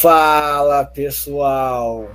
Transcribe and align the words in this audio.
Fala 0.00 0.84
pessoal, 0.84 2.08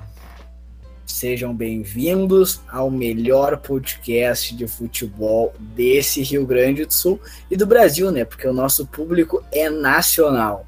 sejam 1.06 1.54
bem-vindos 1.54 2.62
ao 2.72 2.90
melhor 2.90 3.58
podcast 3.58 4.56
de 4.56 4.66
futebol 4.70 5.54
desse 5.60 6.24
Rio 6.24 6.46
Grande 6.46 6.86
do 6.86 6.94
Sul 6.94 7.20
e 7.52 7.58
do 7.58 7.68
Brasil, 7.68 8.10
né? 8.10 8.24
Porque 8.24 8.48
o 8.48 8.54
nosso 8.54 8.88
público 8.88 9.44
é 9.52 9.70
nacional. 9.70 10.66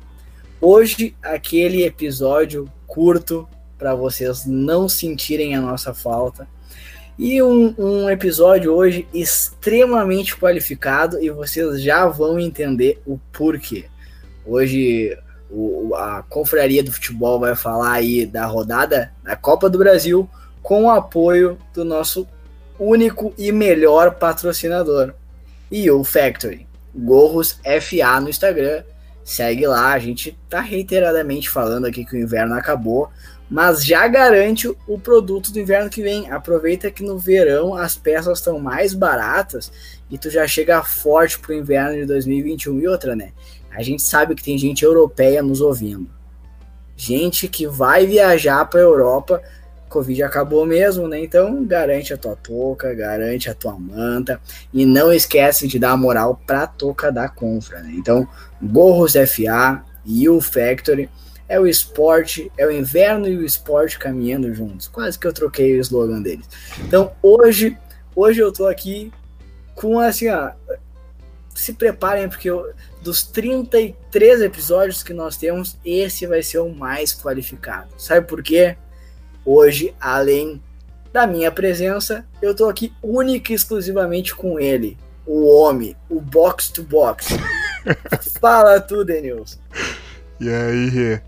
Hoje, 0.59 1.15
aquele 1.23 1.85
episódio 1.85 2.69
curto 2.85 3.47
para 3.77 3.95
vocês 3.95 4.45
não 4.45 4.89
sentirem 4.89 5.55
a 5.55 5.61
nossa 5.61 5.93
falta. 5.93 6.45
E 7.17 7.41
um, 7.41 7.73
um, 7.77 8.09
episódio 8.09 8.73
hoje 8.73 9.07
extremamente 9.13 10.35
qualificado 10.35 11.23
e 11.23 11.29
vocês 11.29 11.81
já 11.81 12.07
vão 12.07 12.37
entender 12.37 13.01
o 13.05 13.17
porquê. 13.31 13.85
Hoje 14.45 15.17
o, 15.55 15.95
a 15.95 16.21
Confraria 16.23 16.83
do 16.83 16.91
Futebol 16.91 17.39
vai 17.39 17.55
falar 17.55 17.93
aí 17.93 18.25
da 18.25 18.45
rodada 18.45 19.13
da 19.23 19.35
Copa 19.37 19.69
do 19.69 19.77
Brasil 19.77 20.29
com 20.61 20.83
o 20.83 20.89
apoio 20.89 21.57
do 21.73 21.85
nosso 21.85 22.27
único 22.77 23.33
e 23.37 23.51
melhor 23.51 24.15
patrocinador, 24.15 25.13
e 25.71 25.89
o 25.89 26.03
Factory, 26.03 26.67
Gorros 26.93 27.59
FA 27.81 28.19
no 28.19 28.29
Instagram. 28.29 28.83
Segue 29.23 29.65
lá, 29.65 29.93
a 29.93 29.99
gente 29.99 30.37
tá 30.49 30.59
reiteradamente 30.59 31.49
falando 31.49 31.85
aqui 31.85 32.05
que 32.05 32.15
o 32.15 32.19
inverno 32.19 32.53
acabou, 32.53 33.09
mas 33.49 33.83
já 33.83 34.07
garante 34.07 34.67
o 34.87 34.99
produto 34.99 35.51
do 35.51 35.59
inverno 35.59 35.89
que 35.89 36.01
vem. 36.01 36.29
Aproveita 36.29 36.91
que 36.91 37.03
no 37.03 37.17
verão 37.17 37.73
as 37.73 37.95
peças 37.95 38.37
estão 38.37 38.59
mais 38.59 38.93
baratas 38.93 39.71
e 40.11 40.17
tu 40.17 40.29
já 40.29 40.45
chega 40.45 40.83
forte 40.83 41.39
pro 41.39 41.53
inverno 41.53 41.95
de 41.95 42.05
2021 42.05 42.79
e 42.79 42.87
outra, 42.87 43.15
né? 43.15 43.31
A 43.75 43.83
gente 43.83 44.01
sabe 44.01 44.35
que 44.35 44.43
tem 44.43 44.57
gente 44.57 44.83
europeia 44.83 45.43
nos 45.43 45.61
ouvindo. 45.61 46.09
Gente 46.95 47.47
que 47.47 47.67
vai 47.67 48.07
viajar 48.07 48.65
para 48.65 48.79
Europa, 48.79 49.41
Covid 49.89 50.23
acabou 50.23 50.65
mesmo, 50.65 51.07
né? 51.07 51.19
Então 51.19 51.63
garante 51.65 52.13
a 52.13 52.17
tua 52.17 52.35
touca, 52.35 52.93
garante 52.93 53.49
a 53.49 53.53
tua 53.53 53.77
manta 53.77 54.41
e 54.73 54.85
não 54.85 55.11
esquece 55.13 55.67
de 55.67 55.77
dar 55.77 55.97
moral 55.97 56.39
pra 56.45 56.67
touca 56.67 57.11
da 57.11 57.29
Confra, 57.29 57.81
né? 57.81 57.93
Então, 57.95 58.27
Gorros 58.61 59.13
FA 59.13 59.83
e 60.05 60.27
o 60.29 60.41
Factory 60.41 61.09
é 61.47 61.59
o 61.59 61.67
esporte, 61.67 62.51
é 62.57 62.65
o 62.65 62.71
inverno 62.71 63.27
e 63.27 63.37
o 63.37 63.45
esporte 63.45 63.99
caminhando 63.99 64.53
juntos. 64.53 64.87
Quase 64.87 65.17
que 65.17 65.27
eu 65.27 65.33
troquei 65.33 65.77
o 65.77 65.81
slogan 65.81 66.21
deles. 66.21 66.47
Então, 66.79 67.11
hoje, 67.21 67.77
hoje 68.15 68.41
eu 68.41 68.51
tô 68.51 68.67
aqui 68.67 69.11
com 69.75 69.99
assim, 69.99 70.29
ó, 70.29 70.51
se 71.55 71.73
preparem 71.73 72.29
porque 72.29 72.49
eu, 72.49 72.71
dos 73.01 73.23
33 73.23 74.41
episódios 74.41 75.01
que 75.01 75.13
nós 75.13 75.37
temos, 75.37 75.77
esse 75.83 76.27
vai 76.27 76.43
ser 76.43 76.59
o 76.59 76.69
mais 76.69 77.13
qualificado. 77.13 77.89
Sabe 77.97 78.27
por 78.27 78.43
quê? 78.43 78.75
Hoje, 79.43 79.95
além 79.99 80.61
da 81.13 81.25
minha 81.25 81.51
presença, 81.51 82.25
eu 82.41 82.53
tô 82.53 82.67
aqui 82.67 82.93
única 83.01 83.51
e 83.51 83.55
exclusivamente 83.55 84.35
com 84.35 84.59
ele, 84.59 84.97
o 85.25 85.47
homem, 85.47 85.95
o 86.09 86.19
box 86.19 86.69
to 86.69 86.83
box. 86.83 87.27
Fala 88.41 88.79
tu, 88.81 89.05
Denilson. 89.05 89.59
E 90.39 90.49
aí, 90.49 91.21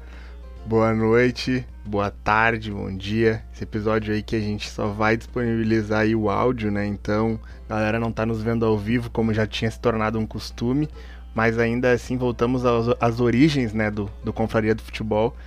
boa 0.66 0.94
noite, 0.94 1.66
boa 1.88 2.12
tarde, 2.12 2.72
bom 2.72 2.96
dia. 2.96 3.44
Esse 3.54 3.64
episódio 3.64 4.14
aí 4.14 4.22
que 4.22 4.36
a 4.36 4.40
gente 4.40 4.70
só 4.70 4.88
vai 4.88 5.18
disponibilizar 5.18 6.02
aí 6.02 6.16
o 6.16 6.30
áudio, 6.30 6.70
né? 6.70 6.86
Então, 6.86 7.40
a 7.70 7.74
galera 7.74 8.00
não 8.00 8.12
tá 8.12 8.26
nos 8.26 8.42
vendo 8.42 8.66
ao 8.66 8.78
vivo 8.78 9.10
como 9.10 9.34
já 9.34 9.48
tinha 9.48 9.72
se 9.72 9.80
tornado 9.80 10.20
um 10.20 10.26
costume 10.26 10.90
mas 11.38 11.60
ainda 11.60 11.92
assim 11.92 12.18
voltamos 12.18 12.64
às, 13.00 13.20
origens 13.20 13.72
né, 13.72 13.92
do, 13.92 14.10
do 14.24 14.34
Confraria 14.34 14.74
do 14.74 14.82
Futebol 14.82 15.38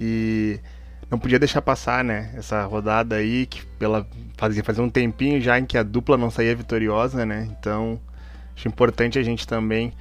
e 0.00 0.60
não 1.10 1.18
podia 1.18 1.36
deixar 1.36 1.60
passar 1.60 2.04
né, 2.04 2.32
essa 2.36 2.64
rodada 2.64 3.16
aí 3.16 3.46
que 3.46 3.66
pela, 3.76 4.06
fazia 4.36 4.62
fazer 4.62 4.82
um 4.82 4.88
tempinho 4.88 5.40
já 5.40 5.58
em 5.58 5.66
que 5.66 5.76
a 5.76 5.82
dupla 5.82 6.16
não 6.16 6.30
saía 6.30 6.54
vitoriosa, 6.54 7.26
né? 7.26 7.48
Então 7.58 8.00
acho 8.54 8.68
importante 8.68 9.18
a 9.18 9.22
gente 9.24 9.44
também 9.44 9.92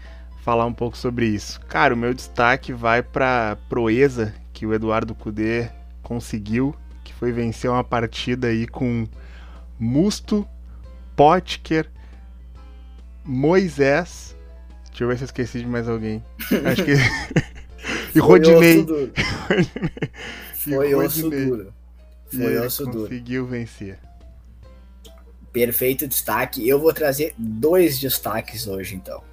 falar 0.43 0.67
um 0.67 0.73
pouco 0.73 0.95
sobre 0.95 1.25
isso. 1.25 1.59
Cara, 1.61 1.95
o 1.95 1.97
meu 1.97 2.13
destaque 2.13 2.71
vai 2.71 3.01
para 3.01 3.57
proeza 3.67 4.31
que 4.53 4.67
o 4.67 4.75
Eduardo 4.75 5.15
Cudê 5.15 5.71
conseguiu, 6.11 6.75
que 7.05 7.13
foi 7.13 7.31
vencer 7.31 7.71
uma 7.71 7.85
partida 7.85 8.47
aí 8.47 8.67
com 8.67 9.07
Musto, 9.79 10.45
Potker, 11.15 11.89
Moisés 13.23 14.35
Deixa 14.89 15.05
eu 15.05 15.07
ver 15.07 15.17
se 15.17 15.23
eu 15.23 15.25
esqueci 15.25 15.59
de 15.59 15.65
mais 15.65 15.87
alguém. 15.87 16.21
Acho 16.65 16.83
que. 16.83 16.91
e 18.13 18.19
Rodinei. 18.19 18.85
Foi 20.53 20.93
osso 20.93 21.29
duro. 21.29 21.73
Foi 22.29 22.57
osso 22.59 22.85
duro. 22.85 23.03
Conseguiu 23.03 23.45
vencer. 23.47 23.97
Perfeito 25.53 26.05
destaque. 26.05 26.67
Eu 26.67 26.77
vou 26.77 26.93
trazer 26.93 27.33
dois 27.37 27.97
destaques 27.97 28.67
hoje, 28.67 28.95
então. 28.95 29.23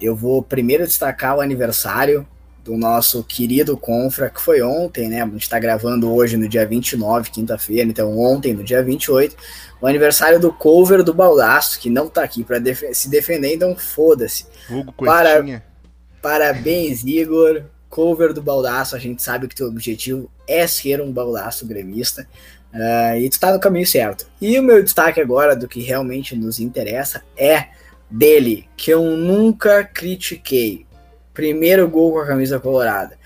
Eu 0.00 0.16
vou 0.16 0.42
primeiro 0.42 0.84
destacar 0.86 1.36
o 1.36 1.40
aniversário 1.42 2.26
do 2.64 2.78
nosso 2.78 3.22
querido 3.22 3.76
Confra, 3.76 4.30
que 4.30 4.40
foi 4.40 4.62
ontem, 4.62 5.08
né? 5.08 5.22
A 5.22 5.26
gente 5.26 5.42
está 5.42 5.58
gravando 5.58 6.12
hoje 6.12 6.38
no 6.38 6.48
dia 6.48 6.66
29, 6.66 7.30
quinta-feira, 7.30 7.88
então 7.88 8.18
ontem, 8.18 8.54
no 8.54 8.64
dia 8.64 8.82
28, 8.82 9.36
o 9.82 9.86
aniversário 9.86 10.40
do 10.40 10.50
cover 10.50 11.02
do 11.04 11.12
Baldaço, 11.12 11.78
que 11.78 11.90
não 11.90 12.06
está 12.06 12.24
aqui 12.24 12.42
para 12.42 12.58
def 12.58 12.82
se 12.94 13.10
defender, 13.10 13.54
então 13.54 13.76
foda-se. 13.76 14.46
Para... 14.96 15.62
Parabéns, 16.22 17.04
Igor. 17.04 17.64
Cover 17.90 18.32
do 18.32 18.42
Baldaço, 18.42 18.96
a 18.96 18.98
gente 18.98 19.22
sabe 19.22 19.46
que 19.46 19.54
teu 19.54 19.68
objetivo 19.68 20.28
é 20.48 20.66
ser 20.66 21.00
um 21.00 21.12
Baldaço 21.12 21.64
gremista. 21.66 22.26
Uh, 22.72 23.18
e 23.18 23.30
tu 23.30 23.38
tá 23.38 23.52
no 23.52 23.60
caminho 23.60 23.86
certo. 23.86 24.26
E 24.40 24.58
o 24.58 24.62
meu 24.62 24.82
destaque 24.82 25.20
agora 25.20 25.54
do 25.54 25.68
que 25.68 25.80
realmente 25.80 26.34
nos 26.34 26.58
interessa 26.58 27.22
é 27.36 27.68
dele, 28.10 28.66
que 28.76 28.90
eu 28.90 29.04
nunca 29.04 29.84
critiquei. 29.84 30.84
Primeiro 31.34 31.88
gol 31.88 32.12
com 32.12 32.20
a 32.20 32.26
camisa 32.26 32.58
colorada. 32.60 33.18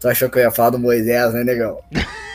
Tu 0.00 0.08
achou 0.08 0.30
que 0.30 0.38
eu 0.38 0.42
ia 0.42 0.50
falar 0.50 0.70
do 0.70 0.78
Moisés, 0.78 1.34
né, 1.34 1.42
negão? 1.42 1.80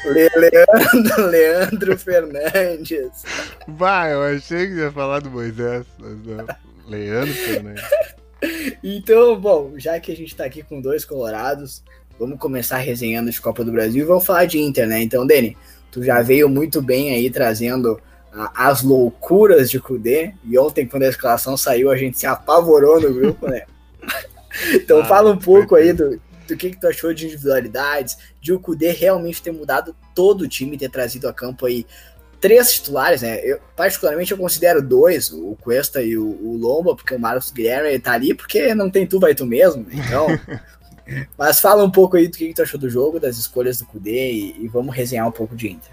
Le 0.05 0.29
Leandro, 0.35 1.27
Leandro 1.27 1.97
Fernandes. 1.97 3.23
Vai, 3.65 4.13
eu 4.13 4.21
achei 4.21 4.67
que 4.67 4.73
ia 4.73 4.91
falar 4.91 5.21
do 5.21 5.31
Moisés. 5.31 5.85
Mas 5.97 6.17
não. 6.25 6.45
Leandro 6.87 7.33
Fernandes. 7.33 7.83
Então, 8.83 9.39
bom, 9.39 9.73
já 9.77 9.97
que 10.01 10.11
a 10.11 10.15
gente 10.15 10.35
tá 10.35 10.43
aqui 10.43 10.61
com 10.61 10.81
dois 10.81 11.05
colorados, 11.05 11.81
vamos 12.19 12.37
começar 12.37 12.77
resenhando 12.77 13.31
de 13.31 13.39
Copa 13.39 13.63
do 13.63 13.71
Brasil 13.71 14.03
e 14.03 14.07
vamos 14.07 14.25
falar 14.25 14.43
de 14.43 14.59
Inter, 14.59 14.85
né? 14.85 15.01
Então, 15.01 15.25
Dani, 15.25 15.57
tu 15.89 16.03
já 16.03 16.21
veio 16.21 16.49
muito 16.49 16.81
bem 16.81 17.13
aí 17.13 17.29
trazendo 17.29 17.97
as 18.53 18.81
loucuras 18.81 19.69
de 19.69 19.79
Kudê. 19.79 20.33
E 20.43 20.57
ontem, 20.57 20.85
quando 20.85 21.03
a 21.03 21.09
escalação 21.09 21.55
saiu, 21.55 21.89
a 21.89 21.95
gente 21.95 22.19
se 22.19 22.25
apavorou 22.25 22.99
no 22.99 23.13
grupo, 23.13 23.47
né? 23.47 23.63
então 24.73 25.01
ah, 25.01 25.05
fala 25.05 25.31
um 25.31 25.37
pouco 25.37 25.75
aí 25.75 25.93
do, 25.93 26.21
do 26.47 26.57
que, 26.57 26.71
que 26.71 26.79
tu 26.79 26.87
achou 26.87 27.13
de 27.13 27.25
individualidades, 27.25 28.17
de 28.41 28.53
o 28.53 28.59
Kudê 28.59 28.91
realmente 28.91 29.41
ter 29.41 29.51
mudado 29.51 29.95
todo 30.13 30.41
o 30.41 30.47
time, 30.47 30.77
ter 30.77 30.89
trazido 30.89 31.27
a 31.27 31.33
campo 31.33 31.65
aí 31.65 31.85
três 32.39 32.73
titulares, 32.73 33.21
né? 33.21 33.39
Eu, 33.41 33.59
particularmente 33.75 34.31
eu 34.31 34.37
considero 34.37 34.81
dois, 34.81 35.31
o 35.31 35.55
Cuesta 35.61 36.01
e 36.01 36.17
o, 36.17 36.25
o 36.25 36.57
Lomba, 36.57 36.95
porque 36.95 37.15
o 37.15 37.19
Marcos 37.19 37.51
Guilherme 37.51 37.97
tá 37.99 38.11
ali 38.11 38.33
porque 38.33 38.75
não 38.75 38.89
tem 38.89 39.07
tu, 39.07 39.19
vai 39.19 39.33
tu 39.33 39.45
mesmo, 39.45 39.85
então... 39.91 40.27
Mas 41.37 41.59
fala 41.59 41.83
um 41.83 41.91
pouco 41.91 42.15
aí 42.15 42.29
do 42.29 42.37
que, 42.37 42.47
que 42.47 42.53
tu 42.53 42.61
achou 42.61 42.79
do 42.79 42.89
jogo, 42.89 43.19
das 43.19 43.37
escolhas 43.37 43.77
do 43.77 43.85
Kudê 43.85 44.31
e, 44.31 44.63
e 44.63 44.67
vamos 44.69 44.95
resenhar 44.95 45.27
um 45.27 45.31
pouco 45.31 45.53
de 45.53 45.69
Inter. 45.69 45.91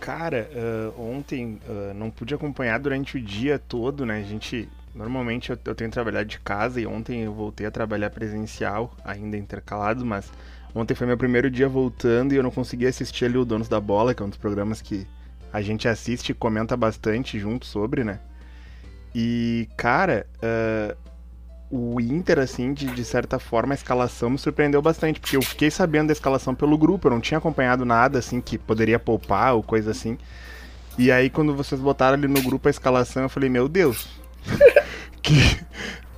Cara, 0.00 0.48
uh, 0.54 1.00
ontem 1.00 1.60
uh, 1.68 1.92
não 1.92 2.08
pude 2.08 2.34
acompanhar 2.34 2.78
durante 2.78 3.16
o 3.16 3.20
dia 3.20 3.58
todo, 3.58 4.06
né? 4.06 4.18
A 4.18 4.22
gente 4.22 4.68
Normalmente 4.98 5.50
eu, 5.50 5.58
eu 5.64 5.76
tenho 5.76 5.92
trabalhado 5.92 6.28
de 6.28 6.40
casa 6.40 6.80
e 6.80 6.86
ontem 6.86 7.22
eu 7.22 7.32
voltei 7.32 7.64
a 7.64 7.70
trabalhar 7.70 8.10
presencial, 8.10 8.92
ainda 9.04 9.36
intercalado, 9.36 10.04
mas 10.04 10.28
ontem 10.74 10.92
foi 10.96 11.06
meu 11.06 11.16
primeiro 11.16 11.48
dia 11.48 11.68
voltando 11.68 12.32
e 12.32 12.36
eu 12.36 12.42
não 12.42 12.50
consegui 12.50 12.84
assistir 12.84 13.26
ali 13.26 13.38
o 13.38 13.44
Donos 13.44 13.68
da 13.68 13.80
Bola, 13.80 14.12
que 14.12 14.20
é 14.20 14.26
um 14.26 14.28
dos 14.28 14.38
programas 14.38 14.82
que 14.82 15.06
a 15.52 15.62
gente 15.62 15.86
assiste 15.86 16.30
e 16.30 16.34
comenta 16.34 16.76
bastante 16.76 17.38
junto 17.38 17.64
sobre, 17.64 18.02
né? 18.02 18.18
E, 19.14 19.68
cara, 19.76 20.26
uh, 20.42 20.96
o 21.70 22.00
Inter, 22.00 22.40
assim, 22.40 22.74
de, 22.74 22.86
de, 22.86 23.04
certa 23.04 23.38
forma, 23.38 23.74
a 23.74 23.76
escalação 23.76 24.30
me 24.30 24.38
surpreendeu 24.38 24.82
bastante, 24.82 25.20
porque 25.20 25.36
eu 25.36 25.42
fiquei 25.42 25.70
sabendo 25.70 26.08
da 26.08 26.12
escalação 26.12 26.56
pelo 26.56 26.76
grupo, 26.76 27.06
eu 27.06 27.12
não 27.12 27.20
tinha 27.20 27.38
acompanhado 27.38 27.84
nada, 27.84 28.18
assim, 28.18 28.40
que 28.40 28.58
poderia 28.58 28.98
poupar 28.98 29.54
ou 29.54 29.62
coisa 29.62 29.92
assim. 29.92 30.18
E 30.98 31.12
aí, 31.12 31.30
quando 31.30 31.54
vocês 31.54 31.80
botaram 31.80 32.14
ali 32.14 32.26
no 32.26 32.42
grupo 32.42 32.66
a 32.66 32.70
escalação, 32.70 33.22
eu 33.22 33.28
falei, 33.28 33.48
meu 33.48 33.68
Deus, 33.68 34.17
que. 35.22 35.58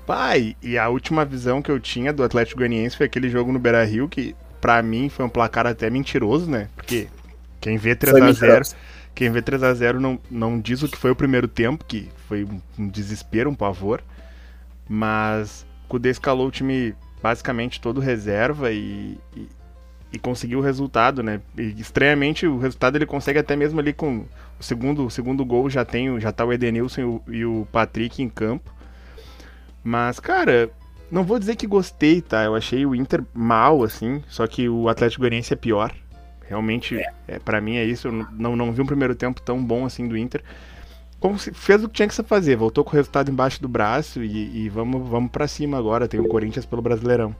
Pai, 0.06 0.56
e 0.60 0.76
a 0.76 0.88
última 0.88 1.24
visão 1.24 1.62
que 1.62 1.70
eu 1.70 1.78
tinha 1.78 2.12
do 2.12 2.24
Atlético 2.24 2.58
Goianiense 2.58 2.96
foi 2.96 3.06
aquele 3.06 3.28
jogo 3.28 3.52
no 3.52 3.60
Beira 3.60 3.84
Rio, 3.84 4.08
que 4.08 4.34
para 4.60 4.82
mim 4.82 5.08
foi 5.08 5.24
um 5.24 5.28
placar 5.28 5.68
até 5.68 5.88
mentiroso, 5.88 6.50
né? 6.50 6.68
Porque 6.74 7.06
quem 7.60 7.76
vê 7.76 7.94
3x0. 7.94 8.74
Quem 9.14 9.30
vê 9.30 9.42
3 9.42 9.62
a 9.62 9.74
0 9.74 10.00
não, 10.00 10.18
não 10.30 10.58
diz 10.58 10.82
o 10.82 10.88
que 10.88 10.96
foi 10.96 11.10
o 11.10 11.16
primeiro 11.16 11.48
tempo, 11.48 11.84
que 11.84 12.08
foi 12.28 12.46
um 12.78 12.88
desespero, 12.88 13.50
um 13.50 13.54
pavor. 13.54 14.02
Mas 14.88 15.66
o 15.84 15.88
Kudê 15.88 16.10
escalou 16.10 16.48
o 16.48 16.50
time 16.50 16.94
basicamente 17.22 17.80
todo 17.80 18.00
reserva 18.00 18.72
e, 18.72 19.18
e, 19.36 19.48
e 20.12 20.18
conseguiu 20.18 20.60
o 20.60 20.62
resultado, 20.62 21.22
né? 21.22 21.40
E, 21.56 21.80
estranhamente, 21.80 22.46
o 22.46 22.58
resultado 22.58 22.96
ele 22.96 23.06
consegue 23.06 23.38
até 23.38 23.54
mesmo 23.54 23.78
ali 23.78 23.92
com 23.92 24.24
o 24.60 24.62
segundo, 24.62 25.06
o 25.06 25.10
segundo 25.10 25.44
gol, 25.44 25.70
já 25.70 25.84
tem 25.84 26.20
já 26.20 26.30
tá 26.30 26.44
o 26.44 26.52
Edenilson 26.52 27.00
e 27.00 27.04
o, 27.04 27.22
e 27.28 27.44
o 27.46 27.66
Patrick 27.72 28.22
em 28.22 28.28
campo. 28.28 28.70
Mas, 29.82 30.20
cara, 30.20 30.70
não 31.10 31.24
vou 31.24 31.38
dizer 31.38 31.56
que 31.56 31.66
gostei, 31.66 32.20
tá? 32.20 32.44
Eu 32.44 32.54
achei 32.54 32.84
o 32.84 32.94
Inter 32.94 33.24
mal, 33.32 33.82
assim, 33.82 34.22
só 34.28 34.46
que 34.46 34.68
o 34.68 34.88
Atlético 34.88 35.22
Goianiense 35.22 35.54
é 35.54 35.56
pior. 35.56 35.92
Realmente, 36.46 36.98
é. 36.98 37.12
é 37.26 37.38
para 37.38 37.60
mim 37.60 37.76
é 37.76 37.84
isso. 37.84 38.08
Eu 38.08 38.12
não, 38.12 38.54
não 38.54 38.70
vi 38.70 38.82
um 38.82 38.86
primeiro 38.86 39.14
tempo 39.14 39.40
tão 39.40 39.64
bom 39.64 39.86
assim 39.86 40.06
do 40.06 40.16
Inter. 40.16 40.42
Como 41.18 41.38
se, 41.38 41.52
fez 41.52 41.82
o 41.82 41.88
que 41.88 41.94
tinha 41.94 42.08
que 42.08 42.14
se 42.14 42.22
fazer, 42.22 42.56
voltou 42.56 42.84
com 42.84 42.90
o 42.90 42.94
resultado 42.94 43.30
embaixo 43.30 43.62
do 43.62 43.68
braço 43.68 44.22
e, 44.22 44.64
e 44.64 44.68
vamos, 44.68 45.08
vamos 45.08 45.30
para 45.30 45.48
cima 45.48 45.78
agora. 45.78 46.06
Tem 46.06 46.20
o 46.20 46.28
Corinthians 46.28 46.66
pelo 46.66 46.82
Brasileirão. 46.82 47.34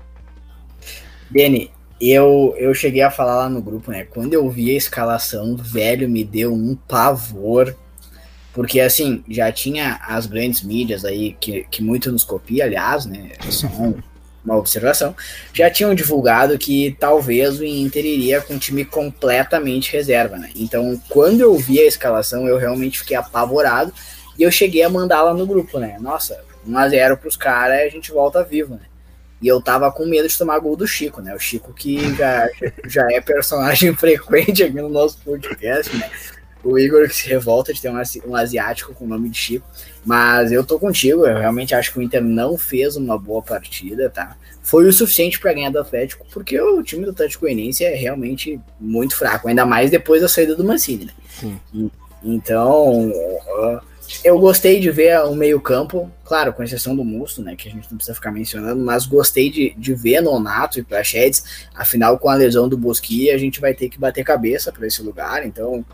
Deni, 1.31 1.71
eu, 2.01 2.55
eu 2.57 2.73
cheguei 2.73 3.03
a 3.03 3.11
falar 3.11 3.37
lá 3.37 3.49
no 3.49 3.61
grupo, 3.61 3.91
né? 3.91 4.05
Quando 4.05 4.33
eu 4.33 4.49
vi 4.49 4.71
a 4.71 4.77
escalação, 4.77 5.57
velho, 5.57 6.09
me 6.09 6.25
deu 6.25 6.53
um 6.53 6.75
pavor. 6.75 7.77
Porque, 8.53 8.81
assim, 8.81 9.23
já 9.29 9.53
tinha 9.53 10.01
as 10.07 10.27
grandes 10.27 10.63
mídias 10.63 11.05
aí, 11.05 11.37
que, 11.39 11.65
que 11.71 11.83
muito 11.83 12.11
nos 12.11 12.25
copia, 12.25 12.65
aliás, 12.65 13.05
né? 13.05 13.33
São 13.51 13.95
uma 14.45 14.57
observação. 14.57 15.15
Já 15.53 15.71
tinham 15.71 15.95
divulgado 15.95 16.59
que 16.59 16.97
talvez 16.99 17.61
o 17.61 17.65
Inter 17.65 18.05
iria 18.05 18.41
com 18.41 18.55
um 18.55 18.59
time 18.59 18.85
completamente 18.85 19.93
reserva, 19.93 20.39
né? 20.39 20.51
Então, 20.57 21.01
quando 21.09 21.41
eu 21.41 21.55
vi 21.57 21.79
a 21.81 21.87
escalação, 21.87 22.49
eu 22.49 22.57
realmente 22.57 22.99
fiquei 22.99 23.17
apavorado. 23.17 23.93
E 24.39 24.43
eu 24.43 24.51
cheguei 24.51 24.83
a 24.83 24.89
mandar 24.89 25.23
lá 25.23 25.35
no 25.35 25.47
grupo, 25.47 25.79
né? 25.79 25.99
Nossa, 26.01 26.43
1x0 26.67 27.17
pros 27.19 27.37
caras, 27.37 27.81
a 27.83 27.89
gente 27.89 28.11
volta 28.11 28.43
vivo, 28.43 28.75
né? 28.75 28.90
E 29.41 29.49
eu 29.49 29.61
tava 29.61 29.91
com 29.91 30.07
medo 30.07 30.29
de 30.29 30.37
tomar 30.37 30.59
gol 30.59 30.77
do 30.77 30.87
Chico, 30.87 31.23
né? 31.23 31.35
O 31.35 31.39
Chico 31.39 31.73
que 31.73 32.15
já, 32.15 32.49
já 32.87 33.07
é 33.11 33.21
personagem 33.21 33.95
frequente 33.97 34.63
aqui 34.63 34.75
no 34.75 34.89
nosso 34.89 35.19
podcast, 35.25 35.97
né? 35.97 36.11
O 36.63 36.79
Igor 36.79 37.09
que 37.09 37.15
se 37.15 37.27
revolta 37.27 37.73
de 37.73 37.81
ter 37.81 37.91
um, 37.91 38.37
asiático 38.37 38.95
com 38.95 39.07
o 39.07 39.09
nome 39.09 39.31
de 39.31 39.39
Chico. 39.39 39.67
Mas 40.05 40.53
eu 40.53 40.63
tô 40.65 40.79
contigo, 40.79 41.27
eu 41.27 41.39
realmente 41.39 41.75
acho 41.75 41.93
que 41.93 41.99
o 41.99 42.03
Inter 42.03 42.23
não 42.23 42.59
fez 42.59 42.97
uma 42.97 43.19
boa 43.19 43.43
partida, 43.43 44.11
tá? 44.11 44.37
Foi 44.63 44.87
o 44.87 44.93
suficiente 44.93 45.41
para 45.41 45.55
ganhar 45.55 45.71
do 45.71 45.81
Atlético, 45.81 46.27
porque 46.31 46.61
o 46.61 46.83
time 46.83 47.05
do 47.05 47.13
Atlético 47.13 47.47
Goianiense 47.47 47.83
é 47.83 47.95
realmente 47.95 48.61
muito 48.79 49.17
fraco, 49.17 49.49
ainda 49.49 49.65
mais 49.65 49.91
depois 49.91 50.21
da 50.21 50.29
saída 50.29 50.55
do 50.55 50.63
Mancini, 50.63 51.07
né? 51.07 51.13
Sim. 51.29 51.91
Então, 52.23 53.11
eu 54.25 54.39
gostei 54.39 54.81
de 54.81 54.91
ver 54.91 55.21
o 55.21 55.35
meio-campo, 55.35 56.11
claro, 56.25 56.53
com 56.53 56.63
exceção 56.63 56.97
do 56.97 57.05
Musto, 57.05 57.43
né, 57.43 57.55
que 57.55 57.69
a 57.69 57.71
gente 57.71 57.89
não 57.91 57.97
precisa 57.97 58.15
ficar 58.15 58.33
mencionando, 58.33 58.83
mas 58.83 59.07
gostei 59.07 59.51
de, 59.51 59.75
de 59.77 59.95
ver 59.95 60.21
Nonato 60.21 60.79
e 60.79 60.83
Prachedes, 60.83 61.67
afinal, 61.75 62.19
com 62.19 62.29
a 62.29 62.35
lesão 62.35 62.69
do 62.69 62.77
Bosqui, 62.77 63.31
a 63.31 63.39
gente 63.39 63.61
vai 63.61 63.75
ter 63.75 63.89
que 63.89 63.99
bater 63.99 64.25
cabeça 64.25 64.73
para 64.73 64.87
esse 64.87 65.03
lugar, 65.03 65.47
então, 65.47 65.85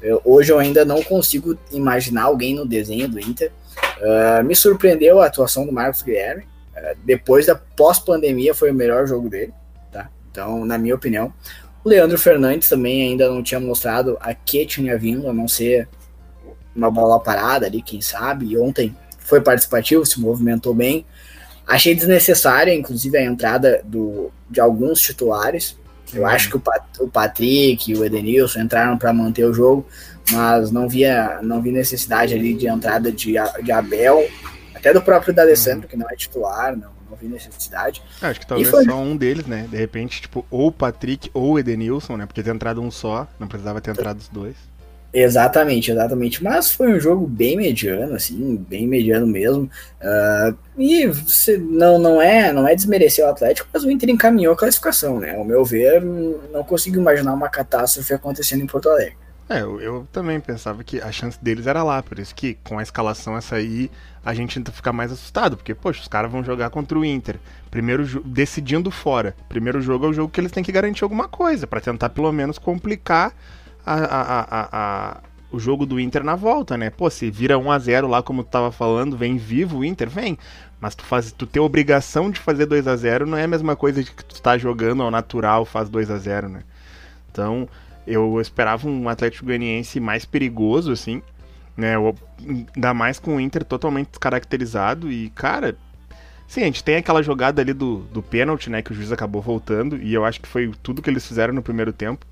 eu, 0.00 0.20
hoje 0.24 0.52
eu 0.52 0.58
ainda 0.58 0.84
não 0.84 1.02
consigo 1.02 1.56
imaginar 1.72 2.24
alguém 2.24 2.54
no 2.54 2.66
desenho 2.66 3.08
do 3.08 3.18
Inter. 3.18 3.50
Uh, 3.98 4.44
me 4.44 4.54
surpreendeu 4.54 5.20
a 5.20 5.26
atuação 5.26 5.66
do 5.66 5.72
Marcos 5.72 6.02
Guilherme, 6.02 6.42
uh, 6.42 6.96
depois 7.04 7.46
da 7.46 7.54
pós-pandemia 7.54 8.54
foi 8.54 8.70
o 8.70 8.74
melhor 8.74 9.06
jogo 9.06 9.28
dele, 9.28 9.52
tá? 9.90 10.10
Então, 10.30 10.64
na 10.64 10.78
minha 10.78 10.94
opinião. 10.94 11.32
O 11.84 11.88
Leandro 11.88 12.18
Fernandes 12.18 12.68
também 12.68 13.02
ainda 13.02 13.28
não 13.28 13.44
tinha 13.44 13.60
mostrado 13.60 14.18
a 14.20 14.34
que 14.34 14.66
tinha 14.66 14.98
vindo, 14.98 15.28
a 15.30 15.32
não 15.32 15.46
ser 15.46 15.88
uma 16.76 16.90
bola 16.90 17.18
parada 17.18 17.66
ali, 17.66 17.80
quem 17.80 18.00
sabe. 18.00 18.46
E 18.46 18.58
ontem 18.58 18.94
foi 19.18 19.40
participativo, 19.40 20.04
se 20.04 20.20
movimentou 20.20 20.74
bem. 20.74 21.04
Achei 21.66 21.94
desnecessária, 21.94 22.72
inclusive, 22.72 23.18
a 23.18 23.24
entrada 23.24 23.80
do, 23.84 24.30
de 24.48 24.60
alguns 24.60 25.00
titulares. 25.00 25.76
Eu 26.14 26.22
uhum. 26.22 26.28
acho 26.28 26.48
que 26.48 26.56
o, 26.56 26.62
o 27.00 27.08
Patrick 27.08 27.90
e 27.90 27.96
o 27.96 28.04
Edenilson 28.04 28.60
entraram 28.60 28.96
para 28.96 29.12
manter 29.12 29.44
o 29.44 29.52
jogo, 29.52 29.84
mas 30.30 30.70
não 30.70 30.88
via 30.88 31.40
não 31.42 31.60
vi 31.60 31.72
necessidade 31.72 32.34
ali 32.34 32.54
de 32.54 32.68
entrada 32.68 33.10
de, 33.10 33.34
de 33.62 33.72
Abel, 33.72 34.28
até 34.72 34.92
do 34.92 35.02
próprio 35.02 35.34
D'Alessandro, 35.34 35.82
uhum. 35.82 35.88
que 35.88 35.96
não 35.96 36.08
é 36.08 36.14
titular, 36.14 36.76
não, 36.76 36.90
não 37.10 37.16
vi 37.16 37.26
necessidade. 37.26 38.00
É, 38.22 38.26
acho 38.26 38.38
que 38.38 38.46
talvez 38.46 38.70
foi... 38.70 38.84
só 38.84 38.96
um 38.96 39.16
deles, 39.16 39.46
né? 39.46 39.66
De 39.68 39.76
repente, 39.76 40.22
tipo, 40.22 40.46
ou 40.48 40.68
o 40.68 40.72
Patrick 40.72 41.28
ou 41.34 41.52
o 41.52 41.58
Edenilson, 41.58 42.16
né? 42.16 42.26
Porque 42.26 42.44
ter 42.44 42.54
entrado 42.54 42.80
um 42.80 42.92
só, 42.92 43.26
não 43.40 43.48
precisava 43.48 43.80
ter 43.80 43.90
entrado 43.90 44.18
os 44.18 44.28
dois. 44.28 44.54
Exatamente, 45.18 45.90
exatamente. 45.90 46.44
Mas 46.44 46.70
foi 46.70 46.92
um 46.92 47.00
jogo 47.00 47.26
bem 47.26 47.56
mediano, 47.56 48.14
assim, 48.14 48.62
bem 48.68 48.86
mediano 48.86 49.26
mesmo. 49.26 49.62
Uh, 49.98 50.54
e 50.76 51.06
você, 51.06 51.56
não, 51.56 51.98
não, 51.98 52.20
é, 52.20 52.52
não 52.52 52.68
é 52.68 52.74
desmerecer 52.74 53.24
o 53.24 53.30
Atlético, 53.30 53.66
mas 53.72 53.82
o 53.82 53.90
Inter 53.90 54.10
encaminhou 54.10 54.52
a 54.52 54.56
classificação, 54.56 55.18
né? 55.18 55.34
Ao 55.34 55.42
meu 55.42 55.64
ver, 55.64 56.02
não 56.02 56.62
consigo 56.62 56.98
imaginar 56.98 57.32
uma 57.32 57.48
catástrofe 57.48 58.12
acontecendo 58.12 58.62
em 58.62 58.66
Porto 58.66 58.90
Alegre. 58.90 59.16
É, 59.48 59.62
eu, 59.62 59.80
eu, 59.80 60.06
também 60.12 60.38
pensava 60.38 60.84
que 60.84 61.00
a 61.00 61.10
chance 61.10 61.38
deles 61.40 61.66
era 61.66 61.82
lá, 61.82 62.02
por 62.02 62.18
isso 62.18 62.34
que 62.34 62.58
com 62.62 62.78
a 62.78 62.82
escalação 62.82 63.38
essa 63.38 63.56
aí 63.56 63.90
a 64.22 64.34
gente 64.34 64.56
tenta 64.56 64.70
ficar 64.70 64.92
mais 64.92 65.10
assustado, 65.10 65.56
porque, 65.56 65.74
poxa, 65.74 66.02
os 66.02 66.08
caras 66.08 66.30
vão 66.30 66.44
jogar 66.44 66.68
contra 66.68 66.98
o 66.98 67.04
Inter, 67.04 67.36
primeiro 67.70 68.04
decidindo 68.22 68.90
fora. 68.90 69.34
Primeiro 69.48 69.80
jogo 69.80 70.04
é 70.04 70.08
o 70.10 70.12
jogo 70.12 70.30
que 70.30 70.40
eles 70.40 70.52
têm 70.52 70.64
que 70.64 70.72
garantir 70.72 71.04
alguma 71.04 71.26
coisa, 71.26 71.66
para 71.66 71.80
tentar 71.80 72.10
pelo 72.10 72.30
menos 72.32 72.58
complicar 72.58 73.32
a, 73.94 74.20
a, 74.40 74.68
a, 74.72 75.20
o 75.50 75.58
jogo 75.58 75.86
do 75.86 76.00
Inter 76.00 76.24
na 76.24 76.34
volta, 76.34 76.76
né? 76.76 76.90
Pô, 76.90 77.08
se 77.08 77.30
vira 77.30 77.56
1 77.56 77.70
a 77.70 77.78
0 77.78 78.08
lá 78.08 78.22
como 78.22 78.42
tu 78.42 78.50
tava 78.50 78.72
falando, 78.72 79.16
vem 79.16 79.36
vivo 79.36 79.78
o 79.78 79.84
Inter, 79.84 80.10
vem. 80.10 80.36
Mas 80.80 80.94
tu 80.94 81.04
faz, 81.04 81.32
tu 81.32 81.46
ter 81.46 81.60
obrigação 81.60 82.30
de 82.30 82.40
fazer 82.40 82.66
2 82.66 82.86
a 82.86 82.96
0 82.96 83.26
não 83.26 83.38
é 83.38 83.44
a 83.44 83.48
mesma 83.48 83.76
coisa 83.76 84.02
de 84.02 84.10
que 84.10 84.24
tu 84.24 84.42
tá 84.42 84.58
jogando 84.58 85.02
ao 85.02 85.10
natural, 85.10 85.64
faz 85.64 85.88
2 85.88 86.10
a 86.10 86.18
0, 86.18 86.48
né? 86.48 86.62
Então, 87.30 87.68
eu 88.06 88.40
esperava 88.40 88.88
um 88.88 89.08
Atlético 89.08 89.46
Goianiense 89.46 90.00
mais 90.00 90.24
perigoso 90.24 90.92
assim, 90.92 91.22
né? 91.76 91.94
Ainda 92.74 92.92
mais 92.92 93.18
com 93.18 93.36
o 93.36 93.40
Inter 93.40 93.64
totalmente 93.64 94.10
descaracterizado 94.10 95.10
e, 95.10 95.30
cara, 95.30 95.76
Sim, 96.48 96.62
a 96.62 96.66
gente 96.66 96.84
tem 96.84 96.94
aquela 96.94 97.24
jogada 97.24 97.60
ali 97.60 97.72
do, 97.72 97.98
do 98.12 98.22
pênalti, 98.22 98.70
né? 98.70 98.80
Que 98.80 98.92
o 98.92 98.94
juiz 98.94 99.10
acabou 99.10 99.42
voltando. 99.42 99.96
E 99.96 100.14
eu 100.14 100.24
acho 100.24 100.40
que 100.40 100.46
foi 100.46 100.72
tudo 100.80 101.02
que 101.02 101.10
eles 101.10 101.26
fizeram 101.26 101.52
no 101.52 101.60
primeiro 101.60 101.92
tempo 101.92 102.24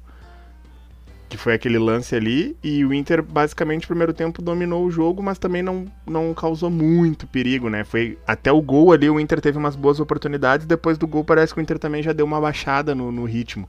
que 1.34 1.42
foi 1.42 1.54
aquele 1.54 1.78
lance 1.78 2.14
ali, 2.14 2.56
e 2.62 2.84
o 2.84 2.94
Inter 2.94 3.22
basicamente 3.22 3.82
no 3.82 3.88
primeiro 3.88 4.12
tempo 4.12 4.40
dominou 4.40 4.84
o 4.84 4.90
jogo, 4.90 5.20
mas 5.20 5.36
também 5.36 5.62
não, 5.62 5.86
não 6.06 6.32
causou 6.32 6.70
muito 6.70 7.26
perigo, 7.26 7.68
né? 7.68 7.82
Foi 7.82 8.16
até 8.24 8.52
o 8.52 8.62
gol 8.62 8.92
ali, 8.92 9.10
o 9.10 9.18
Inter 9.18 9.40
teve 9.40 9.58
umas 9.58 9.74
boas 9.74 9.98
oportunidades, 9.98 10.64
depois 10.64 10.96
do 10.96 11.08
gol 11.08 11.24
parece 11.24 11.52
que 11.52 11.58
o 11.58 11.62
Inter 11.62 11.78
também 11.78 12.02
já 12.02 12.12
deu 12.12 12.24
uma 12.24 12.40
baixada 12.40 12.94
no, 12.94 13.10
no 13.10 13.24
ritmo. 13.24 13.68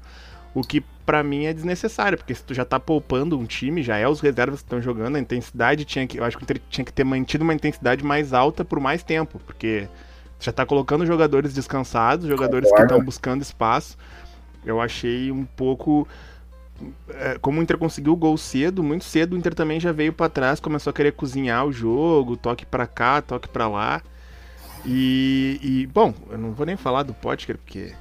O 0.54 0.62
que 0.62 0.82
para 1.06 1.24
mim 1.24 1.46
é 1.46 1.54
desnecessário, 1.54 2.18
porque 2.18 2.36
se 2.36 2.44
tu 2.44 2.54
já 2.54 2.64
tá 2.64 2.80
poupando 2.80 3.38
um 3.38 3.46
time, 3.46 3.82
já 3.82 3.98
é 3.98 4.08
os 4.08 4.22
reservas 4.22 4.60
que 4.60 4.66
estão 4.68 4.82
jogando, 4.82 5.16
a 5.16 5.20
intensidade 5.20 5.86
tinha 5.86 6.06
que, 6.06 6.20
eu 6.20 6.24
acho 6.24 6.38
que 6.38 6.44
o 6.44 6.46
Inter 6.46 6.62
tinha 6.70 6.86
que 6.86 6.94
ter 6.94 7.04
mantido 7.04 7.44
uma 7.44 7.54
intensidade 7.54 8.06
mais 8.06 8.32
alta 8.32 8.64
por 8.64 8.80
mais 8.80 9.02
tempo, 9.02 9.40
porque 9.44 9.88
já 10.40 10.52
tá 10.52 10.66
colocando 10.66 11.04
jogadores 11.04 11.52
descansados, 11.52 12.28
jogadores 12.28 12.72
que 12.72 12.82
estão 12.82 13.04
buscando 13.04 13.42
espaço. 13.42 13.98
Eu 14.64 14.80
achei 14.80 15.32
um 15.32 15.46
pouco 15.46 16.08
como 17.42 17.60
o 17.60 17.64
Inter 17.64 17.78
conseguiu 17.78 18.14
o 18.14 18.18
gol 18.18 18.38
cedo, 18.38 18.84
muito 18.84 19.06
cedo, 19.06 19.34
o 19.34 19.38
Inter 19.38 19.54
também 19.54 19.80
já 19.80 19.92
veio 19.92 20.12
para 20.12 20.30
trás, 20.30 20.60
começou 20.60 20.92
a 20.92 20.94
querer 20.94 21.14
cozinhar 21.14 21.66
o 21.66 21.72
jogo, 21.72 22.36
toque 22.36 22.66
para 22.66 22.86
cá, 22.86 23.22
toque 23.22 23.48
para 23.48 23.68
lá. 23.68 24.02
E, 24.86 25.60
e, 25.64 25.88
bom, 25.88 26.14
eu 26.30 26.38
não 26.38 26.52
vou 26.52 26.66
nem 26.66 26.78
falar 26.78 27.04
do 27.04 27.14
Potker, 27.14 27.58
porque 27.58 27.94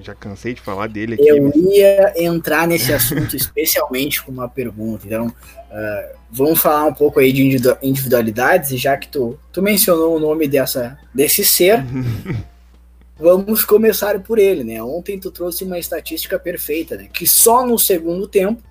já 0.00 0.14
cansei 0.14 0.54
de 0.54 0.60
falar 0.60 0.88
dele 0.88 1.14
aqui. 1.14 1.28
Eu 1.28 1.42
mas... 1.42 1.54
ia 1.56 2.24
entrar 2.24 2.66
nesse 2.66 2.92
assunto 2.92 3.34
especialmente 3.36 4.22
com 4.22 4.32
uma 4.32 4.48
pergunta. 4.48 5.06
Então, 5.06 5.26
uh, 5.26 6.16
vamos 6.30 6.60
falar 6.60 6.86
um 6.86 6.94
pouco 6.94 7.20
aí 7.20 7.32
de 7.32 7.42
individualidades, 7.82 8.70
e 8.70 8.76
já 8.76 8.96
que 8.96 9.08
tu, 9.08 9.38
tu 9.52 9.60
mencionou 9.60 10.16
o 10.16 10.20
nome 10.20 10.48
dessa, 10.48 10.98
desse 11.14 11.44
ser, 11.44 11.84
Vamos 13.18 13.64
começar 13.64 14.18
por 14.20 14.38
ele, 14.38 14.64
né? 14.64 14.82
Ontem 14.82 15.18
tu 15.18 15.30
trouxe 15.30 15.64
uma 15.64 15.78
estatística 15.78 16.38
perfeita, 16.38 16.96
né? 16.96 17.08
Que 17.12 17.26
só 17.26 17.66
no 17.66 17.78
segundo 17.78 18.26
tempo 18.26 18.62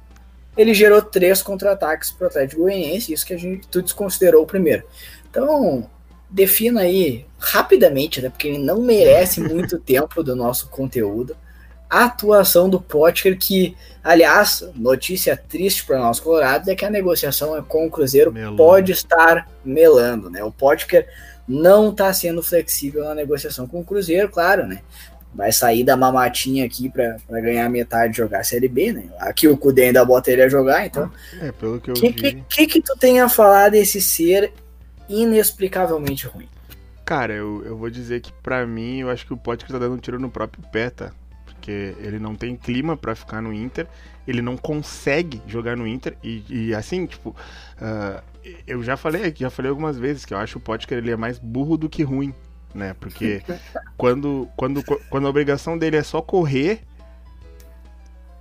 ele 0.58 0.74
gerou 0.74 1.02
três 1.02 1.42
contra-ataques 1.42 2.12
para 2.12 2.26
o 2.26 2.28
Atlético 2.28 2.64
Goianiense, 2.64 3.14
isso 3.14 3.26
que 3.26 3.34
a 3.34 3.40
gente 3.40 3.68
tu 3.68 3.82
desconsiderou 3.82 4.44
o 4.44 4.48
primeiro. 4.48 4.84
Então, 5.30 5.90
defina 6.30 6.82
aí 6.82 7.26
rapidamente, 7.40 8.22
né? 8.22 8.30
Porque 8.30 8.48
ele 8.48 8.58
não 8.58 8.82
merece 8.82 9.40
muito 9.42 9.80
tempo 9.80 10.24
do 10.24 10.36
nosso 10.36 10.70
conteúdo. 10.70 11.36
A 11.90 12.06
atuação 12.06 12.70
do 12.70 12.80
Potker, 12.80 13.38
que, 13.38 13.76
aliás, 14.02 14.66
notícia 14.76 15.36
triste 15.36 15.86
para 15.86 16.00
nós 16.00 16.22
colorados 16.22 16.68
é 16.70 16.76
que 16.76 16.86
a 16.86 16.90
negociação 16.90 17.62
com 17.64 17.86
o 17.86 17.92
Cruzeiro 17.92 18.32
Melou. 18.32 18.56
pode 18.56 18.94
estar 18.94 19.50
melando, 19.64 20.30
né? 20.30 20.42
O 20.42 20.52
Potker 20.52 21.08
não 21.52 21.90
está 21.90 22.14
sendo 22.14 22.42
flexível 22.42 23.04
na 23.04 23.14
negociação 23.16 23.68
com 23.68 23.82
o 23.82 23.86
Cruzeiro, 23.86 24.30
claro, 24.30 24.66
né? 24.66 24.82
Vai 25.34 25.52
sair 25.52 25.84
da 25.84 25.96
mamatinha 25.96 26.66
aqui 26.66 26.90
para 26.90 27.18
ganhar 27.42 27.70
metade 27.70 28.14
de 28.14 28.18
jogar 28.18 28.40
a 28.40 28.44
Série 28.44 28.68
B, 28.68 28.92
né? 28.92 29.06
Aqui 29.20 29.48
o 29.48 29.58
Cudê 29.58 29.84
ainda 29.84 30.04
bota 30.04 30.32
ele 30.32 30.44
a 30.44 30.50
jogar, 30.50 30.86
então. 30.86 31.12
É, 31.42 31.52
pelo 31.52 31.80
que 31.80 31.92
eu 31.92 31.94
que, 31.94 32.10
vi. 32.10 32.42
O 32.42 32.44
que, 32.50 32.68
que 32.68 32.82
tu 32.82 32.96
tem 32.98 33.22
a 33.22 33.30
falar 33.30 33.70
desse 33.70 34.02
ser 34.02 34.52
inexplicavelmente 35.08 36.28
ruim? 36.28 36.50
Cara, 37.06 37.34
eu, 37.34 37.64
eu 37.66 37.78
vou 37.78 37.90
dizer 37.90 38.22
que 38.22 38.32
para 38.32 38.66
mim, 38.66 39.00
eu 39.00 39.10
acho 39.10 39.26
que 39.26 39.34
o 39.34 39.38
Potker 39.38 39.70
tá 39.70 39.78
dando 39.78 39.96
um 39.96 39.98
tiro 39.98 40.20
no 40.20 40.30
próprio 40.30 40.64
pé, 40.72 40.90
tá? 40.90 41.12
porque 41.62 41.96
ele 42.00 42.18
não 42.18 42.36
tem 42.36 42.56
clima 42.56 42.98
para 42.98 43.14
ficar 43.14 43.40
no 43.40 43.54
Inter, 43.54 43.88
ele 44.28 44.42
não 44.42 44.58
consegue 44.58 45.40
jogar 45.46 45.78
no 45.78 45.86
Inter, 45.86 46.18
e, 46.24 46.44
e 46.50 46.74
assim, 46.74 47.06
tipo, 47.06 47.30
uh, 47.30 48.22
eu 48.66 48.84
já 48.84 48.98
falei 48.98 49.34
já 49.36 49.50
falei 49.50 49.70
algumas 49.70 49.98
vezes 49.98 50.26
que 50.26 50.34
eu 50.34 50.38
acho 50.38 50.58
o 50.58 50.62
Potker 50.62 50.98
ele 50.98 51.12
é 51.12 51.16
mais 51.16 51.38
burro 51.40 51.78
do 51.78 51.90
que 51.90 52.04
ruim, 52.04 52.34
né? 52.74 52.94
Porque 53.00 53.44
quando, 53.98 54.50
quando, 54.56 54.84
quando 55.10 55.28
a 55.28 55.30
obrigação 55.30 55.78
dele 55.78 55.98
é 55.98 56.04
só 56.04 56.22
correr, 56.22 56.82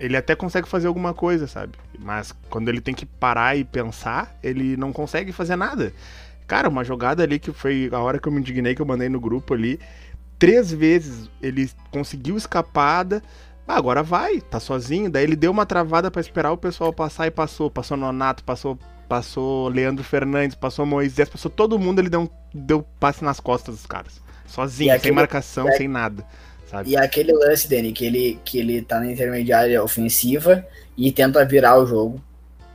ele 0.00 0.16
até 0.16 0.34
consegue 0.34 0.66
fazer 0.66 0.88
alguma 0.88 1.12
coisa, 1.12 1.46
sabe? 1.46 1.78
Mas 1.98 2.32
quando 2.48 2.68
ele 2.70 2.80
tem 2.80 2.94
que 2.94 3.04
parar 3.04 3.56
e 3.56 3.64
pensar, 3.64 4.34
ele 4.42 4.76
não 4.76 4.92
consegue 4.92 5.30
fazer 5.30 5.56
nada. 5.56 5.92
Cara, 6.46 6.68
uma 6.68 6.82
jogada 6.82 7.22
ali 7.22 7.38
que 7.38 7.52
foi 7.52 7.90
a 7.92 7.98
hora 7.98 8.18
que 8.18 8.26
eu 8.26 8.32
me 8.32 8.40
indignei, 8.40 8.74
que 8.74 8.82
eu 8.82 8.86
mandei 8.86 9.08
no 9.08 9.20
grupo 9.20 9.52
ali. 9.54 9.78
Três 10.38 10.72
vezes 10.72 11.30
ele 11.40 11.70
conseguiu 11.90 12.36
escapada. 12.36 13.22
Ah, 13.68 13.76
agora 13.76 14.02
vai, 14.02 14.40
tá 14.40 14.58
sozinho. 14.58 15.10
Daí 15.10 15.22
ele 15.22 15.36
deu 15.36 15.52
uma 15.52 15.66
travada 15.66 16.10
para 16.10 16.20
esperar 16.20 16.50
o 16.50 16.56
pessoal 16.56 16.92
passar 16.92 17.26
e 17.26 17.30
passou. 17.30 17.70
Passou 17.70 17.96
Nonato, 17.96 18.42
passou, 18.42 18.78
passou 19.10 19.66
Leandro 19.66 20.04
Fernandes, 20.04 20.54
passou 20.54 20.86
Moisés, 20.86 21.28
passou 21.28 21.50
todo 21.50 21.76
mundo. 21.80 21.98
Ele 21.98 22.08
deu, 22.08 22.20
um, 22.20 22.28
deu 22.54 22.86
passe 23.00 23.24
nas 23.24 23.40
costas 23.40 23.74
dos 23.74 23.84
caras. 23.84 24.22
Sozinho, 24.46 24.92
aquele, 24.92 25.02
sem 25.02 25.12
marcação, 25.12 25.68
é, 25.68 25.72
sem 25.72 25.88
nada. 25.88 26.24
Sabe? 26.68 26.90
E 26.90 26.96
aquele 26.96 27.32
lance, 27.32 27.68
Dani, 27.68 27.92
que 27.92 28.04
ele, 28.04 28.38
que 28.44 28.60
ele 28.60 28.80
tá 28.82 29.00
na 29.00 29.10
intermediária 29.10 29.82
ofensiva 29.82 30.64
e 30.96 31.10
tenta 31.10 31.44
virar 31.44 31.76
o 31.78 31.86
jogo. 31.86 32.22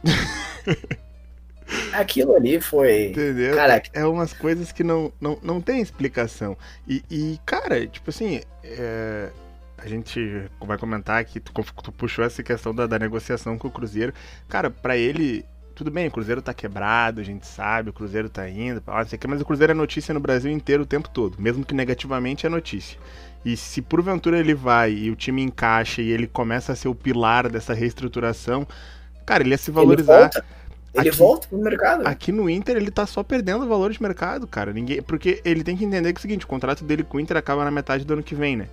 Aquilo 1.93 2.35
ali 2.35 2.59
foi. 2.59 3.11
Entendeu? 3.11 3.55
Cara, 3.55 3.81
é 3.93 4.05
umas 4.05 4.33
coisas 4.33 4.73
que 4.73 4.83
não, 4.83 5.13
não, 5.21 5.39
não 5.41 5.61
tem 5.61 5.79
explicação. 5.79 6.57
E, 6.85 7.01
e 7.09 7.39
cara, 7.45 7.87
tipo 7.87 8.09
assim, 8.09 8.41
é... 8.61 9.29
a 9.77 9.87
gente 9.87 10.19
vai 10.59 10.77
comentar 10.77 11.23
que 11.23 11.39
tu, 11.39 11.53
tu 11.81 11.91
puxou 11.93 12.25
essa 12.25 12.43
questão 12.43 12.75
da, 12.75 12.85
da 12.85 12.99
negociação 12.99 13.57
com 13.57 13.69
o 13.69 13.71
Cruzeiro. 13.71 14.13
Cara, 14.49 14.69
para 14.69 14.97
ele, 14.97 15.45
tudo 15.75 15.91
bem, 15.91 16.07
o 16.07 16.11
Cruzeiro 16.11 16.41
tá 16.41 16.53
quebrado, 16.53 17.19
a 17.19 17.23
gente 17.23 17.45
sabe, 17.45 17.89
o 17.89 17.93
Cruzeiro 17.93 18.29
tá 18.29 18.49
indo, 18.49 18.81
mas 19.27 19.41
o 19.41 19.45
Cruzeiro 19.45 19.71
é 19.71 19.75
notícia 19.75 20.13
no 20.13 20.19
Brasil 20.19 20.49
inteiro 20.49 20.83
o 20.83 20.85
tempo 20.85 21.09
todo, 21.09 21.35
mesmo 21.37 21.65
que 21.65 21.73
negativamente 21.73 22.45
é 22.45 22.49
notícia. 22.49 22.97
E 23.43 23.57
se 23.57 23.81
porventura 23.81 24.39
ele 24.39 24.55
vai 24.55 24.91
e 24.91 25.11
o 25.11 25.15
time 25.15 25.43
encaixa 25.43 26.01
e 26.01 26.09
ele 26.09 26.27
começa 26.27 26.71
a 26.71 26.75
ser 26.75 26.87
o 26.87 26.95
pilar 26.95 27.49
dessa 27.49 27.73
reestruturação, 27.73 28.65
cara, 29.25 29.43
ele 29.43 29.51
ia 29.51 29.57
se 29.57 29.69
valorizar. 29.69 30.31
Ele 30.33 30.43
ele 30.95 31.09
aqui, 31.09 31.17
volta 31.17 31.47
pro 31.49 31.57
mercado. 31.57 32.07
Aqui 32.07 32.31
no 32.31 32.49
Inter 32.49 32.77
ele 32.77 32.89
tá 32.89 33.05
só 33.05 33.21
perdendo 33.21 33.67
valor 33.67 33.91
de 33.91 34.01
mercado, 34.01 34.47
cara. 34.47 34.71
Ninguém, 34.71 35.01
porque 35.01 35.41
ele 35.43 35.61
tem 35.61 35.75
que 35.75 35.83
entender 35.83 36.13
que 36.13 36.17
é 36.17 36.19
o 36.19 36.21
seguinte, 36.21 36.45
o 36.45 36.47
contrato 36.47 36.85
dele 36.85 37.03
com 37.03 37.17
o 37.17 37.19
Inter 37.19 37.35
acaba 37.35 37.65
na 37.65 37.71
metade 37.71 38.05
do 38.05 38.13
ano 38.13 38.23
que 38.23 38.33
vem, 38.33 38.55
né? 38.55 38.69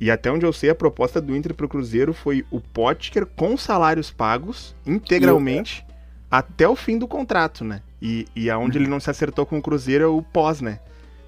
E 0.00 0.10
até 0.10 0.30
onde 0.30 0.46
eu 0.46 0.52
sei, 0.52 0.70
a 0.70 0.74
proposta 0.74 1.20
do 1.20 1.36
Inter 1.36 1.52
pro 1.52 1.68
Cruzeiro 1.68 2.14
foi 2.14 2.46
o 2.50 2.58
Potker 2.60 3.26
com 3.26 3.56
salários 3.56 4.10
pagos 4.10 4.74
integralmente 4.86 5.84
até 6.30 6.68
o 6.68 6.76
fim 6.76 6.98
do 6.98 7.08
contrato, 7.08 7.64
né? 7.64 7.82
E, 8.00 8.26
e 8.34 8.50
aonde 8.50 8.78
uhum. 8.78 8.84
ele 8.84 8.90
não 8.90 9.00
se 9.00 9.10
acertou 9.10 9.46
com 9.46 9.58
o 9.58 9.62
Cruzeiro 9.62 10.04
é 10.04 10.06
o 10.06 10.22
pós, 10.22 10.60
né? 10.60 10.80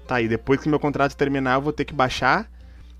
Tá, 0.07 0.21
e 0.21 0.27
depois 0.27 0.59
que 0.59 0.69
meu 0.69 0.79
contrato 0.79 1.15
terminar, 1.15 1.55
eu 1.55 1.61
vou 1.61 1.73
ter 1.73 1.85
que 1.85 1.93
baixar. 1.93 2.49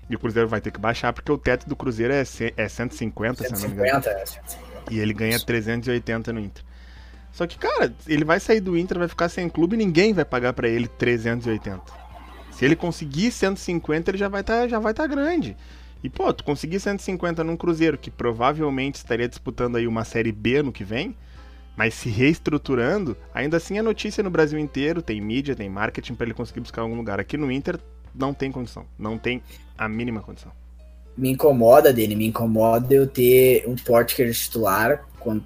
E 0.08 0.16
o 0.16 0.18
Cruzeiro 0.18 0.48
vai 0.48 0.60
ter 0.60 0.70
que 0.70 0.80
baixar, 0.80 1.12
porque 1.12 1.30
o 1.30 1.38
teto 1.38 1.68
do 1.68 1.76
Cruzeiro 1.76 2.12
é, 2.12 2.20
é 2.20 2.68
150, 2.68 2.68
150 2.68 3.56
se 3.56 3.62
não 3.62 3.68
me 3.68 3.74
engano. 3.74 4.04
É, 4.06 4.26
150. 4.26 4.72
E 4.90 4.98
ele 4.98 5.14
ganha 5.14 5.38
380 5.38 6.32
no 6.32 6.40
Inter. 6.40 6.64
Só 7.32 7.46
que, 7.46 7.56
cara, 7.56 7.94
ele 8.06 8.24
vai 8.24 8.38
sair 8.38 8.60
do 8.60 8.76
Inter, 8.76 8.98
vai 8.98 9.08
ficar 9.08 9.28
sem 9.28 9.48
clube 9.48 9.74
e 9.74 9.78
ninguém 9.78 10.12
vai 10.12 10.24
pagar 10.24 10.52
para 10.52 10.68
ele 10.68 10.86
380. 10.86 11.80
Se 12.50 12.64
ele 12.64 12.76
conseguir 12.76 13.30
150, 13.30 14.10
ele 14.10 14.18
já 14.18 14.28
vai 14.28 14.42
tá, 14.42 14.68
já 14.68 14.78
vai 14.78 14.92
tá 14.92 15.06
grande. 15.06 15.56
E, 16.04 16.10
pô, 16.10 16.32
tu 16.32 16.44
conseguir 16.44 16.80
150 16.80 17.42
num 17.42 17.56
Cruzeiro, 17.56 17.96
que 17.96 18.10
provavelmente 18.10 18.96
estaria 18.96 19.28
disputando 19.28 19.76
aí 19.76 19.86
uma 19.86 20.04
Série 20.04 20.32
B 20.32 20.62
no 20.62 20.72
que 20.72 20.84
vem, 20.84 21.16
mas 21.76 21.94
se 21.94 22.08
reestruturando, 22.08 23.16
ainda 23.34 23.56
assim 23.56 23.78
é 23.78 23.82
notícia 23.82 24.22
no 24.22 24.30
Brasil 24.30 24.58
inteiro, 24.58 25.02
tem 25.02 25.20
mídia, 25.20 25.56
tem 25.56 25.68
marketing 25.68 26.14
para 26.14 26.26
ele 26.26 26.34
conseguir 26.34 26.60
buscar 26.60 26.82
algum 26.82 26.96
lugar. 26.96 27.18
Aqui 27.18 27.36
no 27.36 27.50
Inter 27.50 27.78
não 28.14 28.34
tem 28.34 28.52
condição, 28.52 28.86
não 28.98 29.16
tem 29.16 29.42
a 29.76 29.88
mínima 29.88 30.20
condição. 30.20 30.52
Me 31.16 31.30
incomoda 31.30 31.92
dele, 31.92 32.14
me 32.14 32.26
incomoda 32.26 32.94
eu 32.94 33.06
ter 33.06 33.64
um 33.66 33.76
Portker 33.76 34.32
titular 34.32 35.04
quando 35.18 35.44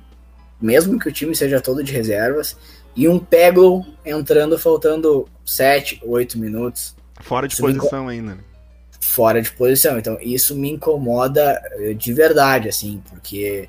mesmo 0.61 0.99
que 0.99 1.09
o 1.09 1.12
time 1.12 1.35
seja 1.35 1.61
todo 1.61 1.83
de 1.83 1.92
reservas, 1.92 2.56
e 2.95 3.09
um 3.09 3.18
Pego 3.18 3.87
entrando 4.04 4.59
faltando 4.59 5.28
7, 5.45 6.00
8 6.02 6.38
minutos. 6.38 6.97
Fora 7.21 7.47
de 7.47 7.54
isso 7.54 7.62
posição 7.62 8.09
ainda, 8.09 8.37
né? 8.37 8.40
Fora 9.00 9.40
de 9.40 9.52
posição. 9.52 9.99
Então, 9.99 10.18
isso 10.21 10.56
me 10.56 10.71
incomoda 10.71 11.61
eh, 11.73 11.92
de 11.92 12.12
verdade, 12.12 12.68
assim, 12.68 13.02
porque 13.11 13.68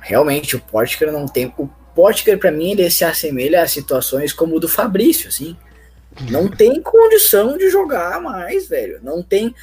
realmente 0.00 0.56
o 0.56 0.60
Potker 0.60 1.10
não 1.10 1.26
tem. 1.26 1.52
O 1.56 1.68
Potker, 1.96 2.38
para 2.38 2.52
mim, 2.52 2.72
ele 2.72 2.90
se 2.90 3.06
assemelha 3.06 3.62
a 3.62 3.66
situações 3.66 4.30
como 4.30 4.56
o 4.56 4.60
do 4.60 4.68
Fabrício, 4.68 5.28
assim. 5.28 5.56
Não 6.30 6.46
tem 6.46 6.82
condição 6.82 7.56
de 7.56 7.70
jogar 7.70 8.20
mais, 8.20 8.68
velho. 8.68 9.00
Não 9.02 9.22
tem. 9.22 9.54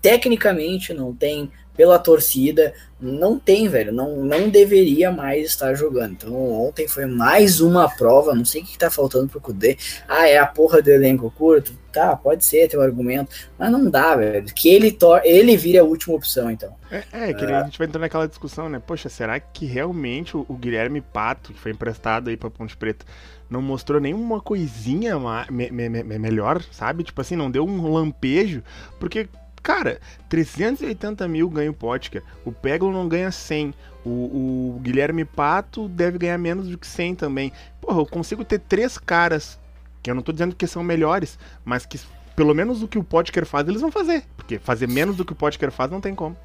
Tecnicamente, 0.00 0.92
não 0.92 1.14
tem 1.14 1.52
pela 1.74 1.98
torcida, 1.98 2.74
não 3.00 3.38
tem, 3.38 3.68
velho, 3.68 3.92
não, 3.92 4.16
não 4.16 4.48
deveria 4.48 5.10
mais 5.10 5.46
estar 5.46 5.74
jogando. 5.74 6.12
Então 6.12 6.34
ontem 6.34 6.86
foi 6.86 7.06
mais 7.06 7.60
uma 7.60 7.88
prova, 7.88 8.34
não 8.34 8.44
sei 8.44 8.62
o 8.62 8.64
que, 8.64 8.78
tá 8.78 8.90
faltando 8.90 9.28
pro 9.28 9.40
Kudê. 9.40 9.76
Ah, 10.08 10.28
é 10.28 10.38
a 10.38 10.46
porra 10.46 10.80
do 10.80 10.90
elenco 10.90 11.30
curto? 11.30 11.72
Tá, 11.92 12.16
pode 12.16 12.44
ser 12.44 12.68
teu 12.68 12.80
argumento, 12.80 13.34
mas 13.58 13.70
não 13.70 13.90
dá, 13.90 14.16
velho. 14.16 14.46
Que 14.54 14.68
ele, 14.68 14.90
tor 14.90 15.20
ele 15.24 15.56
vire 15.56 15.78
a 15.78 15.84
última 15.84 16.14
opção, 16.14 16.50
então. 16.50 16.74
É, 16.90 17.02
é 17.12 17.34
que 17.34 17.44
ah. 17.44 17.60
a 17.60 17.64
gente 17.64 17.78
vai 17.78 17.86
entrar 17.86 18.00
naquela 18.00 18.28
discussão, 18.28 18.68
né? 18.68 18.80
Poxa, 18.84 19.08
será 19.08 19.38
que 19.38 19.66
realmente 19.66 20.36
o, 20.36 20.46
o 20.48 20.54
Guilherme 20.54 21.00
Pato, 21.00 21.52
que 21.52 21.60
foi 21.60 21.72
emprestado 21.72 22.30
aí 22.30 22.36
pra 22.36 22.48
Ponte 22.48 22.76
Preta, 22.76 23.04
não 23.50 23.60
mostrou 23.60 24.00
nenhuma 24.00 24.40
coisinha 24.40 25.14
me, 25.50 25.70
me, 25.70 25.88
me, 25.88 26.18
melhor, 26.18 26.62
sabe? 26.70 27.04
Tipo 27.04 27.20
assim, 27.20 27.36
não 27.36 27.50
deu 27.50 27.66
um 27.66 27.92
lampejo, 27.92 28.62
porque 28.98 29.28
Cara, 29.62 30.00
380 30.28 31.28
mil 31.28 31.48
ganha 31.48 31.70
o 31.70 31.74
Potker. 31.74 32.22
O 32.44 32.50
Peglo 32.50 32.92
não 32.92 33.08
ganha 33.08 33.30
100. 33.30 33.72
O, 34.04 34.08
o, 34.10 34.80
Guilherme 34.82 35.24
Pato 35.24 35.88
deve 35.88 36.18
ganhar 36.18 36.36
menos 36.38 36.68
do 36.68 36.76
que 36.76 36.86
100 36.86 37.14
também. 37.14 37.52
Porra, 37.80 38.00
eu 38.00 38.06
consigo 38.06 38.44
ter 38.44 38.58
três 38.58 38.98
caras, 38.98 39.58
que 40.02 40.10
eu 40.10 40.14
não 40.14 40.22
tô 40.22 40.32
dizendo 40.32 40.56
que 40.56 40.66
são 40.66 40.82
melhores, 40.82 41.38
mas 41.64 41.86
que 41.86 42.00
pelo 42.34 42.54
menos 42.54 42.82
o 42.82 42.88
que 42.88 42.98
o 42.98 43.04
Potker 43.04 43.46
faz, 43.46 43.68
eles 43.68 43.80
vão 43.80 43.92
fazer. 43.92 44.24
Porque 44.36 44.58
fazer 44.58 44.88
menos 44.88 45.16
do 45.16 45.24
que 45.24 45.32
o 45.32 45.36
Potker 45.36 45.70
faz 45.70 45.90
não 45.90 46.00
tem 46.00 46.14
como. 46.14 46.36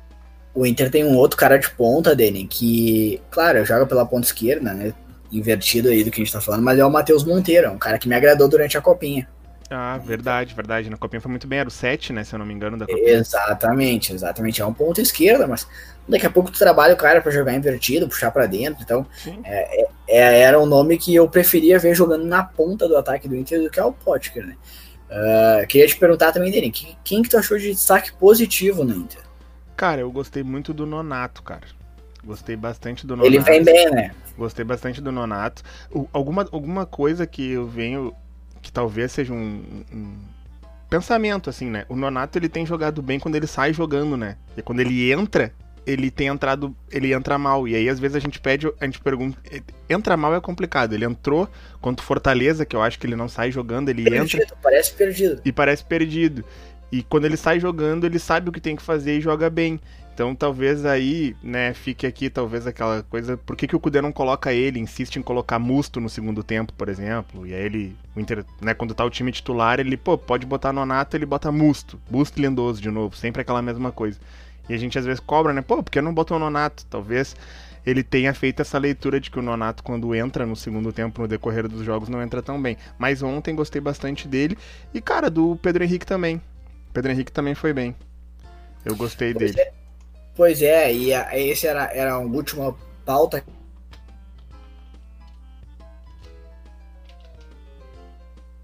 O 0.53 0.65
Inter 0.65 0.91
tem 0.91 1.03
um 1.03 1.15
outro 1.15 1.37
cara 1.37 1.57
de 1.57 1.69
ponta, 1.71 2.15
Dani, 2.15 2.45
que, 2.45 3.21
claro, 3.31 3.63
joga 3.65 3.85
pela 3.85 4.05
ponta 4.05 4.27
esquerda, 4.27 4.73
né? 4.73 4.93
Invertido 5.31 5.89
aí 5.89 6.03
do 6.03 6.11
que 6.11 6.21
a 6.21 6.23
gente 6.23 6.33
tá 6.33 6.41
falando, 6.41 6.63
mas 6.63 6.79
é 6.79 6.85
o 6.85 6.91
Matheus 6.91 7.23
Monteiro, 7.23 7.71
um 7.71 7.77
cara 7.77 7.97
que 7.97 8.07
me 8.07 8.15
agradou 8.15 8.47
durante 8.47 8.77
a 8.77 8.81
copinha. 8.81 9.27
Ah, 9.69 9.97
verdade, 9.97 10.53
verdade. 10.53 10.89
Na 10.89 10.97
Copinha 10.97 11.19
foi 11.19 11.29
muito 11.29 11.47
bem, 11.47 11.59
era 11.59 11.67
o 11.67 11.71
7, 11.71 12.13
né? 12.13 12.23
Se 12.23 12.33
eu 12.33 12.39
não 12.39 12.45
me 12.45 12.53
engano, 12.53 12.77
da 12.77 12.85
Copinha. 12.85 13.09
Exatamente, 13.09 14.13
exatamente. 14.13 14.61
É 14.61 14.65
um 14.65 14.73
ponto 14.73 15.01
esquerda, 15.01 15.45
mas 15.45 15.67
daqui 16.07 16.25
a 16.25 16.29
pouco 16.29 16.51
tu 16.51 16.57
trabalha 16.57 16.93
o 16.93 16.97
cara 16.97 17.21
para 17.21 17.31
jogar 17.31 17.53
invertido, 17.53 18.07
puxar 18.07 18.31
para 18.31 18.45
dentro. 18.45 18.81
Então, 18.81 19.05
é, 19.43 19.81
é, 19.81 19.87
é, 20.07 20.39
era 20.41 20.59
um 20.59 20.65
nome 20.65 20.97
que 20.97 21.13
eu 21.13 21.27
preferia 21.27 21.79
ver 21.79 21.93
jogando 21.93 22.25
na 22.25 22.43
ponta 22.43 22.87
do 22.87 22.95
ataque 22.95 23.27
do 23.27 23.35
Inter 23.35 23.61
do 23.61 23.69
que 23.69 23.79
o 23.79 23.91
Potker, 23.91 24.45
né? 24.45 24.55
Uh, 25.09 25.65
queria 25.67 25.87
te 25.87 25.97
perguntar 25.97 26.31
também, 26.33 26.51
Dani, 26.51 26.69
quem, 26.69 26.97
quem 27.03 27.21
que 27.21 27.29
tu 27.29 27.37
achou 27.37 27.57
de 27.57 27.71
destaque 27.71 28.11
positivo 28.13 28.83
no 28.83 28.93
Inter? 28.93 29.21
Cara, 29.75 30.01
eu 30.01 30.11
gostei 30.11 30.43
muito 30.43 30.73
do 30.73 30.85
Nonato, 30.85 31.43
cara. 31.43 31.61
Gostei 32.23 32.55
bastante 32.55 33.05
do 33.05 33.15
Nonato. 33.15 33.33
Ele 33.33 33.39
vem 33.39 33.63
bem, 33.63 33.89
né? 33.91 34.11
Gostei 34.37 34.65
bastante 34.65 34.99
do 34.99 35.11
Nonato. 35.11 35.63
O, 35.91 36.07
alguma, 36.11 36.47
alguma 36.51 36.85
coisa 36.85 37.25
que 37.25 37.51
eu 37.51 37.65
venho 37.65 38.13
que 38.67 38.71
talvez 38.73 39.11
seja 39.11 39.33
um, 39.33 39.83
um, 39.91 40.17
pensamento, 40.89 41.49
assim, 41.49 41.69
né? 41.69 41.85
O 41.89 41.95
Nonato 41.95 42.37
ele 42.37 42.49
tem 42.49 42.65
jogado 42.65 43.01
bem 43.01 43.19
quando 43.19 43.35
ele 43.35 43.47
sai 43.47 43.73
jogando, 43.73 44.15
né? 44.15 44.37
E 44.55 44.61
quando 44.61 44.81
ele 44.81 45.11
entra, 45.11 45.53
ele 45.85 46.11
tem 46.11 46.27
entrado, 46.27 46.75
ele 46.91 47.13
entra 47.13 47.37
mal. 47.37 47.67
E 47.67 47.75
aí, 47.75 47.89
às 47.89 47.99
vezes, 47.99 48.17
a 48.17 48.19
gente 48.19 48.39
pede, 48.39 48.67
a 48.79 48.85
gente 48.85 48.99
pergunta. 48.99 49.37
Entra 49.89 50.17
mal 50.17 50.35
é 50.35 50.41
complicado. 50.41 50.93
Ele 50.93 51.05
entrou 51.05 51.49
contra 51.79 52.03
o 52.03 52.05
Fortaleza, 52.05 52.65
que 52.65 52.75
eu 52.75 52.81
acho 52.81 52.99
que 52.99 53.07
ele 53.07 53.15
não 53.15 53.29
sai 53.29 53.51
jogando, 53.51 53.89
ele 53.89 54.03
perdido, 54.03 54.43
entra. 54.43 54.57
Parece 54.61 54.93
perdido. 54.93 55.41
E 55.45 55.51
parece 55.51 55.85
perdido. 55.85 56.43
E 56.91 57.03
quando 57.03 57.25
ele 57.25 57.37
sai 57.37 57.59
jogando, 57.59 58.05
ele 58.05 58.19
sabe 58.19 58.49
o 58.49 58.51
que 58.51 58.59
tem 58.59 58.75
que 58.75 58.83
fazer 58.83 59.17
e 59.17 59.21
joga 59.21 59.49
bem. 59.49 59.79
Então 60.17 60.33
talvez 60.33 60.83
aí, 60.83 61.35
né, 61.43 61.75
fique 61.75 62.07
aqui 62.07 62.27
talvez 62.27 62.65
aquela 62.65 63.03
coisa, 63.03 63.37
por 63.37 63.55
que, 63.55 63.67
que 63.67 63.75
o 63.75 63.79
Cudê 63.79 64.01
não 64.01 64.11
coloca 64.11 64.51
ele, 64.51 64.79
insiste 64.79 65.17
em 65.17 65.21
colocar 65.21 65.59
Musto 65.59 66.01
no 66.01 66.09
segundo 66.09 66.43
tempo, 66.43 66.73
por 66.73 66.89
exemplo, 66.89 67.45
e 67.45 67.53
aí 67.53 67.61
ele, 67.61 67.95
o 68.15 68.19
Inter, 68.19 68.43
né, 68.59 68.73
quando 68.73 68.95
tá 68.95 69.05
o 69.05 69.11
time 69.11 69.31
titular, 69.31 69.79
ele, 69.79 69.95
pô, 69.95 70.17
pode 70.17 70.43
botar 70.43 70.73
Nonato, 70.73 71.15
ele 71.15 71.27
bota 71.27 71.51
Musto, 71.51 72.01
Busto 72.09 72.39
e 72.39 72.41
Lindoso 72.41 72.81
de 72.81 72.89
novo, 72.89 73.15
sempre 73.15 73.43
aquela 73.43 73.61
mesma 73.61 73.91
coisa. 73.91 74.19
E 74.67 74.73
a 74.73 74.77
gente 74.79 74.97
às 74.97 75.05
vezes 75.05 75.19
cobra, 75.19 75.53
né, 75.53 75.61
pô, 75.61 75.83
por 75.83 75.91
que 75.91 76.01
não 76.01 76.15
botou 76.15 76.37
o 76.37 76.39
Nonato? 76.39 76.83
Talvez 76.89 77.35
ele 77.85 78.01
tenha 78.01 78.33
feito 78.33 78.59
essa 78.59 78.79
leitura 78.79 79.19
de 79.19 79.29
que 79.29 79.37
o 79.37 79.43
Nonato, 79.43 79.83
quando 79.83 80.15
entra 80.15 80.47
no 80.47 80.55
segundo 80.55 80.91
tempo, 80.91 81.21
no 81.21 81.27
decorrer 81.27 81.67
dos 81.67 81.85
jogos, 81.85 82.09
não 82.09 82.23
entra 82.23 82.41
tão 82.41 82.59
bem. 82.59 82.75
Mas 82.97 83.21
ontem 83.21 83.53
gostei 83.53 83.79
bastante 83.79 84.27
dele, 84.27 84.57
e 84.91 84.99
cara, 84.99 85.29
do 85.29 85.55
Pedro 85.57 85.83
Henrique 85.83 86.07
também. 86.07 86.41
Pedro 86.91 87.11
Henrique 87.11 87.31
também 87.31 87.53
foi 87.53 87.71
bem. 87.71 87.95
Eu 88.83 88.95
gostei 88.95 89.31
dele. 89.31 89.76
Pois 90.37 90.61
é, 90.61 90.93
e 90.93 91.13
a, 91.13 91.37
esse 91.37 91.67
era, 91.67 91.91
era 91.91 92.13
a 92.13 92.19
última 92.19 92.73
pauta 93.03 93.43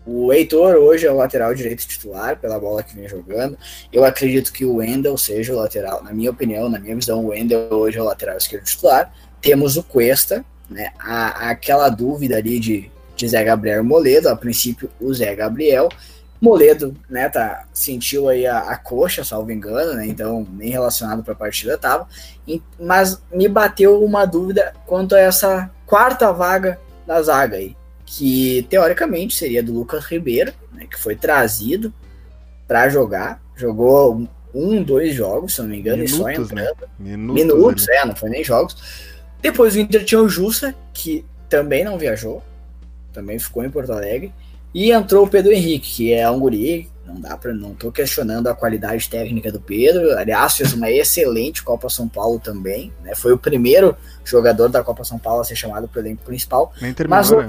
O 0.05 0.33
Heitor 0.33 0.75
hoje 0.75 1.05
é 1.07 1.11
o 1.11 1.15
lateral 1.15 1.55
direito 1.55 1.87
titular 1.87 2.37
pela 2.37 2.59
bola 2.59 2.83
que 2.83 2.93
vem 2.93 3.07
jogando. 3.07 3.57
Eu 3.91 4.03
acredito 4.03 4.51
que 4.51 4.65
o 4.65 4.75
Wendel 4.75 5.17
seja 5.17 5.53
o 5.53 5.55
lateral, 5.55 6.03
na 6.03 6.11
minha 6.11 6.29
opinião, 6.29 6.69
na 6.69 6.77
minha 6.77 6.95
visão, 6.95 7.23
o 7.23 7.29
Wendel 7.29 7.69
hoje 7.71 7.97
é 7.97 8.01
o 8.01 8.05
lateral 8.05 8.37
esquerdo 8.37 8.65
titular. 8.65 9.13
Temos 9.41 9.77
o 9.77 9.83
Cuesta, 9.83 10.43
né? 10.69 10.91
A, 10.99 11.49
aquela 11.49 11.87
dúvida 11.87 12.35
ali 12.35 12.59
de, 12.59 12.91
de 13.15 13.27
Zé 13.29 13.43
Gabriel 13.45 13.83
Moledo, 13.83 14.27
a 14.27 14.35
princípio 14.35 14.89
o 14.99 15.13
Zé 15.13 15.33
Gabriel. 15.35 15.87
Moledo, 16.43 16.93
né, 17.09 17.29
tá, 17.29 17.65
sentiu 17.73 18.27
aí 18.27 18.45
a, 18.45 18.59
a 18.59 18.77
coxa, 18.77 19.23
salvo 19.23 19.49
engano, 19.49 19.93
né, 19.93 20.05
então 20.05 20.45
nem 20.51 20.69
relacionado 20.69 21.23
para 21.23 21.31
a 21.31 21.37
partida 21.37 21.77
tava, 21.77 22.05
e, 22.45 22.61
mas 22.77 23.23
me 23.31 23.47
bateu 23.47 24.03
uma 24.03 24.25
dúvida 24.25 24.73
quanto 24.85 25.15
a 25.15 25.19
essa 25.19 25.71
quarta 25.85 26.33
vaga 26.33 26.77
da 27.07 27.21
zaga 27.21 27.55
aí, 27.55 27.77
que 28.05 28.67
teoricamente 28.69 29.33
seria 29.33 29.63
do 29.63 29.73
Lucas 29.73 30.03
Ribeiro, 30.03 30.51
né, 30.73 30.85
que 30.85 30.99
foi 30.99 31.15
trazido 31.15 31.93
para 32.67 32.89
jogar, 32.89 33.41
jogou 33.55 34.27
um, 34.53 34.83
dois 34.83 35.15
jogos, 35.15 35.55
se 35.55 35.61
não 35.61 35.69
me 35.69 35.79
engano, 35.79 36.03
Minutos, 36.03 36.13
e 36.13 36.17
só 36.17 36.25
né? 36.25 36.35
entrando. 36.35 36.89
Minutos, 36.99 37.41
Minutos, 37.41 37.87
né? 37.87 37.95
é, 37.95 38.05
não 38.05 38.15
foi 38.17 38.29
nem 38.29 38.43
jogos. 38.43 38.75
Depois 39.41 39.75
o 39.75 39.79
Inter 39.79 40.03
tinha 40.03 40.21
o 40.21 40.27
Jussa, 40.27 40.75
que 40.93 41.25
também 41.47 41.85
não 41.85 41.97
viajou, 41.97 42.43
também 43.13 43.39
ficou 43.39 43.63
em 43.63 43.69
Porto 43.69 43.93
Alegre. 43.93 44.33
E 44.73 44.91
entrou 44.91 45.25
o 45.25 45.29
Pedro 45.29 45.51
Henrique, 45.51 45.89
que 45.91 46.13
é 46.13 46.29
um 46.29 46.39
guri, 46.39 46.89
não 47.05 47.19
dá 47.21 47.37
para 47.37 47.53
não 47.53 47.73
tô 47.75 47.91
questionando 47.91 48.47
a 48.47 48.55
qualidade 48.55 49.07
técnica 49.09 49.51
do 49.51 49.59
Pedro. 49.61 50.17
Aliás, 50.17 50.55
fez 50.57 50.73
uma 50.73 50.89
excelente 50.89 51.61
Copa 51.61 51.89
São 51.89 52.07
Paulo 52.07 52.39
também, 52.39 52.91
né? 53.03 53.13
Foi 53.13 53.31
o 53.33 53.37
primeiro 53.37 53.95
jogador 54.25 54.69
da 54.69 54.83
Copa 54.83 55.03
São 55.03 55.19
Paulo 55.19 55.41
a 55.41 55.43
ser 55.43 55.55
chamado 55.55 55.87
para 55.87 55.99
o 55.99 56.01
elenco 56.01 56.23
principal. 56.23 56.73
Nem 56.81 56.93
terminou, 56.93 57.17
Mas 57.19 57.31
né? 57.31 57.47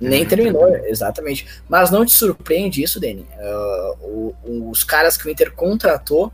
Nem 0.00 0.10
Nem 0.10 0.26
terminou, 0.26 0.62
terminou. 0.62 0.86
exatamente. 0.88 1.46
Mas 1.68 1.90
não 1.90 2.04
te 2.06 2.12
surpreende 2.12 2.82
isso, 2.82 2.98
Dani? 2.98 3.26
Uh, 3.38 4.34
o- 4.44 4.70
os 4.70 4.82
caras 4.82 5.16
que 5.16 5.28
o 5.28 5.30
Inter 5.30 5.52
contratou 5.52 6.32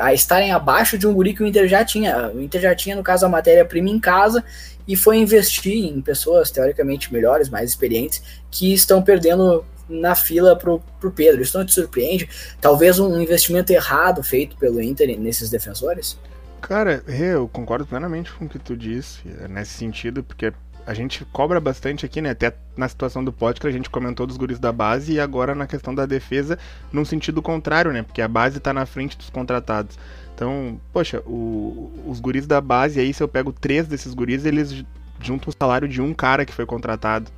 a 0.00 0.12
estarem 0.12 0.52
abaixo 0.52 0.98
de 0.98 1.06
um 1.06 1.14
guri 1.14 1.34
que 1.34 1.42
o 1.42 1.46
Inter 1.46 1.66
já 1.66 1.84
tinha. 1.84 2.28
O 2.28 2.40
Inter 2.40 2.60
já 2.60 2.74
tinha, 2.74 2.96
no 2.96 3.02
caso, 3.02 3.24
a 3.24 3.28
matéria-prima 3.28 3.88
em 3.88 3.98
casa 3.98 4.44
e 4.86 4.96
foi 4.96 5.16
investir 5.18 5.84
em 5.84 6.00
pessoas 6.00 6.50
teoricamente 6.50 7.12
melhores, 7.12 7.48
mais 7.48 7.70
experientes, 7.70 8.22
que 8.50 8.72
estão 8.72 9.02
perdendo 9.02 9.64
na 9.88 10.14
fila 10.14 10.56
pro, 10.56 10.82
pro 11.00 11.10
Pedro. 11.10 11.42
Isso 11.42 11.56
não 11.56 11.64
te 11.64 11.72
surpreende? 11.72 12.28
Talvez 12.60 12.98
um 12.98 13.20
investimento 13.20 13.72
errado 13.72 14.22
feito 14.22 14.56
pelo 14.56 14.80
Inter 14.82 15.18
nesses 15.18 15.50
defensores? 15.50 16.18
Cara, 16.60 17.02
eu 17.08 17.48
concordo 17.48 17.86
plenamente 17.86 18.32
com 18.32 18.44
o 18.44 18.48
que 18.48 18.58
tu 18.58 18.76
disse, 18.76 19.20
é 19.42 19.48
nesse 19.48 19.72
sentido, 19.72 20.22
porque 20.22 20.52
a 20.86 20.94
gente 20.94 21.24
cobra 21.26 21.60
bastante 21.60 22.04
aqui, 22.04 22.20
né? 22.20 22.30
Até 22.30 22.52
na 22.76 22.88
situação 22.88 23.24
do 23.24 23.32
podcast 23.32 23.66
a 23.68 23.70
gente 23.70 23.88
comentou 23.90 24.26
dos 24.26 24.36
guris 24.36 24.58
da 24.58 24.72
base 24.72 25.12
e 25.12 25.20
agora 25.20 25.54
na 25.54 25.66
questão 25.66 25.94
da 25.94 26.06
defesa, 26.06 26.58
num 26.92 27.04
sentido 27.04 27.40
contrário, 27.40 27.92
né? 27.92 28.02
Porque 28.02 28.20
a 28.20 28.28
base 28.28 28.58
tá 28.58 28.72
na 28.72 28.84
frente 28.86 29.16
dos 29.16 29.30
contratados. 29.30 29.98
Então, 30.34 30.80
poxa, 30.92 31.20
o- 31.26 31.92
os 32.06 32.18
guris 32.20 32.46
da 32.46 32.60
base 32.60 32.98
aí, 32.98 33.14
se 33.14 33.22
eu 33.22 33.28
pego 33.28 33.52
três 33.52 33.86
desses 33.86 34.12
guris, 34.14 34.44
eles 34.44 34.84
juntam 35.20 35.50
o 35.50 35.54
salário 35.56 35.86
de 35.86 36.00
um 36.02 36.12
cara 36.12 36.44
que 36.44 36.52
foi 36.52 36.66
contratado, 36.66 37.30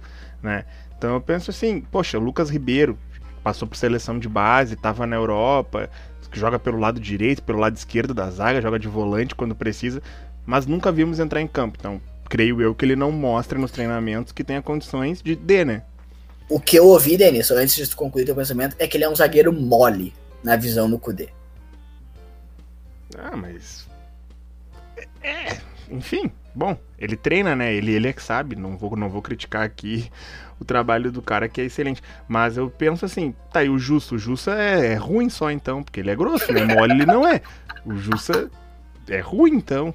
né? 0.43 0.65
Então 0.97 1.13
eu 1.13 1.21
penso 1.21 1.51
assim, 1.51 1.81
poxa, 1.83 2.19
Lucas 2.19 2.49
Ribeiro 2.49 2.99
passou 3.43 3.69
por 3.69 3.77
seleção 3.77 4.19
de 4.19 4.29
base, 4.29 4.75
tava 4.75 5.07
na 5.07 5.17
Europa, 5.17 5.91
joga 6.33 6.59
pelo 6.59 6.79
lado 6.79 6.99
direito, 6.99 7.43
pelo 7.43 7.59
lado 7.59 7.77
esquerdo 7.77 8.15
da 8.15 8.31
zaga, 8.31 8.63
joga 8.63 8.79
de 8.79 8.89
volante 8.89 9.35
quando 9.35 9.55
precisa, 9.55 10.03
mas 10.47 10.67
nunca 10.67 10.91
vimos 10.91 11.19
entrar 11.21 11.41
em 11.43 11.47
campo. 11.47 11.77
Então, 11.79 12.01
creio 12.29 12.61
eu 12.61 12.75
que 12.75 12.85
ele 12.85 12.97
não 12.97 13.13
mostra 13.13 13.59
nos 13.59 13.71
treinamentos 13.71 14.33
que 14.33 14.45
tenha 14.45 14.63
condições 14.63 15.23
de 15.23 15.35
D, 15.35 15.65
né? 15.65 15.83
O 16.49 16.61
que 16.61 16.77
eu 16.77 16.87
ouvi, 16.87 17.17
Denis, 17.17 17.51
antes 17.51 17.75
de 17.75 17.89
tu 17.89 17.97
concluir 17.97 18.25
teu 18.25 18.35
pensamento, 18.35 18.77
é 18.79 18.87
que 18.87 18.97
ele 18.97 19.05
é 19.05 19.09
um 19.09 19.17
zagueiro 19.17 19.53
mole 19.53 20.13
na 20.43 20.57
visão 20.57 20.91
do 20.91 20.99
Kudê. 20.99 21.31
Ah, 23.17 23.37
mas. 23.37 23.89
É, 25.23 25.59
enfim, 25.91 26.31
bom, 26.55 26.77
ele 26.99 27.17
treina, 27.17 27.57
né? 27.57 27.73
Ele, 27.73 27.93
ele 27.93 28.09
é 28.09 28.13
que 28.13 28.23
sabe, 28.23 28.57
não 28.57 28.77
vou, 28.77 28.95
não 28.95 29.09
vou 29.09 29.23
criticar 29.23 29.63
aqui 29.63 30.11
o 30.61 30.65
trabalho 30.65 31.11
do 31.11 31.23
cara 31.23 31.49
que 31.49 31.61
é 31.61 31.65
excelente. 31.65 32.03
Mas 32.29 32.57
eu 32.57 32.69
penso 32.69 33.05
assim, 33.05 33.35
tá 33.53 33.61
aí 33.61 33.71
o 33.71 33.79
Justo. 33.79 34.17
O 34.17 34.19
Justa 34.19 34.53
é, 34.53 34.93
é 34.93 34.95
ruim 34.95 35.31
só 35.31 35.51
então, 35.51 35.83
porque 35.83 36.01
ele 36.01 36.11
é 36.11 36.17
grosso, 36.17 36.53
né? 36.53 36.65
Mole 36.65 36.93
ele 36.93 37.07
não 37.07 37.27
é. 37.27 37.41
O 37.87 37.97
Justa 37.97 38.51
é 39.09 39.21
ruim 39.21 39.55
então. 39.55 39.95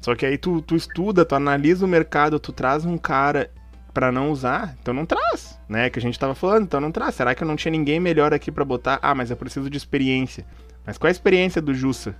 Só 0.00 0.14
que 0.14 0.24
aí 0.24 0.38
tu, 0.38 0.62
tu 0.62 0.74
estuda, 0.74 1.24
tu 1.24 1.34
analisa 1.34 1.84
o 1.84 1.88
mercado, 1.88 2.38
tu 2.40 2.52
traz 2.52 2.84
um 2.84 2.96
cara 2.96 3.50
pra 3.92 4.10
não 4.10 4.30
usar, 4.30 4.76
então 4.80 4.94
não 4.94 5.04
traz, 5.04 5.58
né? 5.68 5.90
Que 5.90 5.98
a 5.98 6.02
gente 6.02 6.18
tava 6.18 6.34
falando, 6.34 6.64
então 6.64 6.80
não 6.80 6.92
traz. 6.92 7.14
Será 7.14 7.34
que 7.34 7.42
eu 7.42 7.48
não 7.48 7.56
tinha 7.56 7.72
ninguém 7.72 8.00
melhor 8.00 8.32
aqui 8.32 8.50
pra 8.50 8.64
botar? 8.64 8.98
Ah, 9.02 9.14
mas 9.14 9.30
eu 9.30 9.36
preciso 9.36 9.68
de 9.68 9.76
experiência. 9.76 10.46
Mas 10.86 10.96
qual 10.96 11.08
é 11.08 11.10
a 11.10 11.12
experiência 11.12 11.60
do 11.60 11.74
Justa? 11.74 12.16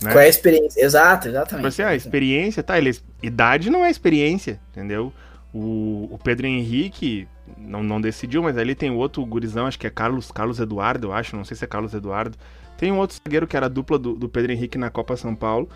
Né? 0.00 0.12
Qual 0.12 0.20
é 0.20 0.26
a 0.26 0.28
experiência? 0.28 0.84
Exato, 0.84 1.28
Tipo 1.28 1.36
exatamente. 1.36 1.66
assim, 1.66 1.82
ah, 1.82 1.94
experiência, 1.94 2.62
tá, 2.62 2.78
ele, 2.78 2.96
idade 3.22 3.70
não 3.70 3.84
é 3.84 3.90
experiência, 3.90 4.60
entendeu? 4.70 5.12
O, 5.52 6.08
o 6.12 6.18
Pedro 6.22 6.46
Henrique 6.46 7.26
não, 7.56 7.82
não 7.82 8.00
decidiu, 8.00 8.42
mas 8.42 8.58
ali 8.58 8.74
tem 8.74 8.90
outro 8.90 9.24
gurizão, 9.24 9.66
acho 9.66 9.78
que 9.78 9.86
é 9.86 9.90
Carlos, 9.90 10.30
Carlos 10.30 10.60
Eduardo, 10.60 11.08
eu 11.08 11.12
acho, 11.12 11.36
não 11.36 11.44
sei 11.44 11.56
se 11.56 11.64
é 11.64 11.66
Carlos 11.66 11.94
Eduardo. 11.94 12.36
Tem 12.76 12.92
um 12.92 12.98
outro 12.98 13.16
zagueiro 13.16 13.46
que 13.46 13.56
era 13.56 13.66
a 13.66 13.70
dupla 13.70 13.98
do, 13.98 14.14
do 14.14 14.28
Pedro 14.28 14.52
Henrique 14.52 14.76
na 14.76 14.90
Copa 14.90 15.16
São 15.16 15.34
Paulo. 15.34 15.68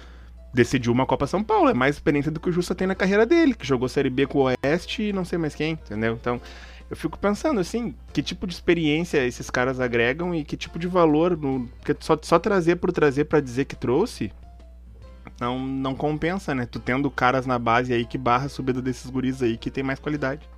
Decidiu 0.53 0.93
uma 0.93 1.07
Copa 1.07 1.27
São 1.27 1.45
Paulo, 1.45 1.71
é 1.71 1.75
mais 1.75 1.97
experiência 1.97 2.31
do 2.31 2.41
que 2.41 2.49
o 2.49 2.53
Justa 2.53 2.75
tem 2.75 2.87
na 2.87 2.95
carreira 2.95 3.25
dele, 3.25 3.55
que 3.55 3.67
jogou 3.67 3.89
Série 3.89 4.11
B 4.11 4.27
com 4.27 4.39
o 4.39 4.53
Oeste 4.65 5.05
e 5.05 5.13
não 5.13 5.25
sei 5.25 5.39
mais 5.39 5.55
quem, 5.55 5.73
entendeu? 5.73 6.15
Então, 6.21 6.41
eu 6.91 6.97
fico 6.97 7.17
pensando 7.17 7.61
assim, 7.61 7.95
que 8.13 8.21
tipo 8.21 8.49
de 8.49 8.55
experiência 8.55 9.25
esses 9.25 9.49
caras 9.49 9.79
agregam 9.79 10.35
e 10.35 10.43
que 10.43 10.57
tipo 10.57 10.77
de 10.77 10.89
valor, 10.89 11.37
no, 11.37 11.69
porque 11.79 11.97
só, 12.01 12.19
só 12.21 12.39
trazer 12.39 12.77
por 12.77 12.91
trazer 12.91 13.27
pra 13.27 13.39
dizer 13.39 13.67
que 13.67 13.77
trouxe, 13.77 14.33
não, 15.41 15.59
não 15.59 15.95
compensa, 15.95 16.53
né? 16.53 16.67
Tu 16.67 16.81
tendo 16.81 17.09
caras 17.11 17.47
na 17.47 17.59
base 17.59 17.93
aí 17.93 18.05
que 18.05 18.19
barra 18.19 18.47
a 18.47 18.49
subida 18.49 18.83
desses 18.83 19.09
guris 19.09 19.41
aí 19.43 19.57
que 19.57 19.71
tem 19.71 19.85
mais 19.85 20.01
qualidade. 20.01 20.49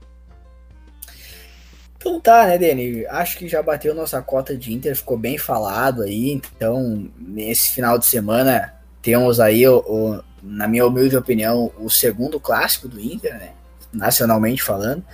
Então 1.96 2.18
tá, 2.18 2.46
né, 2.48 2.58
Dani? 2.58 3.06
Acho 3.06 3.38
que 3.38 3.46
já 3.46 3.62
bateu 3.62 3.94
nossa 3.94 4.20
cota 4.20 4.56
de 4.56 4.72
Inter, 4.72 4.96
ficou 4.96 5.16
bem 5.16 5.38
falado 5.38 6.02
aí. 6.02 6.32
Então, 6.32 7.08
nesse 7.16 7.74
final 7.74 7.96
de 7.96 8.06
semana, 8.06 8.74
temos 9.02 9.40
aí, 9.40 9.66
o, 9.68 9.78
o- 9.78 10.20
na 10.42 10.66
minha 10.66 10.86
humilde 10.86 11.16
opinião, 11.16 11.70
o 11.78 11.90
segundo 11.90 12.40
clássico 12.40 12.88
do 12.88 13.00
Inter, 13.00 13.34
né? 13.34 13.50
Nacionalmente 13.92 14.62
falando. 14.62 15.04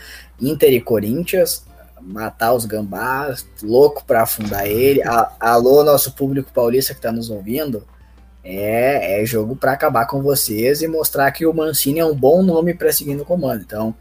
Inter 0.40 0.72
e 0.72 0.80
Corinthians, 0.80 1.64
matar 2.00 2.52
os 2.54 2.64
gambás, 2.64 3.46
louco 3.62 4.04
pra 4.06 4.22
afundar 4.22 4.66
ele. 4.66 5.02
A- 5.02 5.32
alô, 5.40 5.82
nosso 5.84 6.12
público 6.12 6.52
paulista 6.52 6.94
que 6.94 7.00
tá 7.00 7.10
nos 7.12 7.28
ouvindo. 7.30 7.84
É, 8.44 9.20
é 9.20 9.26
jogo 9.26 9.56
pra 9.56 9.72
acabar 9.72 10.06
com 10.06 10.22
vocês 10.22 10.80
e 10.80 10.88
mostrar 10.88 11.30
que 11.32 11.44
o 11.44 11.52
Mancini 11.52 11.98
é 11.98 12.04
um 12.06 12.14
bom 12.14 12.42
nome 12.42 12.72
pra 12.72 12.92
seguir 12.92 13.14
no 13.14 13.24
comando. 13.24 13.60
Então, 13.62 13.94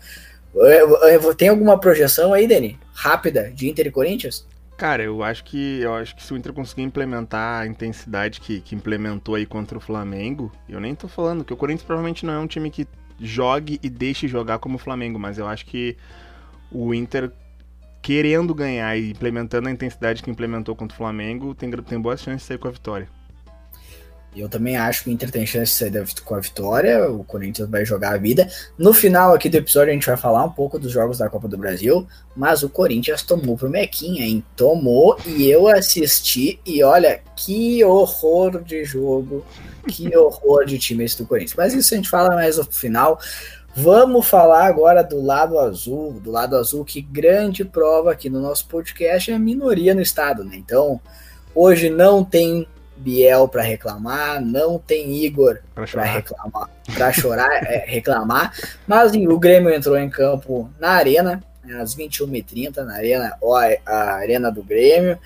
eu- 0.55 0.95
eu- 1.07 1.35
tem 1.35 1.49
alguma 1.49 1.77
projeção 1.79 2.33
aí, 2.33 2.47
Dani? 2.47 2.79
Rápida 2.93 3.51
de 3.53 3.67
Inter 3.69 3.87
e 3.87 3.91
Corinthians? 3.91 4.45
Cara, 4.77 5.01
eu 5.01 5.23
acho 5.23 5.43
que 5.43 5.79
eu 5.81 5.95
acho 5.95 6.15
que 6.15 6.21
se 6.23 6.31
o 6.31 6.37
Inter 6.37 6.53
conseguir 6.53 6.83
implementar 6.83 7.63
a 7.63 7.65
intensidade 7.65 8.39
que, 8.39 8.61
que 8.61 8.75
implementou 8.75 9.33
aí 9.33 9.43
contra 9.43 9.75
o 9.75 9.81
Flamengo, 9.81 10.51
eu 10.69 10.79
nem 10.79 10.93
tô 10.93 11.07
falando 11.07 11.43
que 11.43 11.51
o 11.51 11.57
Corinthians 11.57 11.83
provavelmente 11.83 12.23
não 12.23 12.33
é 12.33 12.39
um 12.39 12.45
time 12.45 12.69
que 12.69 12.87
jogue 13.19 13.79
e 13.81 13.89
deixe 13.89 14.27
jogar 14.27 14.59
como 14.59 14.75
o 14.75 14.77
Flamengo, 14.77 15.17
mas 15.17 15.39
eu 15.39 15.47
acho 15.47 15.65
que 15.65 15.97
o 16.71 16.93
Inter 16.93 17.31
querendo 18.03 18.53
ganhar 18.53 18.95
e 18.95 19.09
implementando 19.09 19.67
a 19.67 19.71
intensidade 19.71 20.21
que 20.21 20.29
implementou 20.29 20.75
contra 20.75 20.93
o 20.93 20.97
Flamengo, 20.97 21.55
tem, 21.55 21.71
tem 21.71 21.99
boas 21.99 22.21
chances 22.21 22.41
de 22.41 22.47
sair 22.47 22.59
com 22.59 22.67
a 22.67 22.71
vitória. 22.71 23.09
Eu 24.39 24.47
também 24.47 24.77
acho 24.77 25.03
que 25.03 25.09
o 25.09 25.13
Inter 25.13 25.31
tem 25.31 25.45
chance 25.45 25.71
de 25.71 25.77
sair 25.77 25.89
da 25.89 26.03
com 26.23 26.35
a 26.35 26.39
vitória, 26.39 27.09
o 27.09 27.23
Corinthians 27.23 27.69
vai 27.69 27.83
jogar 27.85 28.13
a 28.13 28.17
vida. 28.17 28.47
No 28.77 28.93
final 28.93 29.33
aqui 29.33 29.49
do 29.49 29.57
episódio 29.57 29.91
a 29.91 29.93
gente 29.93 30.05
vai 30.05 30.17
falar 30.17 30.43
um 30.43 30.51
pouco 30.51 30.77
dos 30.77 30.91
jogos 30.91 31.17
da 31.17 31.29
Copa 31.29 31.47
do 31.47 31.57
Brasil, 31.57 32.07
mas 32.35 32.61
o 32.61 32.69
Corinthians 32.69 33.23
tomou 33.23 33.57
pro 33.57 33.69
Mequinha, 33.69 34.23
hein? 34.23 34.43
Tomou 34.55 35.17
e 35.25 35.49
eu 35.49 35.67
assisti 35.67 36.59
e 36.65 36.83
olha, 36.83 37.21
que 37.35 37.83
horror 37.83 38.61
de 38.63 38.85
jogo, 38.85 39.43
que 39.87 40.15
horror 40.15 40.65
de 40.65 40.77
time 40.77 41.03
esse 41.03 41.17
do 41.17 41.25
Corinthians. 41.25 41.55
Mas 41.57 41.73
isso 41.73 41.93
a 41.93 41.97
gente 41.97 42.09
fala 42.09 42.35
mais 42.35 42.57
no 42.57 42.63
final. 42.65 43.19
Vamos 43.75 44.27
falar 44.27 44.65
agora 44.65 45.03
do 45.03 45.21
lado 45.21 45.59
azul, 45.59 46.13
do 46.13 46.31
lado 46.31 46.55
azul, 46.55 46.83
que 46.83 46.99
grande 46.99 47.63
prova 47.63 48.11
aqui 48.11 48.29
no 48.29 48.41
nosso 48.41 48.67
podcast 48.67 49.31
é 49.31 49.35
a 49.35 49.39
minoria 49.39 49.93
no 49.93 50.01
estado, 50.01 50.43
né? 50.43 50.55
Então, 50.55 50.99
hoje 51.53 51.87
não 51.89 52.23
tem 52.23 52.67
Biel 52.97 53.47
para 53.47 53.61
reclamar, 53.61 54.41
não 54.41 54.79
tem 54.79 55.23
Igor 55.23 55.59
para 55.73 56.03
reclamar, 56.03 56.69
para 56.93 57.13
chorar, 57.13 57.49
é, 57.65 57.85
reclamar, 57.87 58.53
mas 58.87 59.13
o 59.13 59.39
Grêmio 59.39 59.73
entrou 59.73 59.97
em 59.97 60.09
campo 60.09 60.69
na 60.79 60.91
arena, 60.91 61.43
né, 61.63 61.81
às 61.81 61.95
21h30, 61.95 62.77
na 62.77 62.95
arena, 62.95 63.37
ó, 63.41 63.57
a 63.85 64.13
arena 64.15 64.51
do 64.51 64.63
Grêmio, 64.63 65.17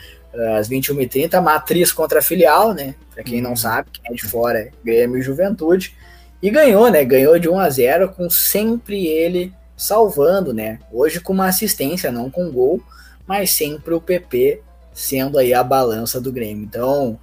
às 0.58 0.70
21h30, 0.70 1.42
matriz 1.42 1.92
contra 1.92 2.20
a 2.20 2.22
filial, 2.22 2.74
né? 2.74 2.96
Para 3.14 3.24
quem 3.24 3.42
não 3.42 3.52
uhum. 3.52 3.56
sabe, 3.56 3.90
quem 3.92 4.12
é 4.12 4.16
de 4.16 4.24
fora 4.24 4.60
é 4.60 4.72
Grêmio 4.84 5.18
e 5.18 5.22
Juventude. 5.22 5.96
E 6.42 6.50
ganhou, 6.50 6.90
né? 6.90 7.04
Ganhou 7.04 7.38
de 7.38 7.50
1 7.50 7.60
a 7.60 7.70
0 7.70 8.10
com 8.10 8.30
sempre 8.30 9.08
ele 9.08 9.54
salvando, 9.76 10.54
né? 10.54 10.80
Hoje 10.92 11.20
com 11.20 11.34
uma 11.34 11.48
assistência, 11.48 12.12
não 12.12 12.30
com 12.30 12.52
gol, 12.52 12.82
mas 13.28 13.52
sempre 13.52 13.94
o 13.94 14.02
PP 14.02 14.62
sendo 14.94 15.38
aí 15.38 15.54
a 15.54 15.64
balança 15.64 16.20
do 16.20 16.32
Grêmio. 16.32 16.64
Então, 16.64 17.20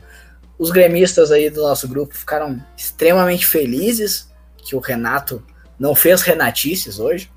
os 0.58 0.70
gremistas 0.70 1.30
aí 1.30 1.48
do 1.48 1.62
nosso 1.62 1.86
grupo 1.86 2.14
ficaram 2.14 2.60
extremamente 2.76 3.46
felizes 3.46 4.28
que 4.56 4.74
o 4.74 4.80
Renato 4.80 5.42
não 5.78 5.94
fez 5.94 6.22
renatices 6.22 6.98
hoje. 6.98 7.30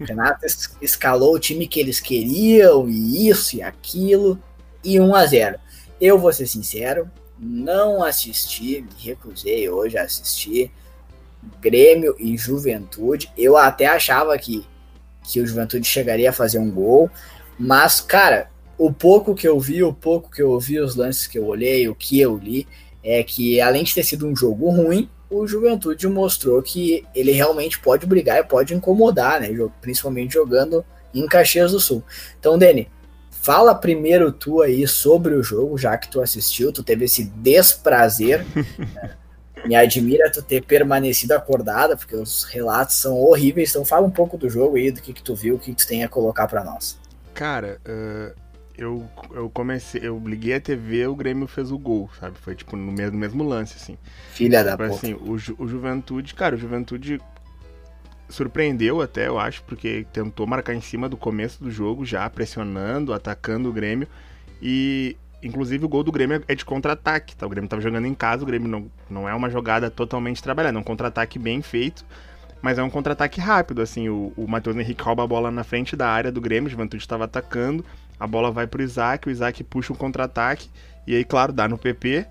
O 0.00 0.04
Renato 0.04 0.44
escalou 0.82 1.34
o 1.34 1.38
time 1.38 1.68
que 1.68 1.78
eles 1.78 2.00
queriam, 2.00 2.88
e 2.88 3.28
isso 3.28 3.56
e 3.56 3.62
aquilo, 3.62 4.38
e 4.82 5.00
1 5.00 5.14
a 5.14 5.26
0 5.26 5.58
Eu 6.00 6.18
vou 6.18 6.32
ser 6.32 6.46
sincero, 6.46 7.08
não 7.38 8.02
assisti, 8.02 8.82
me 8.82 9.04
recusei 9.04 9.68
hoje 9.68 9.96
a 9.96 10.02
assistir 10.02 10.72
Grêmio 11.60 12.16
e 12.18 12.36
Juventude. 12.36 13.30
Eu 13.36 13.56
até 13.56 13.86
achava 13.86 14.36
que, 14.36 14.66
que 15.22 15.40
o 15.40 15.46
Juventude 15.46 15.86
chegaria 15.86 16.30
a 16.30 16.32
fazer 16.32 16.58
um 16.58 16.70
gol, 16.70 17.08
mas, 17.58 18.00
cara, 18.00 18.50
o 18.78 18.92
pouco 18.92 19.34
que 19.34 19.48
eu 19.48 19.58
vi, 19.58 19.82
o 19.82 19.92
pouco 19.92 20.30
que 20.30 20.42
eu 20.42 20.50
ouvi, 20.50 20.78
os 20.78 20.96
lances 20.96 21.26
que 21.26 21.38
eu 21.38 21.46
olhei, 21.46 21.88
o 21.88 21.94
que 21.94 22.20
eu 22.20 22.36
li, 22.36 22.66
é 23.02 23.22
que 23.22 23.60
além 23.60 23.84
de 23.84 23.94
ter 23.94 24.02
sido 24.02 24.26
um 24.26 24.36
jogo 24.36 24.68
ruim, 24.70 25.08
o 25.30 25.46
Juventude 25.46 26.06
mostrou 26.08 26.62
que 26.62 27.04
ele 27.14 27.32
realmente 27.32 27.78
pode 27.78 28.06
brigar 28.06 28.38
e 28.38 28.44
pode 28.44 28.74
incomodar, 28.74 29.40
né? 29.40 29.48
Principalmente 29.80 30.34
jogando 30.34 30.84
em 31.14 31.26
Caxias 31.26 31.72
do 31.72 31.80
Sul. 31.80 32.02
Então, 32.38 32.58
Dani, 32.58 32.88
fala 33.30 33.74
primeiro 33.74 34.30
tu 34.30 34.62
aí 34.62 34.86
sobre 34.86 35.34
o 35.34 35.42
jogo, 35.42 35.78
já 35.78 35.96
que 35.96 36.08
tu 36.08 36.20
assistiu, 36.20 36.72
tu 36.72 36.82
teve 36.82 37.06
esse 37.06 37.24
desprazer. 37.24 38.44
né? 38.94 39.16
Me 39.64 39.74
admira 39.74 40.30
tu 40.30 40.42
ter 40.42 40.62
permanecido 40.62 41.32
acordada, 41.32 41.96
porque 41.96 42.14
os 42.14 42.44
relatos 42.44 42.96
são 42.96 43.16
horríveis. 43.16 43.70
Então, 43.70 43.84
fala 43.84 44.06
um 44.06 44.10
pouco 44.10 44.36
do 44.36 44.48
jogo 44.48 44.76
aí, 44.76 44.92
do 44.92 45.00
que, 45.00 45.12
que 45.12 45.22
tu 45.22 45.34
viu, 45.34 45.56
o 45.56 45.58
que, 45.58 45.72
que 45.72 45.76
tu 45.76 45.88
tem 45.88 46.04
a 46.04 46.08
colocar 46.08 46.46
para 46.46 46.62
nós. 46.62 46.98
Cara, 47.34 47.80
uh, 47.84 48.34
eu, 48.78 49.08
eu 49.32 49.48
comecei, 49.50 50.00
eu 50.04 50.20
liguei 50.24 50.54
a 50.54 50.60
TV, 50.60 51.06
o 51.06 51.14
Grêmio 51.14 51.46
fez 51.46 51.70
o 51.70 51.78
gol, 51.78 52.10
sabe? 52.20 52.38
Foi 52.38 52.54
tipo 52.54 52.76
no 52.76 52.92
mesmo, 52.92 53.16
mesmo 53.16 53.44
lance, 53.44 53.76
assim. 53.76 53.96
Filha 54.32 54.62
da 54.62 54.76
puta. 54.76 54.90
Assim, 54.90 55.14
o, 55.14 55.32
o 55.32 55.68
Juventude, 55.68 56.34
cara, 56.34 56.54
o 56.54 56.58
Juventude 56.58 57.20
surpreendeu 58.28 59.00
até, 59.00 59.28
eu 59.28 59.38
acho, 59.38 59.62
porque 59.64 60.06
tentou 60.12 60.46
marcar 60.46 60.74
em 60.74 60.80
cima 60.80 61.08
do 61.08 61.16
começo 61.16 61.62
do 61.62 61.70
jogo, 61.70 62.04
já 62.04 62.28
pressionando, 62.28 63.12
atacando 63.12 63.68
o 63.68 63.72
Grêmio. 63.72 64.08
E, 64.60 65.16
inclusive, 65.42 65.84
o 65.84 65.88
gol 65.88 66.02
do 66.02 66.12
Grêmio 66.12 66.42
é 66.46 66.54
de 66.54 66.64
contra-ataque, 66.64 67.36
tá? 67.36 67.46
O 67.46 67.48
Grêmio 67.48 67.68
tava 67.68 67.82
jogando 67.82 68.06
em 68.06 68.14
casa, 68.14 68.42
o 68.42 68.46
Grêmio 68.46 68.68
não, 68.68 68.90
não 69.08 69.28
é 69.28 69.34
uma 69.34 69.48
jogada 69.48 69.90
totalmente 69.90 70.42
trabalhada, 70.42 70.76
é 70.76 70.80
um 70.80 70.84
contra-ataque 70.84 71.38
bem 71.38 71.62
feito. 71.62 72.04
Mas 72.62 72.78
é 72.78 72.82
um 72.82 72.90
contra-ataque 72.90 73.40
rápido, 73.40 73.82
assim, 73.82 74.08
o, 74.08 74.32
o 74.36 74.48
Matheus 74.48 74.76
Henrique 74.76 75.02
rouba 75.02 75.22
a 75.22 75.26
bola 75.26 75.50
na 75.50 75.62
frente 75.62 75.94
da 75.94 76.08
área 76.08 76.32
do 76.32 76.40
Grêmio, 76.40 76.66
o 76.66 76.70
Juventude 76.70 77.02
estava 77.02 77.24
atacando, 77.24 77.84
a 78.18 78.26
bola 78.26 78.50
vai 78.50 78.66
pro 78.66 78.82
Isaac, 78.82 79.28
o 79.28 79.30
Isaac 79.30 79.62
puxa 79.64 79.92
um 79.92 79.96
contra-ataque, 79.96 80.68
e 81.06 81.14
aí, 81.14 81.24
claro, 81.24 81.52
dá 81.52 81.68
no 81.68 81.78
PP, 81.78 82.26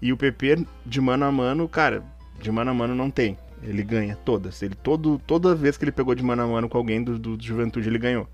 e 0.00 0.12
o 0.12 0.16
PP, 0.16 0.66
de 0.84 1.00
mano 1.00 1.24
a 1.24 1.32
mano, 1.32 1.68
cara, 1.68 2.02
de 2.40 2.50
mano 2.50 2.70
a 2.70 2.74
mano 2.74 2.94
não 2.94 3.10
tem. 3.10 3.38
Ele 3.62 3.82
ganha 3.84 4.16
todas. 4.16 4.60
Ele 4.60 4.74
todo, 4.74 5.20
toda 5.26 5.54
vez 5.54 5.76
que 5.76 5.84
ele 5.84 5.92
pegou 5.92 6.14
de 6.14 6.22
mano 6.22 6.42
a 6.42 6.46
mano 6.46 6.68
com 6.68 6.76
alguém 6.76 7.02
do, 7.02 7.18
do, 7.18 7.40
Juventude, 7.40 7.88
ele 7.88 7.98
ganhou. 7.98 8.28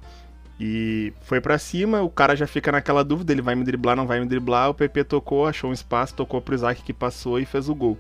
E 0.58 1.12
foi 1.20 1.40
para 1.40 1.58
cima, 1.58 2.02
o 2.02 2.08
cara 2.08 2.34
já 2.34 2.46
fica 2.46 2.72
naquela 2.72 3.04
dúvida, 3.04 3.32
ele 3.32 3.42
vai 3.42 3.54
me 3.54 3.62
driblar, 3.62 3.94
não 3.94 4.06
vai 4.06 4.18
me 4.18 4.26
driblar, 4.26 4.70
o 4.70 4.74
PP 4.74 5.04
tocou, 5.04 5.46
achou 5.46 5.70
um 5.70 5.72
espaço, 5.72 6.14
tocou 6.14 6.40
pro 6.40 6.54
Isaac 6.54 6.82
que 6.82 6.92
passou 6.92 7.38
e 7.38 7.44
fez 7.44 7.68
o 7.68 7.74
gol. 7.74 7.98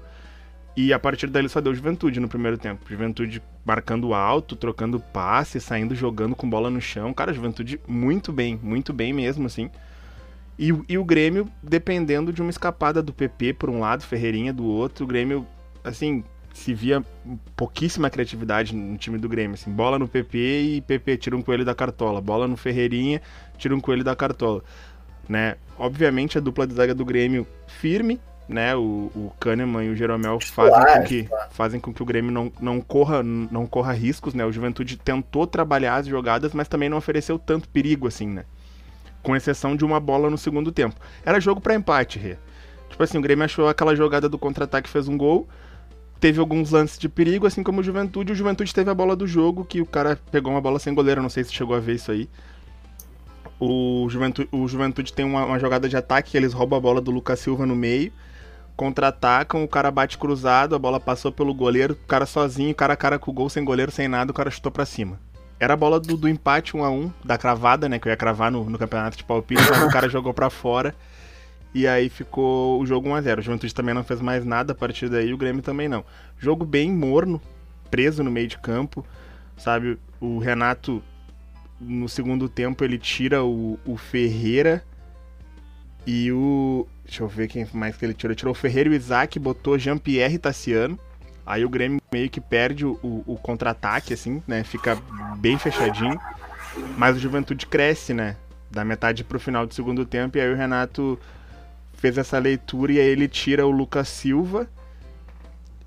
E 0.80 0.92
a 0.92 0.98
partir 1.00 1.26
daí 1.26 1.48
só 1.48 1.60
deu 1.60 1.74
Juventude 1.74 2.20
no 2.20 2.28
primeiro 2.28 2.56
tempo. 2.56 2.88
Juventude 2.88 3.42
marcando 3.64 4.14
alto, 4.14 4.54
trocando 4.54 5.00
passe, 5.00 5.60
saindo 5.60 5.92
jogando 5.92 6.36
com 6.36 6.48
bola 6.48 6.70
no 6.70 6.80
chão. 6.80 7.12
Cara, 7.12 7.32
Juventude 7.32 7.80
muito 7.84 8.32
bem, 8.32 8.60
muito 8.62 8.92
bem 8.92 9.12
mesmo, 9.12 9.44
assim. 9.44 9.68
E, 10.56 10.72
e 10.88 10.96
o 10.96 11.04
Grêmio 11.04 11.48
dependendo 11.60 12.32
de 12.32 12.40
uma 12.40 12.50
escapada 12.50 13.02
do 13.02 13.12
PP 13.12 13.54
por 13.54 13.68
um 13.68 13.80
lado, 13.80 14.04
Ferreirinha 14.04 14.52
do 14.52 14.64
outro. 14.64 15.04
O 15.04 15.08
Grêmio, 15.08 15.44
assim, 15.82 16.22
se 16.54 16.72
via 16.72 17.04
pouquíssima 17.56 18.08
criatividade 18.08 18.72
no 18.72 18.96
time 18.96 19.18
do 19.18 19.28
Grêmio. 19.28 19.54
Assim, 19.54 19.72
bola 19.72 19.98
no 19.98 20.06
PP 20.06 20.38
e 20.38 20.80
PP 20.82 21.16
tira 21.16 21.36
um 21.36 21.42
coelho 21.42 21.64
da 21.64 21.74
cartola. 21.74 22.20
Bola 22.20 22.46
no 22.46 22.56
Ferreirinha, 22.56 23.20
tira 23.56 23.74
um 23.74 23.80
coelho 23.80 24.04
da 24.04 24.14
cartola. 24.14 24.62
Né? 25.28 25.56
Obviamente 25.76 26.38
a 26.38 26.40
dupla 26.40 26.68
de 26.68 26.74
zaga 26.74 26.94
do 26.94 27.04
Grêmio 27.04 27.48
firme, 27.66 28.20
né, 28.48 28.74
o, 28.74 29.10
o 29.14 29.32
Kahneman 29.38 29.84
e 29.84 29.90
o 29.90 29.96
Jeromel 29.96 30.40
fazem 30.40 30.94
com 30.94 31.04
que, 31.04 31.28
fazem 31.50 31.78
com 31.78 31.92
que 31.92 32.02
o 32.02 32.06
Grêmio 32.06 32.32
não, 32.32 32.50
não, 32.58 32.80
corra, 32.80 33.22
não 33.22 33.66
corra 33.66 33.92
riscos, 33.92 34.32
né? 34.32 34.44
O 34.44 34.50
Juventude 34.50 34.96
tentou 34.96 35.46
trabalhar 35.46 35.96
as 35.96 36.06
jogadas, 36.06 36.54
mas 36.54 36.66
também 36.66 36.88
não 36.88 36.96
ofereceu 36.96 37.38
tanto 37.38 37.68
perigo 37.68 38.08
assim, 38.08 38.26
né? 38.26 38.44
Com 39.22 39.36
exceção 39.36 39.76
de 39.76 39.84
uma 39.84 40.00
bola 40.00 40.30
no 40.30 40.38
segundo 40.38 40.72
tempo. 40.72 40.96
Era 41.26 41.38
jogo 41.38 41.60
para 41.60 41.74
empate, 41.74 42.18
Rê. 42.18 42.36
Tipo 42.88 43.02
assim, 43.02 43.18
o 43.18 43.20
Grêmio 43.20 43.44
achou 43.44 43.68
aquela 43.68 43.94
jogada 43.94 44.30
do 44.30 44.38
contra-ataque 44.38 44.88
fez 44.88 45.08
um 45.08 45.18
gol, 45.18 45.46
teve 46.18 46.40
alguns 46.40 46.70
lances 46.70 46.98
de 46.98 47.06
perigo, 47.06 47.46
assim 47.46 47.62
como 47.62 47.80
o 47.80 47.84
Juventude. 47.84 48.32
O 48.32 48.34
Juventude 48.34 48.72
teve 48.72 48.88
a 48.88 48.94
bola 48.94 49.14
do 49.14 49.26
jogo, 49.26 49.62
que 49.62 49.82
o 49.82 49.86
cara 49.86 50.18
pegou 50.32 50.52
uma 50.52 50.60
bola 50.60 50.78
sem 50.78 50.94
goleiro, 50.94 51.20
não 51.20 51.28
sei 51.28 51.44
se 51.44 51.52
chegou 51.52 51.76
a 51.76 51.80
ver 51.80 51.96
isso 51.96 52.10
aí. 52.10 52.30
O 53.60 54.08
Juventude, 54.08 54.48
o 54.50 54.66
Juventude 54.66 55.12
tem 55.12 55.26
uma, 55.26 55.44
uma 55.44 55.58
jogada 55.58 55.86
de 55.86 55.96
ataque, 55.98 56.34
eles 56.34 56.54
roubam 56.54 56.78
a 56.78 56.80
bola 56.80 57.00
do 57.02 57.10
Lucas 57.10 57.40
Silva 57.40 57.66
no 57.66 57.76
meio 57.76 58.10
contra-atacam, 58.78 59.64
o 59.64 59.68
cara 59.68 59.90
bate 59.90 60.16
cruzado, 60.16 60.76
a 60.76 60.78
bola 60.78 61.00
passou 61.00 61.32
pelo 61.32 61.52
goleiro, 61.52 61.94
o 61.94 62.06
cara 62.06 62.24
sozinho, 62.24 62.72
cara 62.72 62.92
a 62.92 62.96
cara 62.96 63.18
com 63.18 63.32
o 63.32 63.34
gol, 63.34 63.50
sem 63.50 63.64
goleiro, 63.64 63.90
sem 63.90 64.06
nada, 64.06 64.30
o 64.30 64.34
cara 64.34 64.52
chutou 64.52 64.70
pra 64.70 64.86
cima. 64.86 65.18
Era 65.58 65.74
a 65.74 65.76
bola 65.76 65.98
do, 65.98 66.16
do 66.16 66.28
empate 66.28 66.76
1 66.76 66.84
a 66.84 66.88
1 66.88 67.12
da 67.24 67.36
cravada, 67.36 67.88
né? 67.88 67.98
Que 67.98 68.06
eu 68.06 68.10
ia 68.10 68.16
cravar 68.16 68.52
no, 68.52 68.70
no 68.70 68.78
campeonato 68.78 69.16
de 69.16 69.24
palpite, 69.24 69.60
o 69.84 69.90
cara 69.90 70.08
jogou 70.08 70.32
pra 70.32 70.48
fora. 70.48 70.94
E 71.74 71.88
aí 71.88 72.08
ficou 72.08 72.80
o 72.80 72.86
jogo 72.86 73.08
1x0. 73.08 73.40
O 73.40 73.42
Juventude 73.42 73.74
também 73.74 73.92
não 73.92 74.04
fez 74.04 74.20
mais 74.20 74.44
nada 74.44 74.72
a 74.72 74.76
partir 74.76 75.08
daí, 75.08 75.34
o 75.34 75.36
Grêmio 75.36 75.60
também 75.60 75.88
não. 75.88 76.04
Jogo 76.38 76.64
bem 76.64 76.92
morno, 76.92 77.42
preso 77.90 78.22
no 78.22 78.30
meio 78.30 78.46
de 78.46 78.58
campo, 78.58 79.04
sabe? 79.56 79.98
O 80.20 80.38
Renato, 80.38 81.02
no 81.80 82.08
segundo 82.08 82.48
tempo, 82.48 82.84
ele 82.84 82.96
tira 82.96 83.42
o, 83.42 83.76
o 83.84 83.96
Ferreira 83.96 84.84
e 86.08 86.32
o. 86.32 86.86
Deixa 87.04 87.22
eu 87.22 87.28
ver 87.28 87.48
quem 87.48 87.68
mais 87.74 87.94
que 87.94 88.04
ele 88.06 88.14
tirou. 88.14 88.30
Ele 88.30 88.38
tirou 88.38 88.52
o 88.52 88.54
Ferreira 88.54 88.88
e 88.88 88.92
o 88.92 88.94
Isaac, 88.94 89.38
botou 89.38 89.78
Jean-Pierre 89.78 90.38
Tassiano. 90.38 90.98
Aí 91.44 91.66
o 91.66 91.68
Grêmio 91.68 92.00
meio 92.10 92.30
que 92.30 92.40
perde 92.40 92.86
o, 92.86 92.98
o, 93.02 93.22
o 93.26 93.36
contra-ataque, 93.36 94.14
assim, 94.14 94.42
né? 94.46 94.64
Fica 94.64 94.96
bem 95.36 95.58
fechadinho. 95.58 96.18
Mas 96.96 97.16
o 97.16 97.18
Juventude 97.18 97.66
cresce, 97.66 98.14
né? 98.14 98.36
Da 98.70 98.86
metade 98.86 99.22
pro 99.22 99.38
final 99.38 99.66
do 99.66 99.74
segundo 99.74 100.06
tempo. 100.06 100.38
E 100.38 100.40
aí 100.40 100.50
o 100.50 100.56
Renato 100.56 101.18
fez 101.92 102.16
essa 102.16 102.38
leitura 102.38 102.92
e 102.92 103.00
aí 103.00 103.06
ele 103.06 103.28
tira 103.28 103.66
o 103.66 103.70
Lucas 103.70 104.08
Silva 104.08 104.66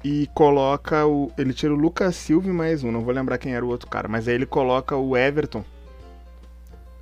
e 0.04 0.30
coloca 0.36 1.04
o. 1.04 1.32
Ele 1.36 1.52
tira 1.52 1.74
o 1.74 1.78
Lucas 1.78 2.16
Silva 2.16 2.48
e 2.48 2.54
mais 2.54 2.84
um, 2.84 2.92
não 2.92 3.02
vou 3.02 3.14
lembrar 3.14 3.40
quem 3.40 3.56
era 3.56 3.66
o 3.66 3.70
outro 3.70 3.90
cara, 3.90 4.08
mas 4.08 4.28
aí 4.28 4.36
ele 4.36 4.46
coloca 4.46 4.96
o 4.96 5.18
Everton 5.18 5.66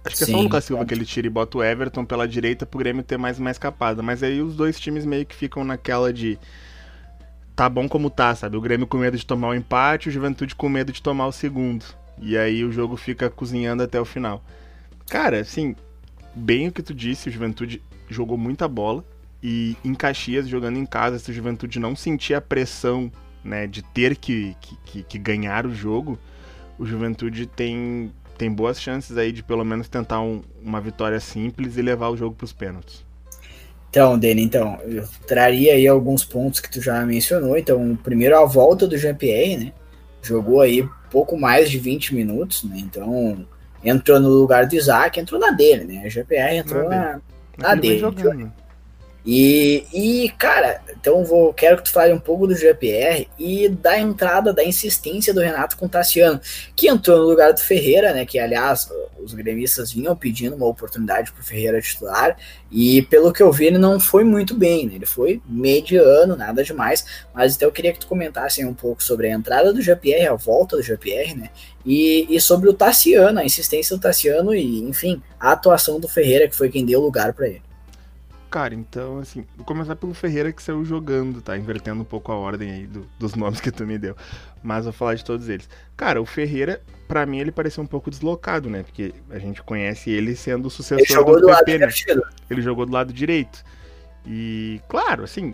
Acho 0.03 0.17
que 0.17 0.25
Sim, 0.25 0.31
é 0.31 0.35
só 0.35 0.39
o 0.39 0.43
Lucas 0.43 0.63
Silva 0.63 0.85
que 0.85 0.93
ele 0.93 1.05
tira 1.05 1.27
e 1.27 1.29
bota 1.29 1.57
o 1.57 1.63
Everton 1.63 2.05
pela 2.05 2.27
direita 2.27 2.65
pro 2.65 2.79
Grêmio 2.79 3.03
ter 3.03 3.17
mais 3.17 3.37
uma 3.37 3.51
escapada. 3.51 4.01
Mas 4.01 4.23
aí 4.23 4.41
os 4.41 4.55
dois 4.55 4.79
times 4.79 5.05
meio 5.05 5.25
que 5.25 5.35
ficam 5.35 5.63
naquela 5.63 6.13
de. 6.13 6.39
Tá 7.55 7.67
bom 7.67 7.89
como 7.89 8.09
tá, 8.09 8.33
sabe? 8.33 8.55
O 8.55 8.61
Grêmio 8.61 8.87
com 8.87 8.97
medo 8.97 9.17
de 9.17 9.25
tomar 9.25 9.49
o 9.49 9.55
empate, 9.55 10.07
o 10.07 10.11
Juventude 10.11 10.55
com 10.55 10.69
medo 10.69 10.93
de 10.93 11.01
tomar 11.01 11.27
o 11.27 11.31
segundo. 11.31 11.85
E 12.21 12.37
aí 12.37 12.63
o 12.63 12.71
jogo 12.71 12.95
fica 12.95 13.29
cozinhando 13.29 13.83
até 13.83 13.99
o 13.99 14.05
final. 14.05 14.43
Cara, 15.09 15.39
assim, 15.41 15.75
bem 16.33 16.69
o 16.69 16.71
que 16.71 16.81
tu 16.81 16.93
disse, 16.93 17.27
o 17.27 17.31
Juventude 17.31 17.81
jogou 18.09 18.37
muita 18.37 18.67
bola. 18.67 19.03
E 19.41 19.75
em 19.83 19.93
Caxias, 19.93 20.47
jogando 20.47 20.77
em 20.77 20.85
casa, 20.85 21.19
se 21.19 21.31
o 21.31 21.33
Juventude 21.33 21.79
não 21.79 21.95
sentir 21.95 22.33
a 22.33 22.41
pressão 22.41 23.11
né, 23.43 23.67
de 23.67 23.81
ter 23.81 24.15
que, 24.15 24.55
que, 24.85 25.03
que 25.03 25.17
ganhar 25.17 25.65
o 25.65 25.73
jogo, 25.73 26.19
o 26.77 26.85
Juventude 26.85 27.45
tem 27.45 28.11
tem 28.39 28.49
boas 28.49 28.81
chances 28.81 29.17
aí 29.17 29.33
de 29.33 29.43
pelo 29.43 29.65
menos 29.65 29.89
tentar 29.89 30.21
um, 30.21 30.41
uma 30.63 30.79
vitória 30.79 31.19
simples 31.19 31.75
e 31.75 31.81
levar 31.81 32.07
o 32.07 32.15
jogo 32.15 32.33
para 32.35 32.45
os 32.45 32.53
pênaltis. 32.53 33.05
Então, 33.89 34.17
Dani, 34.17 34.41
então, 34.41 34.79
eu 34.85 35.05
traria 35.27 35.73
aí 35.73 35.85
alguns 35.85 36.23
pontos 36.23 36.61
que 36.61 36.71
tu 36.71 36.79
já 36.79 37.05
mencionou. 37.05 37.57
Então, 37.57 37.97
primeiro 38.01 38.37
a 38.37 38.45
volta 38.45 38.87
do 38.87 38.97
Jean-Pierre, 38.97 39.57
né? 39.57 39.73
Jogou 40.21 40.61
aí 40.61 40.87
pouco 41.11 41.37
mais 41.37 41.69
de 41.69 41.77
20 41.79 42.15
minutos, 42.15 42.63
né? 42.63 42.77
Então, 42.77 43.45
entrou 43.83 44.19
no 44.19 44.29
lugar 44.29 44.67
do 44.67 44.75
Isaac, 44.75 45.19
entrou 45.19 45.39
na 45.39 45.51
dele, 45.51 45.83
né? 45.83 46.07
O 46.07 46.09
Jean-Pierre 46.09 46.57
entrou 46.57 46.87
na, 46.87 47.19
na, 47.57 47.69
na 47.69 47.75
dele. 47.75 48.01
E, 49.31 49.85
e 49.93 50.29
cara, 50.39 50.81
então 50.99 51.23
vou, 51.23 51.53
quero 51.53 51.77
que 51.77 51.83
tu 51.83 51.91
fale 51.91 52.11
um 52.11 52.19
pouco 52.19 52.47
do 52.47 52.55
GPR 52.55 53.27
e 53.37 53.69
da 53.69 53.99
entrada, 53.99 54.51
da 54.51 54.63
insistência 54.63 55.31
do 55.31 55.39
Renato 55.39 55.77
com 55.77 55.85
o 55.85 55.89
Tassiano, 55.89 56.41
que 56.75 56.89
entrou 56.89 57.19
no 57.19 57.25
lugar 57.25 57.53
do 57.53 57.59
Ferreira, 57.59 58.11
né? 58.11 58.25
Que 58.25 58.39
aliás 58.39 58.89
os 59.21 59.35
gremistas 59.35 59.91
vinham 59.91 60.15
pedindo 60.15 60.55
uma 60.55 60.65
oportunidade 60.65 61.31
para 61.31 61.41
o 61.41 61.45
Ferreira 61.45 61.79
titular, 61.79 62.35
e 62.71 63.03
pelo 63.03 63.31
que 63.31 63.43
eu 63.43 63.51
vi, 63.51 63.67
ele 63.67 63.77
não 63.77 63.99
foi 63.99 64.23
muito 64.23 64.55
bem, 64.55 64.87
né? 64.87 64.95
Ele 64.95 65.05
foi 65.05 65.39
mediano, 65.47 66.35
nada 66.35 66.63
demais. 66.63 67.05
Mas 67.31 67.55
então 67.55 67.67
eu 67.67 67.71
queria 67.71 67.93
que 67.93 67.99
tu 67.99 68.07
comentasse 68.07 68.65
um 68.65 68.73
pouco 68.73 69.03
sobre 69.03 69.27
a 69.27 69.35
entrada 69.35 69.71
do 69.71 69.79
GPR, 69.79 70.25
a 70.25 70.33
volta 70.33 70.75
do 70.75 70.81
GPR, 70.81 71.35
né? 71.35 71.51
E, 71.85 72.25
e 72.35 72.41
sobre 72.41 72.67
o 72.67 72.73
Tassiano, 72.73 73.39
a 73.39 73.45
insistência 73.45 73.95
do 73.95 74.01
Tassiano 74.01 74.55
e, 74.55 74.79
enfim, 74.79 75.21
a 75.39 75.51
atuação 75.51 75.99
do 75.99 76.07
Ferreira, 76.07 76.49
que 76.49 76.55
foi 76.55 76.69
quem 76.69 76.83
deu 76.83 76.99
lugar 76.99 77.31
para 77.33 77.47
ele. 77.47 77.68
Cara, 78.49 78.73
então, 78.73 79.19
assim, 79.19 79.45
vou 79.55 79.63
começar 79.63 79.95
pelo 79.95 80.13
Ferreira 80.13 80.51
que 80.51 80.61
saiu 80.61 80.83
jogando, 80.83 81.39
tá? 81.39 81.55
Invertendo 81.55 82.01
um 82.01 82.05
pouco 82.05 82.31
a 82.31 82.35
ordem 82.35 82.71
aí 82.71 82.87
do, 82.87 83.07
dos 83.19 83.33
nomes 83.37 83.61
que 83.61 83.71
tu 83.71 83.85
me 83.85 83.97
deu. 83.97 84.15
Mas 84.63 84.85
vou 84.85 84.93
falar 84.93 85.13
de 85.13 85.23
todos 85.23 85.47
eles. 85.47 85.69
Cara, 85.95 86.19
o 86.19 86.25
Ferreira, 86.25 86.81
para 87.07 87.25
mim, 87.25 87.39
ele 87.39 87.51
pareceu 87.51 87.83
um 87.83 87.87
pouco 87.87 88.09
deslocado, 88.09 88.69
né? 88.69 88.81
Porque 88.81 89.13
a 89.29 89.37
gente 89.37 89.61
conhece 89.61 90.09
ele 90.09 90.35
sendo 90.35 90.65
o 90.65 90.69
sucessor 90.69 91.23
do, 91.23 91.41
do 91.41 91.47
PP, 91.47 91.77
né? 91.77 91.89
Ele 92.49 92.61
jogou 92.61 92.85
do 92.85 92.91
lado 92.91 93.13
direito. 93.13 93.63
E, 94.25 94.81
claro, 94.87 95.23
assim, 95.23 95.53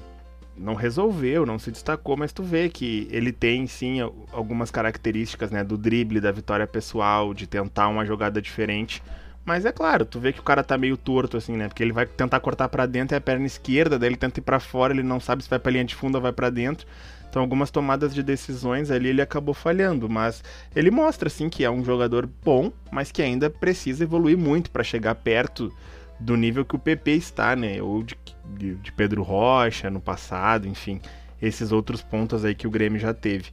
não 0.55 0.73
resolveu, 0.73 1.45
não 1.45 1.59
se 1.59 1.71
destacou, 1.71 2.15
mas 2.15 2.31
tu 2.31 2.43
vê 2.43 2.69
que 2.69 3.07
ele 3.11 3.31
tem 3.31 3.67
sim 3.67 3.99
algumas 4.31 4.71
características, 4.71 5.51
né, 5.51 5.63
do 5.63 5.77
drible, 5.77 6.21
da 6.21 6.31
vitória 6.31 6.65
pessoal, 6.65 7.33
de 7.33 7.45
tentar 7.45 7.89
uma 7.89 8.05
jogada 8.05 8.41
diferente. 8.41 9.03
Mas 9.45 9.63
é 9.63 9.71
claro, 9.71 10.05
tu 10.05 10.19
vê 10.19 10.33
que 10.33 10.39
o 10.39 10.43
cara 10.43 10.63
tá 10.63 10.75
meio 10.75 10.97
torto, 10.97 11.37
assim, 11.37 11.55
né? 11.55 11.67
Porque 11.67 11.83
ele 11.83 11.93
vai 11.93 12.07
tentar 12.07 12.39
cortar 12.39 12.67
para 12.67 12.87
dentro 12.87 13.13
é 13.13 13.19
a 13.19 13.21
perna 13.21 13.45
esquerda, 13.45 13.99
daí 13.99 14.09
ele 14.09 14.15
tenta 14.17 14.39
ir 14.39 14.43
pra 14.43 14.59
fora, 14.59 14.91
ele 14.91 15.03
não 15.03 15.19
sabe 15.19 15.43
se 15.43 15.49
vai 15.49 15.59
pra 15.59 15.71
linha 15.71 15.85
de 15.85 15.93
fundo 15.93 16.15
ou 16.15 16.21
vai 16.21 16.33
para 16.33 16.49
dentro. 16.49 16.87
Então 17.29 17.43
algumas 17.43 17.69
tomadas 17.69 18.15
de 18.15 18.23
decisões 18.23 18.89
ali 18.89 19.09
ele 19.09 19.21
acabou 19.21 19.53
falhando, 19.53 20.09
mas 20.09 20.43
ele 20.75 20.89
mostra, 20.89 21.27
assim, 21.27 21.47
que 21.47 21.63
é 21.63 21.69
um 21.69 21.83
jogador 21.83 22.27
bom, 22.43 22.71
mas 22.89 23.11
que 23.11 23.21
ainda 23.21 23.49
precisa 23.49 24.03
evoluir 24.03 24.37
muito 24.37 24.71
para 24.71 24.83
chegar 24.83 25.13
perto 25.13 25.71
do 26.19 26.35
nível 26.35 26.65
que 26.65 26.75
o 26.75 26.79
PP 26.79 27.11
está, 27.11 27.55
né? 27.55 27.79
Ou 27.81 28.01
de, 28.01 28.17
de, 28.57 28.75
de 28.75 28.91
Pedro 28.93 29.21
Rocha 29.21 29.91
no 29.91 30.01
passado, 30.01 30.67
enfim, 30.67 30.99
esses 31.39 31.71
outros 31.71 32.01
pontos 32.01 32.43
aí 32.43 32.55
que 32.55 32.65
o 32.65 32.71
Grêmio 32.71 32.99
já 32.99 33.13
teve. 33.13 33.51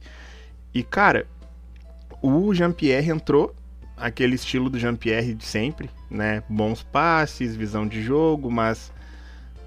E, 0.73 0.81
cara, 0.81 1.27
o 2.19 2.51
Jean-Pierre 2.51 3.11
entrou 3.11 3.53
aquele 4.03 4.35
estilo 4.35 4.69
do 4.69 4.77
Jean-Pierre 4.77 5.33
de 5.33 5.45
sempre, 5.45 5.89
né? 6.11 6.43
Bons 6.49 6.83
passes, 6.83 7.55
visão 7.55 7.87
de 7.87 8.03
jogo, 8.03 8.51
mas 8.51 8.91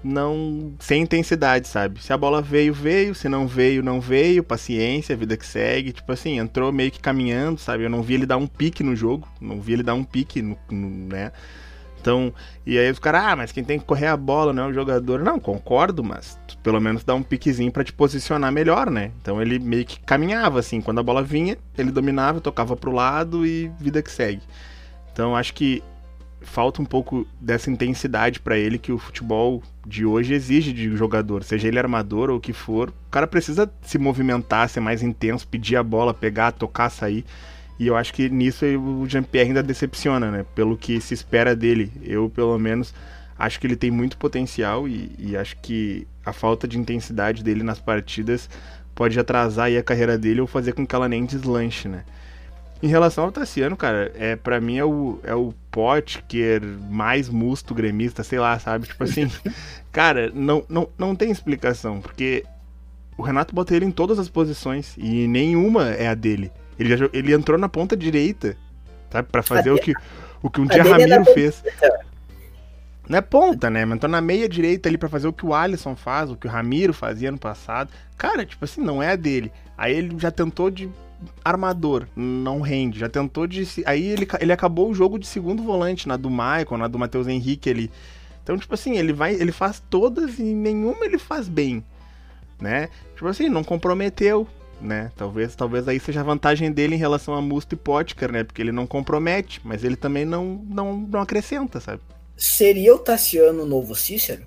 não 0.03 0.73
sem 0.79 1.01
intensidade, 1.01 1.67
sabe? 1.67 2.01
Se 2.03 2.13
a 2.13 2.17
bola 2.17 2.39
veio, 2.39 2.71
veio, 2.71 3.15
se 3.15 3.27
não 3.27 3.47
veio, 3.47 3.81
não 3.81 3.99
veio, 3.99 4.43
paciência, 4.43 5.17
vida 5.17 5.35
que 5.35 5.45
segue. 5.45 5.91
Tipo 5.91 6.11
assim, 6.11 6.37
entrou 6.37 6.71
meio 6.71 6.91
que 6.91 6.99
caminhando, 6.99 7.59
sabe? 7.59 7.83
Eu 7.83 7.89
não 7.89 8.03
vi 8.03 8.13
ele 8.13 8.27
dar 8.27 8.37
um 8.37 8.45
pique 8.45 8.83
no 8.83 8.95
jogo, 8.95 9.27
não 9.41 9.59
vi 9.59 9.73
ele 9.73 9.83
dar 9.83 9.95
um 9.95 10.03
pique, 10.03 10.39
no, 10.41 10.55
no 10.69 11.07
né? 11.07 11.31
Então, 12.07 12.33
e 12.65 12.79
aí 12.79 12.89
os 12.89 12.99
caras, 12.99 13.21
ah, 13.25 13.35
mas 13.35 13.51
quem 13.51 13.65
tem 13.65 13.77
que 13.77 13.83
correr 13.83 14.07
a 14.07 14.15
bola 14.15 14.53
não 14.53 14.63
é 14.63 14.67
o 14.67 14.73
jogador. 14.73 15.19
Não, 15.19 15.37
concordo, 15.41 16.01
mas 16.01 16.39
pelo 16.63 16.79
menos 16.79 17.03
dá 17.03 17.13
um 17.13 17.21
piquezinho 17.21 17.69
para 17.69 17.83
te 17.83 17.91
posicionar 17.91 18.49
melhor, 18.49 18.89
né? 18.89 19.11
Então 19.21 19.41
ele 19.41 19.59
meio 19.59 19.83
que 19.83 19.99
caminhava 19.99 20.57
assim, 20.57 20.79
quando 20.79 20.99
a 20.99 21.03
bola 21.03 21.21
vinha, 21.21 21.57
ele 21.77 21.91
dominava, 21.91 22.39
tocava 22.39 22.77
pro 22.77 22.93
lado 22.93 23.45
e 23.45 23.69
vida 23.77 24.01
que 24.01 24.09
segue. 24.09 24.41
Então 25.11 25.35
acho 25.35 25.53
que 25.53 25.83
falta 26.39 26.81
um 26.81 26.85
pouco 26.85 27.27
dessa 27.41 27.69
intensidade 27.69 28.39
para 28.39 28.57
ele 28.57 28.77
que 28.77 28.93
o 28.93 28.97
futebol 28.97 29.61
de 29.85 30.05
hoje 30.05 30.33
exige 30.33 30.71
de 30.71 30.95
jogador, 30.95 31.43
seja 31.43 31.67
ele 31.67 31.77
armador 31.77 32.29
ou 32.29 32.37
o 32.37 32.41
que 32.41 32.53
for. 32.53 32.87
O 32.87 33.11
cara 33.11 33.27
precisa 33.27 33.69
se 33.81 33.97
movimentar, 33.97 34.69
ser 34.69 34.79
mais 34.79 35.03
intenso, 35.03 35.45
pedir 35.45 35.75
a 35.75 35.83
bola, 35.83 36.13
pegar, 36.13 36.53
tocar, 36.53 36.89
sair. 36.89 37.25
E 37.79 37.87
eu 37.87 37.95
acho 37.95 38.13
que 38.13 38.29
nisso 38.29 38.65
o 38.65 39.07
Jean-Pierre 39.07 39.49
ainda 39.49 39.63
decepciona, 39.63 40.31
né? 40.31 40.45
Pelo 40.55 40.75
que 40.75 40.99
se 40.99 41.13
espera 41.13 41.55
dele. 41.55 41.91
Eu, 42.03 42.29
pelo 42.29 42.57
menos, 42.57 42.93
acho 43.37 43.59
que 43.59 43.67
ele 43.67 43.75
tem 43.75 43.91
muito 43.91 44.17
potencial 44.17 44.87
e, 44.87 45.11
e 45.19 45.37
acho 45.37 45.55
que 45.57 46.07
a 46.25 46.33
falta 46.33 46.67
de 46.67 46.77
intensidade 46.77 47.43
dele 47.43 47.63
nas 47.63 47.79
partidas 47.79 48.49
pode 48.95 49.19
atrasar 49.19 49.69
a 49.71 49.83
carreira 49.83 50.17
dele 50.17 50.41
ou 50.41 50.47
fazer 50.47 50.73
com 50.73 50.85
que 50.85 50.95
ela 50.95 51.07
nem 51.07 51.23
deslanche, 51.23 51.87
né? 51.87 52.03
Em 52.81 52.87
relação 52.87 53.23
ao 53.23 53.31
Tassiano, 53.31 53.75
cara, 53.75 54.11
é, 54.15 54.35
para 54.35 54.59
mim 54.61 54.77
é 54.77 54.85
o, 54.85 55.19
é 55.23 55.33
o 55.33 55.53
Potker 55.71 56.61
mais 56.89 57.27
musto 57.27 57.73
gremista, 57.73 58.23
sei 58.23 58.39
lá, 58.39 58.57
sabe? 58.59 58.87
Tipo 58.87 59.03
assim, 59.03 59.31
cara, 59.91 60.31
não, 60.33 60.63
não, 60.69 60.87
não 60.97 61.15
tem 61.15 61.31
explicação, 61.31 62.01
porque 62.01 62.43
o 63.17 63.23
Renato 63.23 63.53
bota 63.53 63.75
ele 63.75 63.85
em 63.85 63.91
todas 63.91 64.19
as 64.19 64.29
posições 64.29 64.95
e 64.97 65.27
nenhuma 65.27 65.89
é 65.89 66.07
a 66.07 66.13
dele. 66.13 66.51
Ele, 66.79 66.95
já, 66.95 67.09
ele 67.13 67.33
entrou 67.33 67.57
na 67.57 67.69
ponta 67.69 67.95
direita, 67.95 68.57
sabe? 69.09 69.27
Pra 69.31 69.41
fazer 69.41 69.71
o 69.71 69.77
que, 69.77 69.93
o 70.41 70.49
que 70.49 70.61
um 70.61 70.65
dia 70.65 70.83
Ramiro 70.83 71.25
fez. 71.25 71.63
Não 73.09 73.17
é 73.17 73.21
ponta, 73.21 73.69
né? 73.69 73.85
Mas 73.85 73.95
entrou 73.95 74.11
na 74.11 74.21
meia 74.21 74.49
direita 74.49 74.89
ali 74.89 74.97
para 74.97 75.09
fazer 75.09 75.27
o 75.27 75.33
que 75.33 75.45
o 75.45 75.53
Alisson 75.53 75.95
faz, 75.95 76.29
o 76.29 76.35
que 76.35 76.47
o 76.47 76.49
Ramiro 76.49 76.93
fazia 76.93 77.31
no 77.31 77.37
passado. 77.37 77.89
Cara, 78.17 78.45
tipo 78.45 78.63
assim, 78.65 78.81
não 78.81 79.01
é 79.01 79.11
a 79.11 79.15
dele. 79.15 79.51
Aí 79.77 79.95
ele 79.95 80.17
já 80.19 80.29
tentou 80.29 80.69
de 80.69 80.89
armador, 81.43 82.07
não 82.15 82.61
rende. 82.61 82.99
Já 82.99 83.09
tentou 83.09 83.47
de. 83.47 83.65
Aí 83.85 84.05
ele, 84.05 84.27
ele 84.39 84.51
acabou 84.51 84.89
o 84.89 84.93
jogo 84.93 85.17
de 85.17 85.25
segundo 85.25 85.63
volante, 85.63 86.07
na 86.07 86.17
do 86.17 86.29
Maicon, 86.29 86.77
na 86.77 86.87
do 86.87 86.99
Matheus 86.99 87.27
Henrique 87.27 87.69
ali. 87.69 87.91
Então, 88.43 88.57
tipo 88.57 88.73
assim, 88.73 88.97
ele 88.97 89.11
vai, 89.11 89.33
ele 89.33 89.51
faz 89.51 89.83
todas 89.89 90.39
e 90.39 90.43
nenhuma 90.43 91.05
ele 91.05 91.17
faz 91.17 91.49
bem, 91.49 91.83
né? 92.61 92.89
Tipo 93.13 93.27
assim, 93.27 93.49
não 93.49 93.61
comprometeu, 93.61 94.47
né? 94.81 95.11
Talvez, 95.15 95.55
talvez 95.55 95.87
aí 95.87 95.99
seja 95.99 96.21
a 96.21 96.23
vantagem 96.23 96.71
dele 96.71 96.95
em 96.95 96.99
relação 96.99 97.33
a 97.33 97.41
Musto 97.41 97.73
e 97.73 97.75
Potker, 97.75 98.31
né? 98.31 98.43
Porque 98.43 98.61
ele 98.61 98.71
não 98.71 98.85
compromete, 98.85 99.61
mas 99.63 99.83
ele 99.83 99.95
também 99.95 100.25
não, 100.25 100.61
não, 100.69 100.97
não 100.97 101.21
acrescenta, 101.21 101.79
sabe? 101.79 102.01
Seria 102.35 102.93
o 102.93 102.99
Tassiano 102.99 103.63
o 103.63 103.65
novo 103.65 103.95
Cícero? 103.95 104.43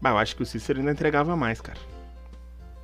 Bah, 0.00 0.10
eu 0.10 0.18
acho 0.18 0.36
que 0.36 0.42
o 0.42 0.46
Cícero 0.46 0.78
ainda 0.78 0.92
entregava 0.92 1.36
mais, 1.36 1.60
cara. 1.60 1.78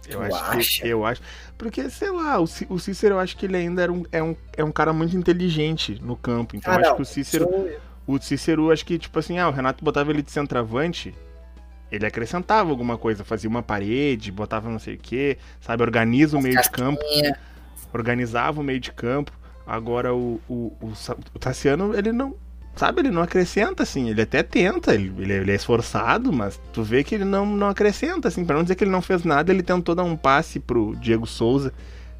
Eu 0.08 0.18
tu 0.18 0.22
acho 0.22 0.44
acha? 0.44 0.82
que 0.82 0.88
eu 0.88 1.04
acho. 1.04 1.22
Porque, 1.56 1.88
sei 1.90 2.10
lá, 2.10 2.40
o, 2.40 2.44
o 2.68 2.78
Cícero 2.78 3.14
eu 3.14 3.18
acho 3.20 3.36
que 3.36 3.46
ele 3.46 3.56
ainda 3.56 3.82
era 3.82 3.92
um, 3.92 4.04
é, 4.10 4.22
um, 4.22 4.36
é 4.56 4.64
um 4.64 4.72
cara 4.72 4.92
muito 4.92 5.16
inteligente 5.16 6.00
no 6.02 6.16
campo. 6.16 6.56
Então 6.56 6.72
ah, 6.72 6.76
eu 6.76 6.80
acho 6.80 6.90
não, 6.90 6.96
que 6.96 7.02
o 7.02 7.04
Cícero. 7.04 7.44
Sou... 7.44 7.70
O 8.06 8.18
Cícero, 8.18 8.72
acho 8.72 8.84
que, 8.84 8.98
tipo 8.98 9.16
assim, 9.18 9.38
ah, 9.38 9.48
o 9.48 9.52
Renato 9.52 9.84
botava 9.84 10.10
ele 10.10 10.22
de 10.22 10.32
centroavante 10.32 11.14
ele 11.90 12.06
acrescentava 12.06 12.70
alguma 12.70 12.96
coisa, 12.96 13.24
fazia 13.24 13.50
uma 13.50 13.62
parede, 13.62 14.30
botava 14.30 14.68
não 14.68 14.78
sei 14.78 14.94
o 14.94 14.98
que, 14.98 15.36
sabe? 15.60 15.82
Organiza 15.82 16.38
o 16.38 16.42
meio 16.42 16.60
de 16.60 16.70
campo. 16.70 17.02
Organizava 17.92 18.60
o 18.60 18.64
meio 18.64 18.78
de 18.78 18.92
campo. 18.92 19.32
Agora 19.66 20.14
o, 20.14 20.40
o, 20.48 20.72
o, 20.80 20.92
o 21.34 21.38
Tassiano, 21.38 21.94
ele 21.94 22.12
não. 22.12 22.34
Sabe, 22.76 23.00
ele 23.00 23.10
não 23.10 23.20
acrescenta, 23.20 23.82
assim. 23.82 24.08
Ele 24.08 24.22
até 24.22 24.42
tenta, 24.42 24.94
ele, 24.94 25.12
ele 25.18 25.50
é 25.50 25.54
esforçado, 25.54 26.32
mas 26.32 26.58
tu 26.72 26.82
vê 26.82 27.02
que 27.02 27.16
ele 27.16 27.24
não, 27.24 27.44
não 27.44 27.68
acrescenta, 27.68 28.28
assim. 28.28 28.44
Pra 28.44 28.56
não 28.56 28.62
dizer 28.62 28.76
que 28.76 28.84
ele 28.84 28.90
não 28.90 29.02
fez 29.02 29.24
nada, 29.24 29.52
ele 29.52 29.62
tentou 29.62 29.94
dar 29.94 30.04
um 30.04 30.16
passe 30.16 30.60
pro 30.60 30.94
Diego 30.96 31.26
Souza. 31.26 31.72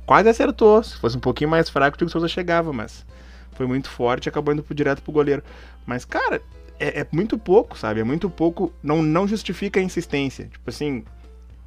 Quase 0.05 0.29
acertou. 0.29 0.83
Se 0.83 0.97
fosse 0.97 1.17
um 1.17 1.21
pouquinho 1.21 1.49
mais 1.49 1.71
fraco, 1.71 1.95
o 1.95 1.99
Diego 1.99 2.11
Souza 2.11 2.29
chegava, 2.29 2.73
mas 2.73 3.07
foi 3.53 3.67
muito 3.67 3.91
forte 3.91 4.29
acabou 4.29 4.55
indo 4.55 4.65
direto 4.75 5.03
pro 5.03 5.13
goleiro. 5.13 5.43
Mas, 5.87 6.05
cara, 6.05 6.41
é, 6.81 7.01
é, 7.01 7.07
muito 7.13 7.39
pouco, 7.39 7.79
sabe? 7.79 8.01
É 8.01 8.05
muito 8.05 8.31
pouco. 8.31 8.73
Não, 8.83 9.03
não 9.03 9.29
justifica 9.29 9.79
a 9.79 9.83
insistência. 9.83 10.47
Tipo 10.47 10.71
assim, 10.71 11.05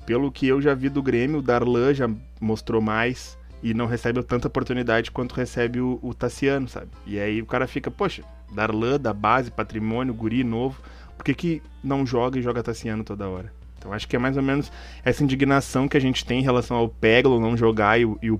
pelo 0.05 0.31
que 0.31 0.47
eu 0.47 0.59
já 0.59 0.73
vi 0.73 0.89
do 0.89 1.03
Grêmio, 1.03 1.39
o 1.39 1.41
Darlan 1.41 1.93
já 1.93 2.09
mostrou 2.41 2.81
mais 2.81 3.37
e 3.61 3.73
não 3.73 3.85
recebe 3.85 4.21
tanta 4.23 4.47
oportunidade 4.47 5.11
quanto 5.11 5.35
recebe 5.35 5.79
o, 5.79 5.99
o 6.01 6.13
Tassiano, 6.13 6.67
sabe? 6.67 6.87
E 7.05 7.19
aí 7.19 7.41
o 7.41 7.45
cara 7.45 7.67
fica, 7.67 7.89
poxa, 7.89 8.23
Darlan 8.51 8.99
da 8.99 9.13
base, 9.13 9.51
patrimônio, 9.51 10.13
guri 10.13 10.43
novo, 10.43 10.81
por 11.15 11.23
que, 11.23 11.33
que 11.33 11.63
não 11.81 12.05
joga 12.05 12.37
e 12.37 12.41
joga 12.41 12.63
Tassiano 12.63 13.03
toda 13.03 13.29
hora? 13.29 13.53
Então 13.83 13.91
acho 13.91 14.07
que 14.07 14.15
é 14.15 14.19
mais 14.19 14.37
ou 14.37 14.43
menos 14.43 14.71
essa 15.03 15.21
indignação 15.21 15.89
que 15.89 15.97
a 15.97 15.99
gente 15.99 16.23
tem 16.23 16.39
em 16.39 16.43
relação 16.43 16.77
ao 16.77 16.87
Peglo 16.87 17.37
não 17.37 17.57
jogar 17.57 17.99
e 17.99 18.05
o, 18.05 18.17
e 18.21 18.31
o 18.31 18.39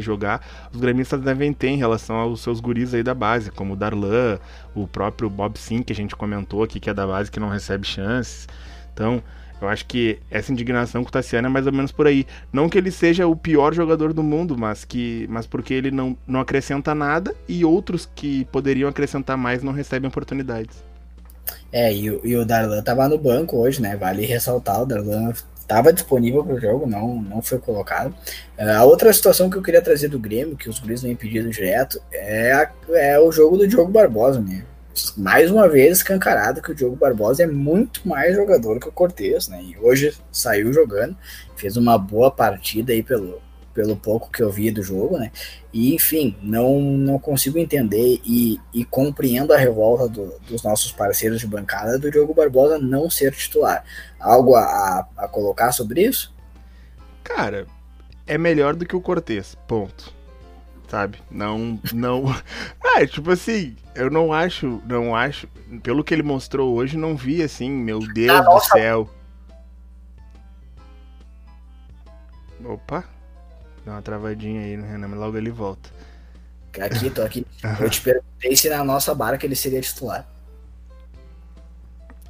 jogar, 0.00 0.46
os 0.70 0.78
gremistas 0.78 1.22
devem 1.22 1.50
ter 1.50 1.68
em 1.68 1.78
relação 1.78 2.16
aos 2.16 2.42
seus 2.42 2.60
guris 2.60 2.92
aí 2.92 3.02
da 3.02 3.14
base, 3.14 3.50
como 3.50 3.72
o 3.72 3.76
Darlan, 3.76 4.38
o 4.74 4.86
próprio 4.86 5.30
Bob 5.30 5.58
Sim, 5.58 5.82
que 5.82 5.94
a 5.94 5.96
gente 5.96 6.14
comentou 6.14 6.62
aqui, 6.62 6.78
que 6.78 6.90
é 6.90 6.94
da 6.94 7.06
base 7.06 7.30
que 7.30 7.40
não 7.40 7.48
recebe 7.48 7.86
chances. 7.86 8.46
Então, 8.92 9.22
eu 9.62 9.68
acho 9.68 9.86
que 9.86 10.18
essa 10.30 10.52
indignação 10.52 11.02
com 11.02 11.08
o 11.08 11.12
Tassiano 11.12 11.46
é 11.46 11.50
mais 11.50 11.66
ou 11.66 11.72
menos 11.72 11.90
por 11.90 12.06
aí. 12.06 12.26
Não 12.52 12.68
que 12.68 12.76
ele 12.76 12.90
seja 12.90 13.26
o 13.26 13.34
pior 13.34 13.72
jogador 13.72 14.12
do 14.12 14.22
mundo, 14.22 14.58
mas 14.58 14.84
que 14.84 15.26
mas 15.30 15.46
porque 15.46 15.72
ele 15.72 15.90
não, 15.90 16.18
não 16.26 16.40
acrescenta 16.40 16.94
nada 16.94 17.34
e 17.48 17.64
outros 17.64 18.10
que 18.14 18.44
poderiam 18.46 18.90
acrescentar 18.90 19.38
mais 19.38 19.62
não 19.62 19.72
recebem 19.72 20.08
oportunidades. 20.08 20.91
É, 21.72 21.92
e, 21.92 22.04
e 22.04 22.36
o 22.36 22.44
Darlan 22.44 22.82
tava 22.82 23.08
no 23.08 23.18
banco 23.18 23.56
hoje, 23.58 23.80
né? 23.80 23.96
Vale 23.96 24.24
ressaltar, 24.26 24.82
o 24.82 24.86
Darlan 24.86 25.32
estava 25.58 25.92
disponível 25.92 26.44
para 26.44 26.54
o 26.54 26.60
jogo, 26.60 26.86
não, 26.86 27.22
não 27.22 27.40
foi 27.40 27.58
colocado. 27.58 28.14
Uh, 28.58 28.70
a 28.76 28.84
outra 28.84 29.12
situação 29.12 29.48
que 29.48 29.56
eu 29.56 29.62
queria 29.62 29.80
trazer 29.80 30.08
do 30.08 30.18
Grêmio, 30.18 30.56
que 30.56 30.68
os 30.68 30.78
Guris 30.78 31.02
vêm 31.02 31.16
pedindo 31.16 31.48
direto, 31.50 32.00
é, 32.12 32.52
a, 32.52 32.70
é 32.90 33.18
o 33.18 33.32
jogo 33.32 33.56
do 33.56 33.66
Diogo 33.66 33.90
Barbosa, 33.90 34.40
né? 34.40 34.64
mais 35.16 35.50
uma 35.50 35.68
vez 35.68 35.98
escancarado 35.98 36.60
que 36.60 36.70
o 36.70 36.74
Diogo 36.74 36.96
Barbosa 36.96 37.42
é 37.42 37.46
muito 37.46 38.06
mais 38.06 38.36
jogador 38.36 38.78
que 38.78 38.88
o 38.88 38.92
Cortez, 38.92 39.48
né? 39.48 39.62
E 39.62 39.76
hoje 39.78 40.14
saiu 40.30 40.70
jogando, 40.70 41.16
fez 41.56 41.78
uma 41.78 41.96
boa 41.96 42.30
partida 42.30 42.92
aí 42.92 43.02
pelo, 43.02 43.40
pelo 43.72 43.96
pouco 43.96 44.30
que 44.30 44.42
eu 44.42 44.50
vi 44.50 44.70
do 44.70 44.82
jogo, 44.82 45.18
né? 45.18 45.30
E 45.72 45.94
enfim, 45.94 46.36
não, 46.42 46.80
não 46.80 47.18
consigo 47.18 47.58
entender 47.58 48.20
e, 48.24 48.60
e 48.72 48.84
compreendo 48.84 49.52
a 49.52 49.56
revolta 49.56 50.08
do, 50.08 50.34
dos 50.48 50.62
nossos 50.62 50.92
parceiros 50.92 51.40
de 51.40 51.46
bancada 51.46 51.98
do 51.98 52.10
Diogo 52.10 52.34
Barbosa 52.34 52.78
não 52.78 53.10
ser 53.10 53.32
titular. 53.32 53.84
Algo 54.20 54.54
a, 54.54 55.06
a, 55.16 55.28
colocar 55.28 55.72
sobre 55.72 56.02
isso? 56.02 56.34
Cara, 57.24 57.66
é 58.26 58.36
melhor 58.36 58.74
do 58.76 58.84
que 58.84 58.96
o 58.96 59.00
Cortez, 59.00 59.56
ponto 59.66 60.12
sabe? 60.92 61.18
Não, 61.30 61.80
não. 61.94 62.24
Ah, 62.94 63.06
tipo 63.06 63.30
assim, 63.30 63.74
eu 63.94 64.10
não 64.10 64.34
acho, 64.34 64.82
não 64.84 65.16
acho. 65.16 65.48
Pelo 65.82 66.04
que 66.04 66.12
ele 66.12 66.22
mostrou 66.22 66.74
hoje, 66.74 66.98
não 66.98 67.16
vi 67.16 67.42
assim, 67.42 67.70
meu 67.70 68.00
Deus 68.00 68.38
ah, 68.38 68.42
do 68.42 68.60
céu. 68.60 69.10
Opa, 72.62 73.02
dá 73.84 73.92
uma 73.92 74.02
travadinha 74.02 74.62
aí 74.62 74.76
no 74.76 74.86
Renan, 74.86 75.08
mas 75.08 75.18
logo 75.18 75.36
ele 75.36 75.50
volta. 75.50 75.90
Aqui, 76.80 77.10
tô 77.10 77.22
aqui. 77.22 77.46
Eu 77.80 77.90
te 77.90 78.00
perguntei 78.00 78.56
se 78.56 78.68
na 78.68 78.82
nossa 78.82 79.14
barca 79.14 79.44
ele 79.44 79.54
seria 79.54 79.80
titular. 79.80 80.26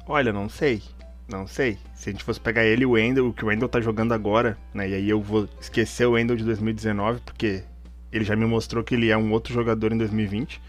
Olha, 0.05 0.33
não 0.33 0.49
sei. 0.49 0.81
Não 1.27 1.47
sei. 1.47 1.77
Se 1.95 2.09
a 2.09 2.11
gente 2.11 2.23
fosse 2.23 2.39
pegar 2.39 2.65
ele 2.65 2.83
e 2.83 2.85
o 2.85 2.91
Wendel, 2.91 3.27
o 3.27 3.33
que 3.33 3.45
o 3.45 3.47
Wendel 3.47 3.69
tá 3.69 3.79
jogando 3.79 4.13
agora, 4.13 4.57
né? 4.73 4.89
E 4.89 4.93
aí 4.93 5.09
eu 5.09 5.21
vou 5.21 5.47
esquecer 5.59 6.05
o 6.05 6.11
Wendel 6.11 6.35
de 6.35 6.43
2019, 6.43 7.21
porque 7.21 7.63
ele 8.11 8.25
já 8.25 8.35
me 8.35 8.45
mostrou 8.45 8.83
que 8.83 8.95
ele 8.95 9.09
é 9.09 9.17
um 9.17 9.31
outro 9.31 9.53
jogador 9.53 9.93
em 9.93 9.97
2020. 9.97 10.61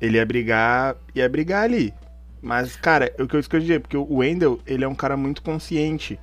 Ele 0.00 0.18
ia 0.18 0.26
brigar, 0.26 0.96
ia 1.14 1.28
brigar 1.28 1.64
ali. 1.64 1.94
Mas, 2.42 2.76
cara, 2.76 3.14
o 3.18 3.26
que 3.26 3.36
eu 3.36 3.40
escolhi 3.40 3.78
porque 3.78 3.96
o 3.96 4.16
Wendell, 4.16 4.60
ele 4.66 4.84
é 4.84 4.88
um 4.88 4.94
cara 4.94 5.16
muito 5.16 5.42
consciente 5.42 6.18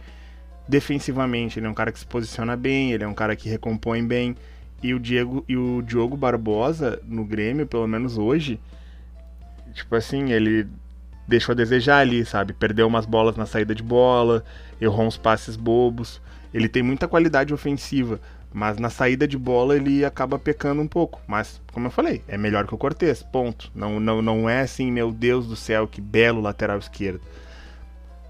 defensivamente, 0.69 1.57
ele 1.57 1.65
é 1.65 1.69
um 1.69 1.73
cara 1.73 1.91
que 1.91 1.97
se 1.97 2.05
posiciona 2.05 2.55
bem, 2.55 2.91
ele 2.91 3.03
é 3.03 3.07
um 3.07 3.13
cara 3.13 3.35
que 3.35 3.49
recompõe 3.49 4.05
bem. 4.05 4.35
E 4.81 4.93
o 4.93 4.99
Diego 4.99 5.43
e 5.49 5.57
o 5.57 5.81
Diogo 5.81 6.15
Barbosa 6.15 7.01
no 7.05 7.25
Grêmio, 7.25 7.65
pelo 7.65 7.87
menos 7.87 8.17
hoje, 8.17 8.59
tipo 9.73 9.93
assim, 9.95 10.31
ele 10.31 10.67
deixou 11.27 11.53
a 11.53 11.55
desejar 11.55 11.97
ali, 11.97 12.23
sabe? 12.23 12.53
Perdeu 12.53 12.87
umas 12.87 13.05
bolas 13.05 13.35
na 13.35 13.45
saída 13.45 13.73
de 13.73 13.83
bola, 13.83 14.43
errou 14.79 15.05
uns 15.05 15.17
passes 15.17 15.55
bobos. 15.55 16.21
Ele 16.53 16.69
tem 16.69 16.81
muita 16.81 17.07
qualidade 17.07 17.53
ofensiva, 17.53 18.21
mas 18.53 18.77
na 18.77 18.89
saída 18.89 19.27
de 19.27 19.37
bola 19.37 19.75
ele 19.75 20.05
acaba 20.05 20.39
pecando 20.39 20.81
um 20.81 20.87
pouco. 20.87 21.19
Mas, 21.27 21.59
como 21.73 21.87
eu 21.87 21.91
falei, 21.91 22.23
é 22.27 22.37
melhor 22.37 22.65
que 22.65 22.73
o 22.73 22.77
Cortez, 22.77 23.21
ponto. 23.21 23.71
Não, 23.75 23.99
não, 23.99 24.21
não 24.21 24.49
é 24.49 24.61
assim, 24.61 24.91
meu 24.91 25.11
Deus 25.11 25.47
do 25.47 25.55
céu, 25.55 25.87
que 25.87 25.99
belo 25.99 26.41
lateral 26.41 26.77
esquerdo. 26.77 27.21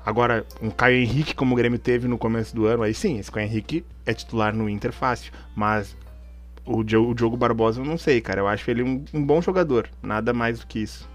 Agora, 0.05 0.45
um 0.61 0.69
Caio 0.69 0.97
Henrique, 0.97 1.35
como 1.35 1.53
o 1.53 1.57
Grêmio 1.57 1.77
teve 1.77 2.07
no 2.07 2.17
começo 2.17 2.55
do 2.55 2.65
ano, 2.65 2.83
aí 2.83 2.93
sim, 2.93 3.19
esse 3.19 3.31
Caio 3.31 3.45
Henrique 3.45 3.85
é 4.05 4.13
titular 4.13 4.55
no 4.55 4.69
Inter 4.69 4.91
fácil. 4.91 5.31
Mas 5.55 5.95
o 6.65 6.83
Diogo, 6.83 7.35
Barbosa 7.35 7.81
eu 7.81 7.85
não 7.85 7.97
sei, 7.97 8.21
cara. 8.21 8.41
Eu 8.41 8.47
acho 8.47 8.69
ele 8.69 8.83
um, 8.83 9.03
um 9.13 9.23
bom 9.23 9.41
jogador. 9.41 9.89
Nada 10.01 10.33
mais 10.33 10.59
do 10.59 10.67
que 10.67 10.79
isso. 10.79 11.07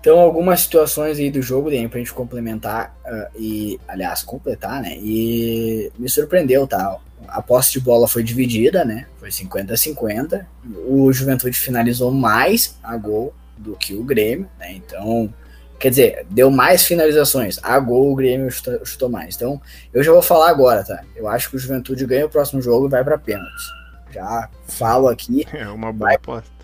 Então, 0.00 0.18
algumas 0.18 0.60
situações 0.60 1.18
aí 1.18 1.30
do 1.30 1.40
jogo, 1.40 1.70
daí, 1.70 1.88
pra 1.88 1.98
gente 1.98 2.12
complementar 2.12 2.94
uh, 3.06 3.40
e, 3.40 3.80
aliás, 3.88 4.22
completar, 4.22 4.82
né? 4.82 4.98
E 4.98 5.90
me 5.98 6.10
surpreendeu, 6.10 6.66
tá? 6.66 6.98
A 7.26 7.40
posse 7.40 7.72
de 7.72 7.80
bola 7.80 8.06
foi 8.06 8.22
dividida, 8.22 8.84
né? 8.84 9.06
Foi 9.18 9.30
50-50. 9.30 10.44
O 10.86 11.10
Juventude 11.10 11.58
finalizou 11.58 12.10
mais 12.10 12.76
a 12.82 12.94
gol 12.98 13.32
do 13.56 13.74
que 13.76 13.94
o 13.94 14.04
Grêmio, 14.04 14.46
né? 14.58 14.74
Então, 14.74 15.32
quer 15.78 15.90
dizer, 15.90 16.26
deu 16.30 16.50
mais 16.50 16.84
finalizações. 16.84 17.58
A 17.62 17.78
gol 17.78 18.12
o 18.12 18.14
Grêmio 18.14 18.50
chutou, 18.50 18.84
chutou 18.84 19.08
mais. 19.08 19.36
Então, 19.36 19.60
eu 19.92 20.02
já 20.02 20.12
vou 20.12 20.22
falar 20.22 20.50
agora, 20.50 20.84
tá? 20.84 21.02
Eu 21.14 21.28
acho 21.28 21.50
que 21.50 21.56
o 21.56 21.58
Juventude 21.58 22.06
ganha 22.06 22.26
o 22.26 22.30
próximo 22.30 22.62
jogo 22.62 22.86
e 22.86 22.90
vai 22.90 23.04
para 23.04 23.18
pênaltis. 23.18 23.64
Já 24.10 24.48
falo 24.66 25.08
aqui. 25.08 25.46
É 25.52 25.68
uma 25.68 25.92
boa 25.92 26.08
vai, 26.08 26.16
aposta 26.16 26.54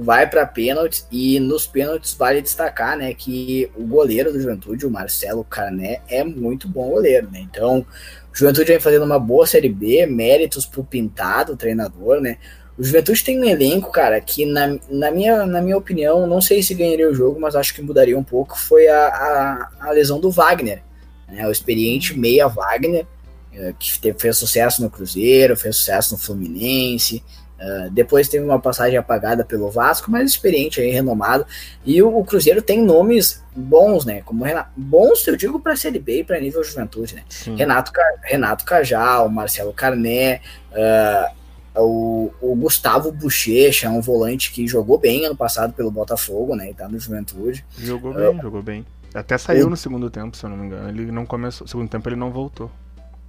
vai 0.00 0.28
para 0.28 0.46
pênaltis 0.46 1.06
e 1.10 1.40
nos 1.40 1.66
pênaltis 1.66 2.14
vale 2.14 2.40
destacar, 2.40 2.96
né, 2.96 3.12
que 3.12 3.70
o 3.76 3.84
goleiro 3.84 4.32
do 4.32 4.40
Juventude, 4.40 4.86
o 4.86 4.90
Marcelo 4.90 5.42
Carné, 5.42 6.00
é 6.08 6.22
muito 6.22 6.68
bom 6.68 6.90
goleiro, 6.90 7.28
né? 7.30 7.40
Então, 7.40 7.84
o 8.32 8.36
Juventude 8.36 8.70
vem 8.70 8.80
fazendo 8.80 9.04
uma 9.04 9.18
boa 9.18 9.46
série 9.46 9.68
B, 9.68 10.06
méritos 10.06 10.64
pro 10.64 10.84
Pintado, 10.84 11.52
o 11.54 11.56
treinador, 11.56 12.20
né? 12.20 12.38
O 12.78 12.84
Juventude 12.84 13.24
tem 13.24 13.40
um 13.40 13.44
elenco, 13.44 13.90
cara, 13.90 14.20
que 14.20 14.46
na, 14.46 14.78
na, 14.88 15.10
minha, 15.10 15.44
na 15.44 15.60
minha 15.60 15.76
opinião, 15.76 16.26
não 16.28 16.40
sei 16.40 16.62
se 16.62 16.74
ganharia 16.74 17.10
o 17.10 17.14
jogo, 17.14 17.40
mas 17.40 17.56
acho 17.56 17.74
que 17.74 17.82
mudaria 17.82 18.16
um 18.16 18.22
pouco, 18.22 18.56
foi 18.56 18.86
a, 18.86 19.08
a, 19.08 19.88
a 19.88 19.90
lesão 19.90 20.20
do 20.20 20.30
Wagner, 20.30 20.82
né? 21.26 21.46
O 21.48 21.50
experiente 21.50 22.16
meia 22.16 22.46
Wagner, 22.46 23.04
eh, 23.52 23.74
que 23.76 23.98
teve, 23.98 24.18
fez 24.18 24.36
sucesso 24.36 24.80
no 24.80 24.88
Cruzeiro, 24.88 25.56
fez 25.56 25.76
sucesso 25.76 26.14
no 26.14 26.18
Fluminense, 26.18 27.22
Uh, 27.58 27.90
depois 27.90 28.28
teve 28.28 28.44
uma 28.44 28.60
passagem 28.60 28.96
apagada 28.96 29.44
pelo 29.44 29.68
Vasco, 29.68 30.10
mas 30.12 30.30
experiente 30.30 30.80
aí, 30.80 30.90
renomado. 30.90 31.44
E 31.84 32.00
o, 32.00 32.16
o 32.16 32.24
Cruzeiro 32.24 32.62
tem 32.62 32.80
nomes 32.80 33.42
bons, 33.54 34.04
né? 34.04 34.22
Como 34.24 34.44
Renato, 34.44 34.70
bons, 34.76 35.26
eu 35.26 35.34
digo 35.34 35.58
para 35.58 35.74
Série 35.74 35.98
B 35.98 36.20
e 36.20 36.24
para 36.24 36.38
nível 36.38 36.62
juventude, 36.62 37.16
né? 37.16 37.24
Renato, 37.56 37.90
Renato 38.22 38.64
Cajal, 38.64 39.28
Marcelo 39.28 39.72
Carné, 39.72 40.40
uh, 40.70 41.37
o, 41.80 42.30
o, 42.40 42.54
Gustavo 42.54 43.12
Bochecha, 43.12 43.90
um 43.90 44.00
volante 44.00 44.52
que 44.52 44.66
jogou 44.66 44.98
bem 44.98 45.26
ano 45.26 45.36
passado 45.36 45.72
pelo 45.72 45.90
Botafogo, 45.90 46.54
né? 46.56 46.70
E 46.70 46.74
tá 46.74 46.88
no 46.88 46.98
Juventude. 46.98 47.64
Jogou 47.78 48.12
uh, 48.12 48.14
bem, 48.14 48.40
jogou 48.40 48.62
bem. 48.62 48.86
Até 49.14 49.38
saiu 49.38 49.66
o, 49.66 49.70
no 49.70 49.76
segundo 49.76 50.10
tempo, 50.10 50.36
se 50.36 50.44
eu 50.44 50.50
não 50.50 50.56
me 50.56 50.66
engano. 50.66 50.88
Ele 50.88 51.10
não 51.10 51.24
começou. 51.24 51.64
No 51.64 51.68
segundo 51.68 51.88
tempo 51.88 52.08
ele 52.08 52.16
não 52.16 52.30
voltou. 52.30 52.70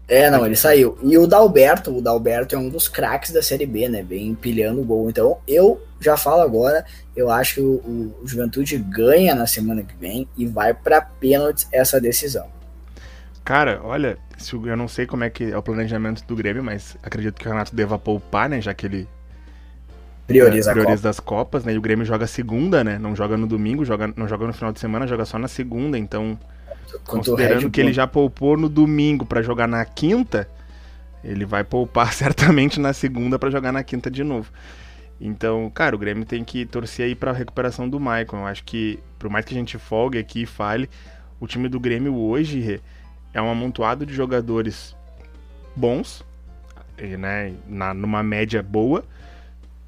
É, 0.08 0.30
não, 0.32 0.44
ele 0.44 0.56
saiu. 0.56 0.98
E 1.04 1.16
o 1.20 1.28
Dalberto, 1.28 1.96
o 1.96 2.02
Dalberto 2.02 2.56
é 2.56 2.58
um 2.58 2.68
dos 2.68 2.88
craques 2.88 3.32
da 3.32 3.44
Série 3.44 3.68
B, 3.68 3.88
né? 3.88 4.02
Vem 4.02 4.30
empilhando 4.30 4.82
o 4.82 4.84
gol. 4.84 5.08
Então, 5.08 5.38
eu 5.48 5.80
já 6.00 6.18
falo 6.18 6.42
agora, 6.42 6.84
eu 7.16 7.30
acho 7.30 7.56
que 7.56 7.62
o, 7.62 8.16
o 8.20 8.22
Juventude 8.26 8.76
ganha 8.78 9.36
na 9.36 9.46
semana 9.46 9.84
que 9.84 9.96
vem 9.96 10.28
e 10.36 10.48
vai 10.48 10.74
para 10.74 11.00
pênaltis 11.00 11.68
essa 11.72 12.02
decisão. 12.02 12.48
Cara, 13.50 13.82
olha, 13.84 14.16
eu 14.64 14.78
não 14.78 14.88
sei 14.88 15.08
como 15.08 15.24
é 15.24 15.30
que 15.32 15.46
é 15.46 15.58
o 15.58 15.64
planejamento 15.64 16.24
do 16.24 16.36
Grêmio, 16.36 16.64
mas 16.64 16.96
acredito 17.02 17.34
que 17.34 17.48
o 17.48 17.50
Renato 17.50 17.76
deva 17.76 17.98
poupar, 17.98 18.48
né? 18.48 18.62
Já 18.62 18.76
que 18.76 18.86
ele 18.86 19.08
prioriza, 20.28 20.70
é, 20.70 20.74
prioriza 20.76 21.02
das 21.02 21.20
Copas, 21.20 21.66
né? 21.66 21.74
E 21.74 21.78
o 21.80 21.82
Grêmio 21.82 22.06
joga 22.06 22.28
segunda, 22.28 22.84
né? 22.84 23.00
Não 23.00 23.16
joga 23.16 23.36
no 23.36 23.48
domingo, 23.48 23.84
joga, 23.84 24.14
não 24.16 24.28
joga 24.28 24.46
no 24.46 24.54
final 24.54 24.72
de 24.72 24.80
semana, 24.80 25.08
joga 25.08 25.26
só 25.26 25.40
na 25.40 25.48
segunda, 25.48 25.98
então 25.98 26.38
Considerando 27.04 27.72
que 27.72 27.82
ele 27.82 27.92
já 27.92 28.06
poupou 28.06 28.56
no 28.56 28.70
domingo 28.70 29.26
para 29.26 29.42
jogar 29.42 29.68
na 29.68 29.84
quinta, 29.84 30.48
ele 31.24 31.44
vai 31.44 31.64
poupar 31.64 32.14
certamente 32.14 32.80
na 32.80 32.94
segunda 32.94 33.40
para 33.40 33.50
jogar 33.50 33.72
na 33.72 33.84
quinta 33.84 34.12
de 34.12 34.24
novo. 34.24 34.52
Então, 35.20 35.72
cara, 35.72 35.96
o 35.96 35.98
Grêmio 35.98 36.24
tem 36.24 36.44
que 36.44 36.68
torcer 36.68 37.08
aí 37.08 37.16
para 37.16 37.32
a 37.32 37.34
recuperação 37.34 37.90
do 37.90 38.00
Maicon. 38.00 38.42
Eu 38.42 38.46
acho 38.46 38.64
que, 38.64 39.00
por 39.18 39.28
mais 39.28 39.44
que 39.44 39.56
a 39.56 39.58
gente 39.58 39.76
folgue 39.80 40.20
aqui 40.20 40.44
e 40.44 40.46
fale, 40.46 40.88
o 41.40 41.48
time 41.48 41.68
do 41.68 41.80
Grêmio 41.80 42.16
hoje 42.16 42.80
é 43.34 43.42
um 43.42 43.50
amontoado 43.50 44.06
de 44.06 44.14
jogadores 44.14 44.96
bons, 45.76 46.24
né, 46.98 47.54
na, 47.68 47.94
numa 47.94 48.22
média 48.22 48.62
boa, 48.62 49.04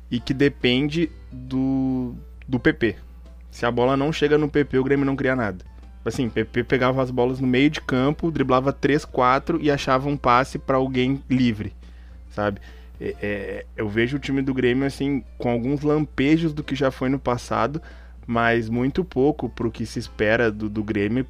e 0.10 0.19
que 0.19 0.34
depende 0.34 1.10
do, 1.32 2.15
do 2.47 2.60
PP. 2.60 2.95
Se 3.49 3.65
a 3.65 3.71
bola 3.71 3.97
não 3.97 4.13
chega 4.13 4.38
no 4.38 4.49
PP, 4.49 4.77
o 4.77 4.84
Grêmio 4.84 5.06
não 5.06 5.15
cria 5.15 5.36
nada. 5.36 5.65
Assim, 6.04 6.30
PP 6.30 6.63
pegava 6.63 7.01
as 7.01 7.12
bolas 7.12 7.39
no 7.39 7.47
meio 7.47 7.69
de 7.69 7.80
campo, 7.80 8.32
driblava 8.32 8.73
3, 8.73 9.06
4 9.06 9.60
e 9.62 9.69
achava 9.69 10.10
um 10.10 10.17
passe 10.17 10.58
para 10.58 10.77
alguém 10.77 11.21
livre, 11.30 11.73
sabe? 12.30 12.60
É, 12.99 13.15
é, 13.21 13.65
eu 13.75 13.88
vejo 13.88 14.17
o 14.17 14.19
time 14.19 14.41
do 14.41 14.54
Grêmio 14.54 14.86
assim 14.86 15.23
com 15.38 15.49
alguns 15.49 15.82
lampejos 15.82 16.54
do 16.54 16.63
que 16.63 16.75
já 16.75 16.89
foi 16.89 17.10
no 17.10 17.19
passado, 17.19 17.82
mas 18.25 18.69
muito 18.69 19.03
pouco 19.03 19.49
para 19.49 19.67
o 19.67 19.71
que 19.71 19.86
se 19.86 19.99
espera 19.99 20.51
do, 20.51 20.69
do 20.69 20.84
Grêmio 20.84 21.19
e 21.19 21.23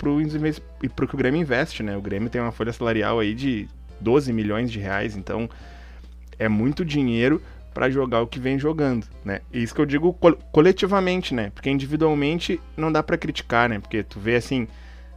para 0.89 1.05
o 1.05 1.07
que 1.07 1.15
o 1.15 1.17
Grêmio 1.17 1.41
investe, 1.41 1.83
né? 1.83 1.95
O 1.95 2.01
Grêmio 2.01 2.29
tem 2.29 2.41
uma 2.41 2.51
folha 2.51 2.73
salarial 2.73 3.19
aí 3.19 3.33
de 3.33 3.67
12 3.99 4.33
milhões 4.33 4.71
de 4.71 4.79
reais, 4.79 5.15
então 5.15 5.49
é 6.37 6.49
muito 6.49 6.83
dinheiro 6.83 7.41
para 7.73 7.89
jogar 7.89 8.21
o 8.21 8.27
que 8.27 8.39
vem 8.39 8.59
jogando, 8.59 9.07
né? 9.23 9.41
Isso 9.53 9.73
que 9.73 9.79
eu 9.79 9.85
digo 9.85 10.13
coletivamente, 10.51 11.33
né? 11.33 11.51
Porque 11.53 11.69
individualmente 11.69 12.59
não 12.75 12.91
dá 12.91 13.01
para 13.01 13.17
criticar, 13.17 13.69
né? 13.69 13.79
Porque 13.79 14.03
tu 14.03 14.19
vê 14.19 14.35
assim, 14.35 14.67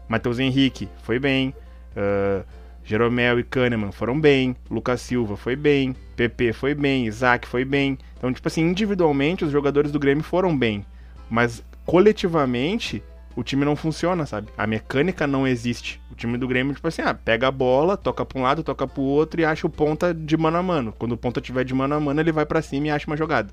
Matheus 0.09 0.39
Henrique 0.39 0.89
foi 1.03 1.19
bem, 1.19 1.55
uh, 1.97 2.45
Jeromel 2.85 3.41
e 3.41 3.43
Kahneman 3.43 3.91
foram 3.91 4.21
bem, 4.21 4.55
Lucas 4.71 5.01
Silva 5.01 5.37
foi 5.37 5.57
bem, 5.57 5.97
PP 6.17 6.53
foi 6.53 6.75
bem, 6.75 7.07
Isaac 7.07 7.49
foi 7.49 7.65
bem. 7.65 7.99
Então, 8.17 8.33
tipo 8.33 8.47
assim, 8.47 8.63
individualmente 8.63 9.45
os 9.45 9.51
jogadores 9.51 9.91
do 9.91 9.99
Grêmio 9.99 10.23
foram 10.23 10.57
bem, 10.57 10.85
mas 11.29 11.63
coletivamente 11.85 13.03
o 13.37 13.43
time 13.43 13.65
não 13.65 13.75
funciona, 13.75 14.27
sabe? 14.27 14.49
A 14.57 14.67
mecânica 14.67 15.27
não 15.27 15.47
existe. 15.47 16.01
O 16.11 16.15
time 16.15 16.39
do 16.39 16.47
Grêmio, 16.47 16.75
tipo 16.75 16.87
assim, 16.87 17.03
ah, 17.03 17.15
pega 17.15 17.49
a 17.49 17.51
bola, 17.51 17.97
toca 17.97 18.25
pra 18.25 18.39
um 18.39 18.43
lado, 18.43 18.63
toca 18.63 18.87
pro 18.87 19.03
outro 19.03 19.41
e 19.41 19.45
acha 19.45 19.67
o 19.67 19.71
ponta 19.71 20.15
de 20.15 20.37
mano 20.37 20.57
a 20.57 20.63
mano. 20.63 20.95
Quando 20.97 21.13
o 21.13 21.17
ponta 21.17 21.41
tiver 21.41 21.65
de 21.65 21.75
mano 21.75 21.95
a 21.95 22.01
mano, 22.01 22.21
ele 22.21 22.31
vai 22.31 22.47
para 22.47 22.63
cima 22.63 22.87
e 22.87 22.91
acha 22.91 23.07
uma 23.07 23.17
jogada. 23.17 23.53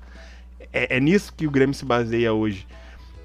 É, 0.72 0.96
é, 0.96 1.00
nisso 1.00 1.32
que 1.36 1.46
o 1.46 1.50
Grêmio 1.50 1.74
se 1.74 1.84
baseia 1.84 2.32
hoje. 2.32 2.66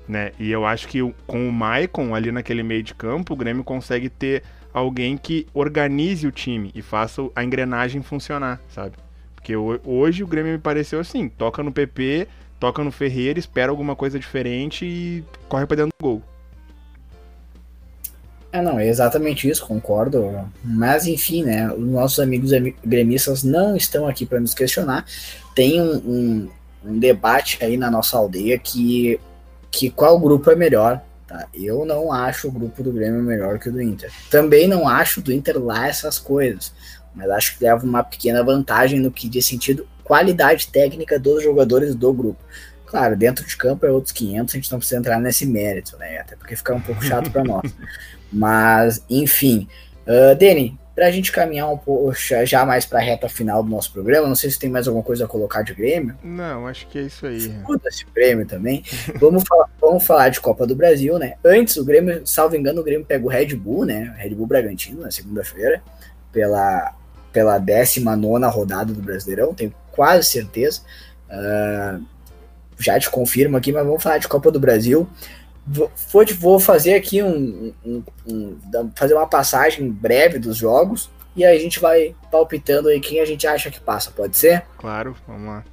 Né? 0.07 0.31
E 0.39 0.49
eu 0.49 0.65
acho 0.65 0.87
que 0.87 0.99
com 1.27 1.47
o 1.47 1.51
Maicon 1.51 2.15
ali 2.15 2.31
naquele 2.31 2.63
meio 2.63 2.81
de 2.81 2.95
campo, 2.95 3.33
o 3.33 3.37
Grêmio 3.37 3.63
consegue 3.63 4.09
ter 4.09 4.41
alguém 4.73 5.17
que 5.17 5.47
organize 5.53 6.25
o 6.25 6.31
time 6.31 6.71
e 6.73 6.81
faça 6.81 7.21
a 7.35 7.43
engrenagem 7.43 8.01
funcionar, 8.01 8.59
sabe? 8.69 8.95
Porque 9.35 9.55
hoje 9.55 10.23
o 10.23 10.27
Grêmio 10.27 10.53
me 10.53 10.59
pareceu 10.59 10.99
assim, 10.99 11.29
toca 11.29 11.61
no 11.61 11.71
PP, 11.71 12.27
toca 12.59 12.83
no 12.83 12.91
Ferreira, 12.91 13.39
espera 13.39 13.71
alguma 13.71 13.95
coisa 13.95 14.19
diferente 14.19 14.85
e 14.85 15.23
corre 15.47 15.65
para 15.65 15.77
dentro 15.77 15.93
do 15.99 16.03
gol. 16.03 16.23
É, 18.51 18.61
não, 18.61 18.79
é 18.79 18.87
exatamente 18.87 19.47
isso, 19.47 19.65
concordo. 19.65 20.49
Mas, 20.63 21.05
enfim, 21.05 21.43
né, 21.43 21.71
os 21.71 21.85
nossos 21.85 22.19
amigos 22.19 22.51
gremistas 22.83 23.43
não 23.43 23.75
estão 23.75 24.07
aqui 24.07 24.25
para 24.25 24.39
nos 24.39 24.53
questionar. 24.53 25.05
Tem 25.53 25.81
um, 25.81 25.95
um, 25.97 26.49
um, 26.85 26.99
debate 26.99 27.63
aí 27.63 27.77
na 27.77 27.91
nossa 27.91 28.17
aldeia 28.17 28.57
que, 28.57 29.19
que 29.69 29.89
qual 29.89 30.19
grupo 30.19 30.49
é 30.49 30.55
melhor. 30.55 31.01
Tá? 31.27 31.45
Eu 31.53 31.85
não 31.85 32.11
acho 32.11 32.47
o 32.47 32.51
grupo 32.51 32.81
do 32.81 32.91
Grêmio 32.91 33.21
melhor 33.21 33.59
que 33.59 33.67
o 33.67 33.71
do 33.71 33.81
Inter. 33.81 34.09
Também 34.31 34.65
não 34.65 34.87
acho 34.87 35.21
do 35.21 35.33
Inter 35.33 35.59
lá 35.59 35.87
essas 35.87 36.17
coisas. 36.17 36.73
Mas 37.13 37.29
acho 37.29 37.57
que 37.57 37.63
leva 37.63 37.85
uma 37.85 38.03
pequena 38.03 38.43
vantagem 38.43 38.99
no 38.99 39.11
que 39.11 39.27
diz 39.27 39.45
sentido 39.45 39.85
qualidade 40.07 40.69
técnica 40.69 41.19
dos 41.19 41.43
jogadores 41.43 41.93
do 41.93 42.13
grupo. 42.13 42.41
Claro, 42.85 43.17
dentro 43.17 43.45
de 43.45 43.57
campo 43.57 43.85
é 43.85 43.91
outros 43.91 44.13
500, 44.13 44.55
a 44.55 44.57
gente 44.57 44.71
não 44.71 44.79
precisa 44.79 44.97
entrar 44.97 45.19
nesse 45.19 45.45
mérito, 45.45 45.97
né? 45.97 46.19
Até 46.19 46.37
porque 46.37 46.55
fica 46.55 46.73
um 46.73 46.79
pouco 46.79 47.03
chato 47.03 47.29
para 47.29 47.43
nós. 47.43 47.75
Mas, 48.31 49.03
enfim. 49.09 49.67
Uh, 50.07 50.33
Dani, 50.35 50.79
para 50.95 51.07
a 51.07 51.11
gente 51.11 51.29
caminhar 51.33 51.69
um 51.69 51.77
pouco 51.77 52.13
já 52.45 52.65
mais 52.65 52.85
para 52.85 52.99
a 52.99 53.01
reta 53.01 53.27
final 53.27 53.61
do 53.61 53.69
nosso 53.69 53.91
programa, 53.91 54.25
não 54.25 54.35
sei 54.35 54.49
se 54.49 54.57
tem 54.57 54.69
mais 54.69 54.87
alguma 54.87 55.03
coisa 55.03 55.25
a 55.25 55.27
colocar 55.27 55.61
de 55.63 55.73
Grêmio. 55.73 56.17
Não, 56.23 56.65
acho 56.65 56.87
que 56.87 56.97
é 56.97 57.01
isso 57.01 57.25
aí. 57.25 57.37
Escuta 57.37 57.89
esse 57.89 58.05
Grêmio 58.15 58.47
também. 58.47 58.83
vamos, 59.19 59.43
falar, 59.45 59.69
vamos 59.81 60.05
falar 60.05 60.29
de 60.29 60.39
Copa 60.39 60.65
do 60.65 60.73
Brasil, 60.75 61.19
né? 61.19 61.33
Antes, 61.43 61.75
o 61.75 61.83
Grêmio, 61.83 62.25
salvo 62.25 62.55
engano, 62.55 62.79
o 62.79 62.83
Grêmio 62.85 63.05
pega 63.05 63.25
o 63.25 63.27
Red 63.27 63.53
Bull, 63.55 63.85
né? 63.85 64.15
Red 64.17 64.33
Bull 64.33 64.47
Bragantino, 64.47 65.01
na 65.01 65.11
segunda-feira, 65.11 65.83
pela, 66.31 66.95
pela 67.33 67.57
19 67.57 68.45
rodada 68.45 68.93
do 68.93 69.01
Brasileirão, 69.01 69.53
tenho 69.53 69.73
quase 69.97 70.29
certeza. 70.29 70.81
Uh, 71.27 72.05
já 72.79 72.99
te 72.99 73.09
confirmo 73.09 73.57
aqui, 73.57 73.73
mas 73.73 73.85
vamos 73.85 74.01
falar 74.01 74.19
de 74.19 74.27
Copa 74.27 74.51
do 74.51 74.59
Brasil. 74.59 75.09
Vou, 75.65 75.91
vou 76.39 76.59
fazer 76.59 76.93
aqui 76.93 77.21
um, 77.21 77.73
um, 77.83 78.03
um, 78.25 78.57
fazer 78.95 79.15
uma 79.15 79.27
passagem 79.27 79.91
breve 79.91 80.39
dos 80.39 80.55
jogos 80.55 81.09
e 81.35 81.43
aí 81.43 81.57
a 81.57 81.59
gente 81.59 81.79
vai 81.79 82.15
palpitando 82.31 82.87
aí 82.87 83.01
quem 83.01 83.19
a 83.19 83.25
gente 83.25 83.45
acha 83.45 83.69
que 83.69 83.79
passa, 83.79 84.09
pode 84.11 84.37
ser? 84.37 84.63
Claro, 84.77 85.15
vamos 85.27 85.47
lá. 85.47 85.63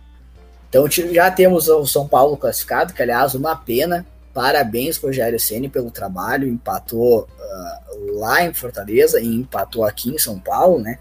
Então 0.69 0.91
já 0.91 1.31
temos 1.31 1.69
o 1.69 1.87
São 1.87 2.09
Paulo 2.09 2.37
classificado, 2.37 2.93
que 2.93 3.03
aliás 3.03 3.35
uma 3.35 3.55
pena. 3.55 4.05
Parabéns 4.33 4.97
Rogério 4.97 5.39
Ceni 5.39 5.69
pelo 5.69 5.93
trabalho, 5.93 6.49
empatou 6.49 7.29
uh, 7.39 8.19
lá 8.19 8.43
em 8.43 8.53
Fortaleza 8.53 9.21
e 9.21 9.27
empatou 9.27 9.85
aqui 9.85 10.11
em 10.11 10.19
São 10.19 10.41
Paulo, 10.41 10.81
né? 10.81 10.99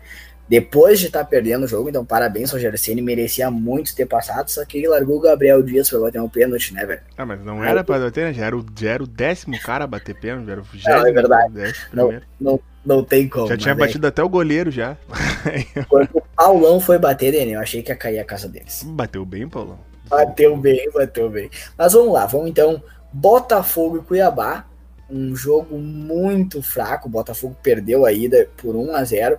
Depois 0.48 1.00
de 1.00 1.08
estar 1.08 1.20
tá 1.20 1.26
perdendo 1.26 1.64
o 1.64 1.68
jogo, 1.68 1.90
então 1.90 2.04
parabéns 2.06 2.54
ao 2.54 2.78
Ceni, 2.78 3.02
merecia 3.02 3.50
muito 3.50 3.96
ter 3.96 4.06
passado, 4.06 4.50
só 4.50 4.64
que 4.66 4.78
ele 4.78 4.88
largou 4.88 5.18
o 5.18 5.22
Gabriel 5.22 5.64
Dias 5.64 5.90
pra 5.90 6.00
bater 6.00 6.22
um 6.22 6.30
pênalti, 6.30 6.74
né, 6.74 6.86
velho? 6.86 7.02
Ah, 7.18 7.26
mas 7.26 7.44
não 7.44 7.64
era 7.64 7.84
pra 7.84 8.00
bater, 8.00 8.26
né? 8.26 8.34
Já 8.34 8.46
era, 8.46 8.58
o, 8.58 8.66
já 8.78 8.92
era 8.92 9.04
o 9.04 9.08
décimo 9.08 9.60
cara 9.60 9.86
a 9.86 9.88
bater 9.88 10.16
pênalti, 10.16 10.50
era 10.50 10.62
o 10.62 10.64
vigésimo. 10.64 10.96
Não, 10.96 11.08
é 11.08 11.12
verdade. 11.12 11.74
Não, 11.94 12.22
não, 12.40 12.60
não 12.86 13.04
tem 13.04 13.28
como. 13.28 13.48
Já 13.48 13.58
tinha 13.58 13.74
batido 13.74 14.06
é... 14.06 14.10
até 14.10 14.22
o 14.22 14.30
goleiro 14.30 14.70
já. 14.70 14.98
Quando 15.88 16.10
o 16.14 16.24
Paulão 16.36 16.80
foi 16.80 17.00
bater, 17.00 17.32
Daniel, 17.32 17.60
eu 17.60 17.62
achei 17.62 17.82
que 17.82 17.92
ia 17.92 17.96
cair 17.96 18.20
a 18.20 18.26
casa 18.26 18.50
deles. 18.50 18.84
Bateu 18.86 19.26
bem, 19.26 19.48
Paulão. 19.48 19.80
Bateu 20.10 20.58
bem, 20.58 20.90
bateu 20.92 21.30
bem. 21.30 21.50
Mas 21.78 21.94
vamos 21.94 22.14
lá, 22.14 22.26
vamos 22.26 22.50
então. 22.50 22.84
Botafogo 23.12 23.98
e 23.98 24.02
Cuiabá, 24.02 24.66
um 25.10 25.36
jogo 25.36 25.78
muito 25.78 26.62
fraco. 26.62 27.08
O 27.08 27.12
Botafogo 27.12 27.56
perdeu 27.64 28.06
a 28.06 28.12
ida 28.12 28.50
por 28.58 28.76
1 28.76 28.96
a 28.96 29.04
0 29.04 29.38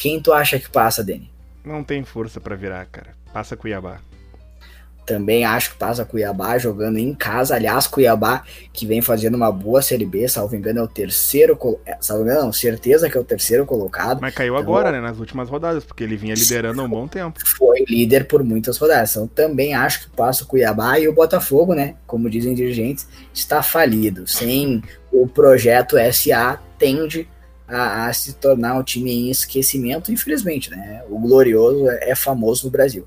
quem 0.00 0.18
tu 0.18 0.32
acha 0.32 0.58
que 0.58 0.70
passa, 0.70 1.04
Dani? 1.04 1.30
Não 1.62 1.84
tem 1.84 2.02
força 2.02 2.40
para 2.40 2.56
virar, 2.56 2.86
cara. 2.86 3.10
Passa 3.34 3.54
Cuiabá. 3.54 4.00
Também 5.04 5.44
acho 5.44 5.72
que 5.72 5.76
passa 5.76 6.06
Cuiabá 6.06 6.56
jogando 6.56 6.96
em 6.96 7.12
casa. 7.14 7.54
Aliás, 7.54 7.86
Cuiabá 7.86 8.42
que 8.72 8.86
vem 8.86 9.02
fazendo 9.02 9.34
uma 9.34 9.52
boa 9.52 9.82
Série 9.82 10.06
B, 10.06 10.26
salvo 10.26 10.56
engano, 10.56 10.78
é 10.78 10.82
o 10.82 10.88
terceiro. 10.88 11.58
É, 11.84 11.98
salvo 12.00 12.22
engano, 12.22 12.44
não, 12.44 12.52
certeza 12.52 13.10
que 13.10 13.18
é 13.18 13.20
o 13.20 13.24
terceiro 13.24 13.66
colocado. 13.66 14.20
Mas 14.22 14.34
caiu 14.34 14.54
então, 14.54 14.62
agora, 14.62 14.90
né? 14.90 15.02
Nas 15.02 15.18
últimas 15.18 15.50
rodadas, 15.50 15.84
porque 15.84 16.02
ele 16.02 16.16
vinha 16.16 16.34
liderando 16.34 16.80
há 16.80 16.84
um 16.84 16.88
bom 16.88 17.06
tempo. 17.06 17.38
Foi 17.44 17.84
líder 17.86 18.26
por 18.26 18.42
muitas 18.42 18.78
rodadas. 18.78 19.10
Então 19.10 19.26
também 19.26 19.74
acho 19.74 20.04
que 20.04 20.16
passa 20.16 20.44
o 20.44 20.46
Cuiabá 20.46 20.98
e 20.98 21.08
o 21.08 21.12
Botafogo, 21.12 21.74
né? 21.74 21.96
Como 22.06 22.30
dizem 22.30 22.54
dirigentes, 22.54 23.06
está 23.34 23.62
falido. 23.62 24.26
Sem 24.26 24.82
o 25.12 25.28
projeto 25.28 25.96
SA, 26.10 26.58
tende 26.78 27.28
a, 27.38 27.39
a, 27.70 28.12
se 28.12 28.34
tornar 28.34 28.74
um 28.74 28.82
time 28.82 29.12
em 29.12 29.30
esquecimento, 29.30 30.12
infelizmente, 30.12 30.70
né? 30.70 31.02
O 31.08 31.18
Glorioso 31.18 31.88
é, 31.88 32.10
é 32.10 32.14
famoso 32.14 32.64
no 32.66 32.70
Brasil. 32.70 33.06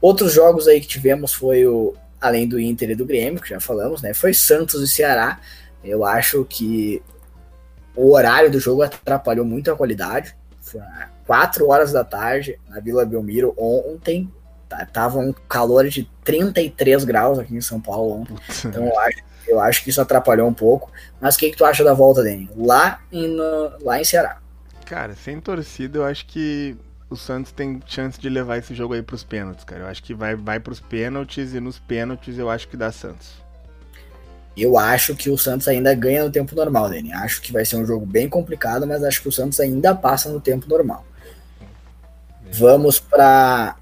Outros 0.00 0.32
jogos 0.32 0.66
aí 0.66 0.80
que 0.80 0.86
tivemos 0.86 1.32
foi 1.34 1.66
o, 1.66 1.94
além 2.20 2.48
do 2.48 2.58
Inter 2.58 2.90
e 2.90 2.94
do 2.94 3.04
Grêmio, 3.04 3.40
que 3.40 3.50
já 3.50 3.60
falamos, 3.60 4.00
né? 4.02 4.14
Foi 4.14 4.32
Santos 4.32 4.82
e 4.82 4.88
Ceará. 4.88 5.40
Eu 5.84 6.04
acho 6.04 6.44
que 6.44 7.02
o 7.94 8.12
horário 8.12 8.50
do 8.50 8.58
jogo 8.58 8.82
atrapalhou 8.82 9.44
muito 9.44 9.70
a 9.70 9.76
qualidade. 9.76 10.34
Foi 10.60 10.80
4 11.26 11.68
horas 11.68 11.92
da 11.92 12.04
tarde 12.04 12.58
na 12.68 12.80
Vila 12.80 13.04
Belmiro 13.04 13.54
ontem. 13.56 14.30
Tava 14.92 15.18
um 15.18 15.32
calor 15.48 15.88
de 15.88 16.08
33 16.24 17.04
graus 17.04 17.38
aqui 17.38 17.54
em 17.54 17.60
São 17.60 17.80
Paulo 17.80 18.20
ontem. 18.20 18.36
Então 18.64 18.86
eu 18.86 18.98
acho 19.00 19.29
eu 19.46 19.60
acho 19.60 19.82
que 19.82 19.90
isso 19.90 20.00
atrapalhou 20.00 20.48
um 20.48 20.54
pouco. 20.54 20.90
Mas 21.20 21.34
o 21.34 21.38
que, 21.38 21.50
que 21.50 21.56
tu 21.56 21.64
acha 21.64 21.84
da 21.84 21.94
volta, 21.94 22.22
Dani? 22.22 22.48
Lá 22.56 23.00
em, 23.12 23.36
lá 23.82 24.00
em 24.00 24.04
Ceará. 24.04 24.38
Cara, 24.86 25.14
sem 25.14 25.40
torcida, 25.40 25.98
eu 25.98 26.04
acho 26.04 26.26
que 26.26 26.76
o 27.08 27.16
Santos 27.16 27.52
tem 27.52 27.80
chance 27.86 28.18
de 28.20 28.28
levar 28.28 28.58
esse 28.58 28.74
jogo 28.74 28.94
aí 28.94 29.02
pros 29.02 29.24
pênaltis, 29.24 29.64
cara. 29.64 29.82
Eu 29.82 29.86
acho 29.88 30.02
que 30.02 30.14
vai, 30.14 30.34
vai 30.34 30.60
pros 30.60 30.80
pênaltis 30.80 31.54
e 31.54 31.60
nos 31.60 31.78
pênaltis 31.78 32.38
eu 32.38 32.48
acho 32.48 32.68
que 32.68 32.76
dá 32.76 32.90
Santos. 32.92 33.40
Eu 34.56 34.78
acho 34.78 35.14
que 35.14 35.30
o 35.30 35.38
Santos 35.38 35.68
ainda 35.68 35.94
ganha 35.94 36.24
no 36.24 36.30
tempo 36.30 36.54
normal, 36.54 36.90
Dani. 36.90 37.12
Acho 37.12 37.40
que 37.40 37.52
vai 37.52 37.64
ser 37.64 37.76
um 37.76 37.86
jogo 37.86 38.04
bem 38.04 38.28
complicado, 38.28 38.86
mas 38.86 39.02
acho 39.02 39.22
que 39.22 39.28
o 39.28 39.32
Santos 39.32 39.58
ainda 39.60 39.94
passa 39.94 40.28
no 40.28 40.40
tempo 40.40 40.68
normal. 40.68 41.04
Vamos 42.52 42.98
para 42.98 43.76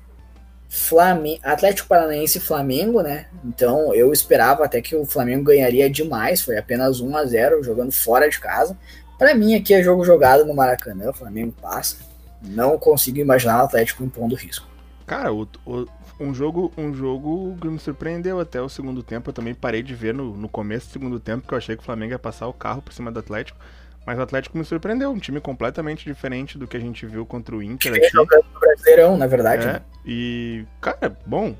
Flamengo, 0.69 1.41
Atlético 1.43 1.89
Paranaense 1.89 2.39
e 2.39 2.41
Flamengo, 2.41 3.01
né? 3.01 3.27
Então 3.45 3.95
eu 3.95 4.13
esperava 4.13 4.65
até 4.65 4.83
que 4.83 4.95
o 4.95 5.07
Flamengo 5.07 5.45
ganharia 5.45 5.89
demais, 5.89 6.43
foi 6.43 6.59
apenas 6.59 7.01
1 7.01 7.17
a 7.17 7.25
0 7.25 7.63
jogando 7.63 7.91
fora 7.91 8.29
de 8.29 8.39
casa. 8.39 8.77
Para 9.19 9.35
mim 9.35 9.55
aqui 9.55 9.73
é 9.73 9.83
jogo 9.83 10.05
jogado 10.05 10.45
no 10.45 10.55
Maracanã, 10.55 11.11
o 11.11 11.15
Flamengo 11.15 11.55
passa. 11.61 11.97
Não 12.43 12.79
consigo 12.79 13.19
imaginar 13.19 13.63
o 13.63 13.65
Atlético 13.65 14.05
impondo 14.05 14.37
risco. 14.37 14.69
Cara, 15.07 15.33
o, 15.33 15.49
o, 15.67 15.87
um 16.21 16.35
jogo 16.35 16.71
um 16.77 16.93
jogo 16.93 17.57
que 17.61 17.67
me 17.67 17.79
surpreendeu 17.79 18.39
até 18.39 18.61
o 18.61 18.69
segundo 18.69 19.03
tempo. 19.03 19.31
Eu 19.31 19.35
também 19.35 19.55
parei 19.55 19.83
de 19.83 19.95
ver 19.95 20.13
no, 20.13 20.37
no 20.37 20.49
começo 20.49 20.89
do 20.89 20.93
segundo 20.93 21.19
tempo, 21.19 21.43
porque 21.43 21.55
eu 21.55 21.59
achei 21.59 21.77
que 21.77 21.83
o 21.83 21.85
Flamengo 21.85 22.13
ia 22.13 22.19
passar 22.19 22.47
o 22.47 22.53
carro 22.53 22.83
por 22.83 22.93
cima 22.93 23.11
do 23.11 23.19
Atlético. 23.19 23.59
Mas 24.07 24.19
o 24.19 24.23
Atlético 24.23 24.57
me 24.57 24.65
surpreendeu, 24.65 25.11
um 25.11 25.19
time 25.19 25.39
completamente 25.39 26.05
diferente 26.05 26.57
do 26.57 26.67
que 26.67 26.77
a 26.77 26.81
gente 26.81 27.05
viu 27.05 27.27
contra 27.27 27.55
o 27.55 27.63
Inter 27.63 27.93
aqui. 27.93 28.09
jogando 28.09 28.47
no 28.55 28.59
Brasileirão, 28.59 29.19
na 29.19 29.27
verdade. 29.27 29.67
É, 29.67 29.83
e, 30.09 30.65
cara, 30.81 31.15
bom, 31.27 31.55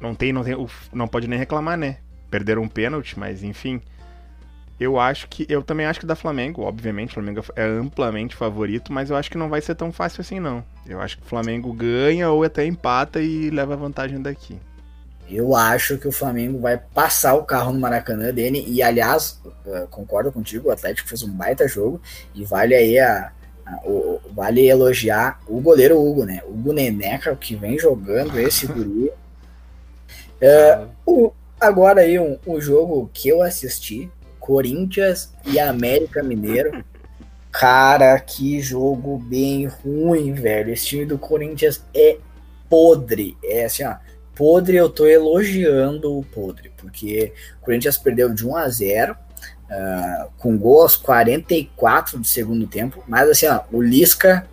não 0.00 0.14
tem, 0.14 0.32
não 0.32 0.44
tem, 0.44 0.54
não 0.92 1.08
pode 1.08 1.26
nem 1.26 1.36
reclamar, 1.36 1.76
né? 1.76 1.96
Perderam 2.30 2.62
um 2.62 2.68
pênalti, 2.68 3.18
mas 3.18 3.42
enfim. 3.42 3.82
Eu 4.78 5.00
acho 5.00 5.26
que, 5.26 5.44
eu 5.48 5.60
também 5.64 5.84
acho 5.84 5.98
que 5.98 6.06
da 6.06 6.14
Flamengo, 6.14 6.62
obviamente, 6.62 7.10
o 7.10 7.14
Flamengo 7.14 7.44
é 7.56 7.64
amplamente 7.64 8.36
favorito, 8.36 8.92
mas 8.92 9.10
eu 9.10 9.16
acho 9.16 9.28
que 9.28 9.36
não 9.36 9.48
vai 9.48 9.60
ser 9.60 9.74
tão 9.74 9.90
fácil 9.90 10.20
assim 10.20 10.38
não. 10.38 10.64
Eu 10.86 11.00
acho 11.00 11.18
que 11.18 11.24
o 11.24 11.26
Flamengo 11.26 11.72
ganha 11.72 12.30
ou 12.30 12.44
até 12.44 12.64
empata 12.64 13.20
e 13.20 13.50
leva 13.50 13.74
vantagem 13.76 14.22
daqui. 14.22 14.56
Eu 15.28 15.56
acho 15.56 15.98
que 15.98 16.06
o 16.06 16.12
Flamengo 16.12 16.60
vai 16.60 16.78
passar 16.78 17.34
o 17.34 17.42
carro 17.42 17.72
no 17.72 17.80
Maracanã 17.80 18.32
dele. 18.32 18.64
E, 18.68 18.80
aliás, 18.80 19.42
concordo 19.90 20.30
contigo, 20.30 20.68
o 20.68 20.70
Atlético 20.72 21.08
fez 21.08 21.24
um 21.24 21.32
baita 21.32 21.66
jogo. 21.66 22.00
E 22.32 22.44
vale 22.44 22.74
aí 22.76 22.98
a, 23.00 23.32
vale 24.32 24.66
elogiar 24.66 25.40
o 25.46 25.60
goleiro 25.60 26.00
Hugo, 26.00 26.24
né? 26.24 26.40
Hugo 26.46 26.72
Neneca, 26.72 27.34
que 27.36 27.54
vem 27.54 27.78
jogando 27.78 28.38
esse 28.38 28.66
guri. 28.68 29.10
É, 30.40 30.84
o, 31.04 31.32
agora 31.60 32.02
aí 32.02 32.18
um, 32.18 32.38
um 32.46 32.60
jogo 32.60 33.10
que 33.12 33.28
eu 33.28 33.42
assisti, 33.42 34.10
Corinthians 34.38 35.32
e 35.44 35.58
América 35.58 36.22
Mineiro. 36.22 36.84
Cara, 37.50 38.18
que 38.20 38.60
jogo 38.60 39.18
bem 39.18 39.66
ruim, 39.66 40.32
velho. 40.32 40.72
Esse 40.72 40.86
time 40.86 41.04
do 41.04 41.18
Corinthians 41.18 41.82
é 41.94 42.18
podre. 42.68 43.36
É 43.42 43.64
assim, 43.64 43.84
ó 43.84 43.96
podre, 44.38 44.76
eu 44.76 44.88
tô 44.88 45.04
elogiando 45.04 46.16
o 46.16 46.22
podre, 46.22 46.70
porque 46.76 47.32
o 47.60 47.64
Corinthians 47.64 47.98
perdeu 47.98 48.32
de 48.32 48.46
1 48.46 48.56
a 48.56 48.68
0 48.68 49.16
uh, 49.70 50.30
com 50.38 50.56
gol 50.56 50.82
aos 50.82 50.96
44 50.96 52.18
do 52.18 52.26
segundo 52.26 52.66
tempo, 52.66 53.02
mas 53.06 53.28
assim, 53.28 53.46
ó, 53.46 53.60
o 53.72 53.80
Lisca 53.82 54.46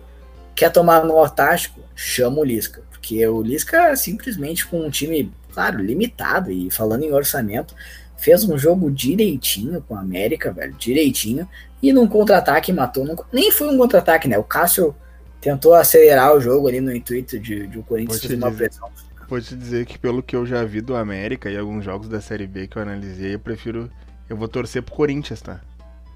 quer 0.54 0.70
tomar 0.70 1.04
no 1.04 1.28
tático, 1.28 1.80
chama 1.94 2.38
o 2.38 2.44
Lisca, 2.44 2.82
porque 2.90 3.26
o 3.26 3.42
Lisca 3.42 3.94
simplesmente 3.96 4.66
com 4.66 4.80
um 4.80 4.90
time, 4.90 5.32
claro, 5.52 5.82
limitado 5.82 6.50
e 6.50 6.70
falando 6.70 7.04
em 7.04 7.12
orçamento, 7.12 7.74
fez 8.16 8.44
um 8.44 8.58
jogo 8.58 8.90
direitinho 8.90 9.82
com 9.82 9.94
a 9.94 10.00
América, 10.00 10.52
velho, 10.52 10.72
direitinho, 10.74 11.48
e 11.82 11.92
num 11.92 12.06
contra-ataque 12.06 12.72
matou, 12.72 13.04
num, 13.04 13.16
nem 13.32 13.50
foi 13.50 13.68
um 13.68 13.76
contra-ataque, 13.76 14.26
né? 14.26 14.38
O 14.38 14.44
Cássio 14.44 14.94
tentou 15.40 15.74
acelerar 15.74 16.34
o 16.34 16.40
jogo 16.40 16.66
ali 16.66 16.80
no 16.80 16.94
intuito 16.94 17.38
de, 17.38 17.66
de 17.66 17.78
o 17.78 17.82
Corinthians 17.82 18.22
fazer 18.22 18.36
uma 18.36 18.50
pressão. 18.50 18.88
Vou 19.28 19.40
te 19.40 19.54
dizer 19.54 19.84
que 19.86 19.98
pelo 19.98 20.22
que 20.22 20.36
eu 20.36 20.46
já 20.46 20.64
vi 20.64 20.80
do 20.80 20.96
América 20.96 21.50
e 21.50 21.56
alguns 21.56 21.84
jogos 21.84 22.08
da 22.08 22.20
Série 22.20 22.46
B 22.46 22.66
que 22.66 22.76
eu 22.76 22.82
analisei, 22.82 23.34
eu 23.34 23.40
prefiro. 23.40 23.90
Eu 24.28 24.36
vou 24.36 24.48
torcer 24.48 24.82
pro 24.82 24.94
Corinthians, 24.94 25.40
tá? 25.40 25.60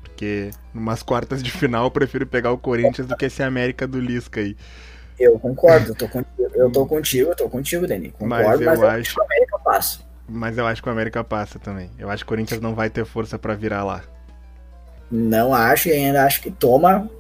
Porque 0.03 0.51
numas 0.75 1.03
quartas 1.03 1.43
de 1.43 1.51
final 1.51 1.85
eu 1.85 1.91
prefiro 1.91 2.27
pegar 2.27 2.53
o 2.53 2.59
Corinthians 2.59 3.07
do 3.07 3.17
que 3.17 3.27
esse 3.27 3.43
América 3.43 3.87
do 3.87 4.01
Lisca 4.01 4.41
aí. 4.41 4.57
Eu 5.19 5.39
concordo, 5.39 5.91
eu 5.91 5.95
tô 5.95 6.09
contigo, 6.09 6.51
eu 6.55 6.73
tô 6.73 6.87
contigo, 6.87 7.31
eu 7.31 7.37
tô 7.37 7.49
contigo, 7.49 7.87
Dani. 7.87 8.11
Concordo, 8.11 8.45
mas 8.45 8.61
eu, 8.61 8.67
mas 8.67 8.81
eu 8.81 8.89
acho 8.89 9.15
que 9.15 9.21
o 9.21 9.25
América 9.25 9.59
passa. 9.59 10.01
Mas 10.29 10.59
eu 10.59 10.67
acho 10.67 10.83
que 10.83 10.89
o 10.89 10.93
América 10.93 11.25
passa 11.25 11.59
também. 11.59 11.91
Eu 11.99 12.09
acho 12.09 12.25
que 12.25 12.29
o 12.29 12.35
Corinthians 12.35 12.61
não 12.61 12.75
vai 12.75 12.89
ter 12.89 13.05
força 13.05 13.39
para 13.39 13.55
virar 13.55 13.85
lá. 13.85 14.03
Não 15.11 15.53
acho 15.53 15.89
e 15.89 15.93
ainda 15.93 16.25
acho 16.25 16.41
que 16.41 16.51
toma 16.51 17.11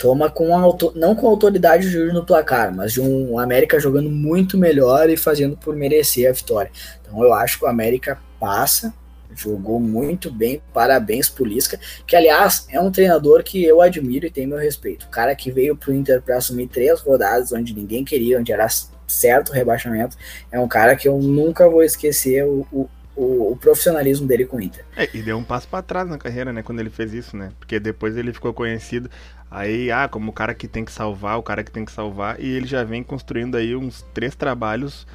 toma 0.00 0.30
com 0.30 0.56
auto, 0.56 0.92
não 0.96 1.14
com 1.14 1.26
autoridade 1.26 1.82
de 1.82 1.90
júri 1.90 2.10
no 2.10 2.24
placar, 2.24 2.74
mas 2.74 2.94
de 2.94 3.02
um 3.02 3.38
América 3.38 3.78
jogando 3.78 4.08
muito 4.08 4.56
melhor 4.56 5.10
e 5.10 5.16
fazendo 5.16 5.58
por 5.58 5.76
merecer 5.76 6.28
a 6.28 6.32
vitória. 6.32 6.70
Então 7.02 7.22
eu 7.22 7.34
acho 7.34 7.58
que 7.58 7.64
o 7.66 7.68
América 7.68 8.18
passa, 8.40 8.94
jogou 9.34 9.80
muito 9.80 10.30
bem, 10.30 10.62
parabéns 10.72 11.28
pro 11.28 11.44
Lisca, 11.44 11.78
que 12.06 12.16
aliás 12.16 12.66
é 12.70 12.80
um 12.80 12.90
treinador 12.90 13.42
que 13.42 13.64
eu 13.64 13.80
admiro 13.80 14.26
e 14.26 14.30
tenho 14.30 14.48
meu 14.48 14.58
respeito. 14.58 15.06
O 15.06 15.10
cara 15.10 15.34
que 15.34 15.50
veio 15.50 15.76
pro 15.76 15.94
Inter 15.94 16.22
para 16.22 16.36
assumir 16.36 16.68
três 16.68 17.00
rodadas 17.00 17.52
onde 17.52 17.74
ninguém 17.74 18.04
queria, 18.04 18.38
onde 18.38 18.52
era 18.52 18.66
certo 19.06 19.52
rebaixamento, 19.52 20.16
é 20.52 20.58
um 20.60 20.68
cara 20.68 20.94
que 20.94 21.08
eu 21.08 21.18
nunca 21.18 21.68
vou 21.68 21.82
esquecer 21.82 22.44
o, 22.44 22.66
o 22.72 22.88
o, 23.16 23.52
o, 23.52 23.56
profissionalismo 23.56 24.26
dele 24.26 24.46
com 24.46 24.56
o 24.56 24.62
Inter. 24.62 24.82
É, 24.96 25.06
e 25.12 25.20
deu 25.20 25.36
um 25.36 25.44
passo 25.44 25.68
para 25.68 25.82
trás 25.82 26.08
na 26.08 26.16
carreira, 26.16 26.54
né, 26.54 26.62
quando 26.62 26.80
ele 26.80 26.88
fez 26.88 27.12
isso, 27.12 27.36
né? 27.36 27.52
Porque 27.58 27.78
depois 27.78 28.16
ele 28.16 28.32
ficou 28.32 28.54
conhecido 28.54 29.10
aí, 29.50 29.90
ah, 29.90 30.08
como 30.08 30.30
o 30.30 30.32
cara 30.32 30.54
que 30.54 30.66
tem 30.66 30.84
que 30.84 30.92
salvar, 30.92 31.38
o 31.38 31.42
cara 31.42 31.62
que 31.62 31.70
tem 31.70 31.84
que 31.84 31.92
salvar, 31.92 32.40
e 32.40 32.48
ele 32.48 32.66
já 32.66 32.82
vem 32.82 33.02
construindo 33.02 33.56
aí 33.56 33.76
uns 33.76 34.02
três 34.14 34.34
trabalhos 34.34 35.06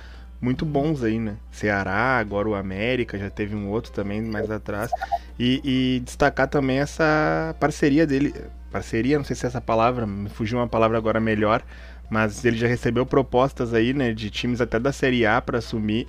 muito 0.41 0.65
bons 0.65 1.03
aí, 1.03 1.19
né? 1.19 1.35
Ceará, 1.51 2.17
agora 2.17 2.47
o 2.47 2.55
América, 2.55 3.17
já 3.17 3.29
teve 3.29 3.55
um 3.55 3.69
outro 3.69 3.91
também 3.91 4.21
mais 4.21 4.49
atrás. 4.51 4.91
E, 5.39 5.61
e 5.63 5.99
destacar 6.01 6.47
também 6.47 6.79
essa 6.79 7.55
parceria 7.59 8.05
dele, 8.05 8.33
parceria, 8.71 9.17
não 9.17 9.25
sei 9.25 9.35
se 9.35 9.45
é 9.45 9.47
essa 9.47 9.61
palavra, 9.61 10.05
me 10.05 10.29
fugiu 10.29 10.57
uma 10.57 10.67
palavra 10.67 10.97
agora 10.97 11.19
melhor, 11.19 11.63
mas 12.09 12.43
ele 12.45 12.57
já 12.57 12.67
recebeu 12.67 13.05
propostas 13.05 13.73
aí, 13.73 13.93
né, 13.93 14.13
de 14.13 14.29
times 14.29 14.61
até 14.61 14.79
da 14.79 14.91
Série 14.91 15.25
A 15.25 15.41
para 15.41 15.57
assumir 15.57 16.07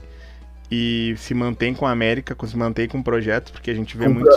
e 0.70 1.14
se 1.16 1.32
mantém 1.32 1.74
com 1.74 1.86
a 1.86 1.90
América, 1.90 2.36
se 2.46 2.56
mantém 2.56 2.88
com 2.88 3.02
projetos, 3.02 3.52
porque 3.52 3.70
a 3.70 3.74
gente 3.74 3.96
vê 3.96 4.08
muito. 4.08 4.28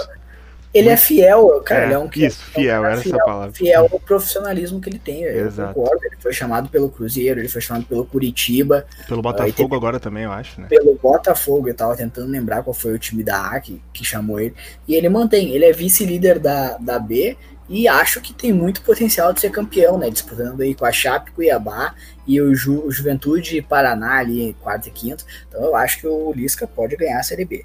Ele 0.73 0.89
muito... 0.89 0.99
é 0.99 1.01
fiel, 1.01 1.61
cara. 1.61 1.81
É, 1.81 1.85
ele 1.85 1.93
é 1.93 1.99
um 1.99 2.09
isso, 2.15 2.43
fiel, 2.45 2.85
era 2.85 2.97
fiel, 2.97 3.15
essa 3.15 3.25
palavra. 3.25 3.53
Fiel 3.53 3.89
ao 3.91 3.99
profissionalismo 3.99 4.79
que 4.79 4.89
ele 4.89 4.99
tem. 4.99 5.23
Eu 5.23 5.47
Exato. 5.47 5.73
concordo. 5.73 6.05
Ele 6.05 6.15
foi 6.19 6.33
chamado 6.33 6.69
pelo 6.69 6.89
Cruzeiro, 6.89 7.39
ele 7.39 7.49
foi 7.49 7.61
chamado 7.61 7.85
pelo 7.85 8.05
Curitiba. 8.05 8.85
Pelo 9.07 9.21
Botafogo 9.21 9.75
agora 9.75 9.99
também, 9.99 10.23
eu 10.23 10.31
acho, 10.31 10.61
né? 10.61 10.67
Pelo 10.67 10.95
Botafogo, 10.95 11.67
eu 11.67 11.73
tava 11.73 11.95
tentando 11.95 12.29
lembrar 12.29 12.63
qual 12.63 12.73
foi 12.73 12.93
o 12.93 12.99
time 12.99 13.23
da 13.23 13.51
A 13.51 13.59
que, 13.59 13.81
que 13.91 14.05
chamou 14.05 14.39
ele. 14.39 14.53
E 14.87 14.93
ele 14.93 15.09
mantém, 15.09 15.51
ele 15.53 15.65
é 15.65 15.73
vice-líder 15.73 16.39
da, 16.39 16.77
da 16.77 16.99
B 16.99 17.35
e 17.69 17.87
acho 17.87 18.19
que 18.19 18.33
tem 18.33 18.51
muito 18.51 18.81
potencial 18.81 19.31
de 19.31 19.41
ser 19.41 19.51
campeão, 19.51 19.97
né? 19.97 20.09
Disputando 20.09 20.61
aí 20.61 20.73
com 20.73 20.85
a 20.85 20.91
Chape, 20.91 21.31
Cuiabá 21.31 21.93
e 22.25 22.41
o, 22.41 22.53
Ju, 22.55 22.83
o 22.83 22.91
Juventude 22.91 23.61
Paraná 23.61 24.17
ali 24.17 24.41
em 24.41 24.53
quarto 24.53 24.87
e 24.87 24.91
quinto. 24.91 25.23
Então 25.47 25.63
eu 25.63 25.75
acho 25.75 25.99
que 25.99 26.07
o 26.07 26.33
Lisca 26.33 26.65
pode 26.65 26.95
ganhar 26.95 27.19
a 27.19 27.23
Série 27.23 27.45
B. 27.45 27.63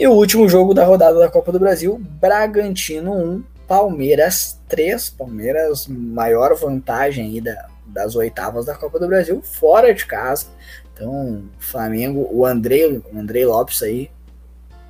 E 0.00 0.06
o 0.06 0.12
último 0.12 0.48
jogo 0.48 0.72
da 0.72 0.82
rodada 0.82 1.18
da 1.18 1.28
Copa 1.28 1.52
do 1.52 1.58
Brasil, 1.58 2.00
Bragantino 2.18 3.12
1, 3.12 3.44
Palmeiras 3.68 4.58
3. 4.66 5.10
Palmeiras, 5.10 5.86
maior 5.86 6.54
vantagem 6.54 7.26
aí 7.26 7.38
da, 7.38 7.66
das 7.84 8.16
oitavas 8.16 8.64
da 8.64 8.74
Copa 8.74 8.98
do 8.98 9.06
Brasil, 9.06 9.42
fora 9.42 9.92
de 9.92 10.06
casa. 10.06 10.46
Então, 10.94 11.42
Flamengo, 11.58 12.26
o 12.32 12.46
Andrei, 12.46 12.86
o 12.86 13.04
Andrei 13.14 13.44
Lopes 13.44 13.82
aí 13.82 14.10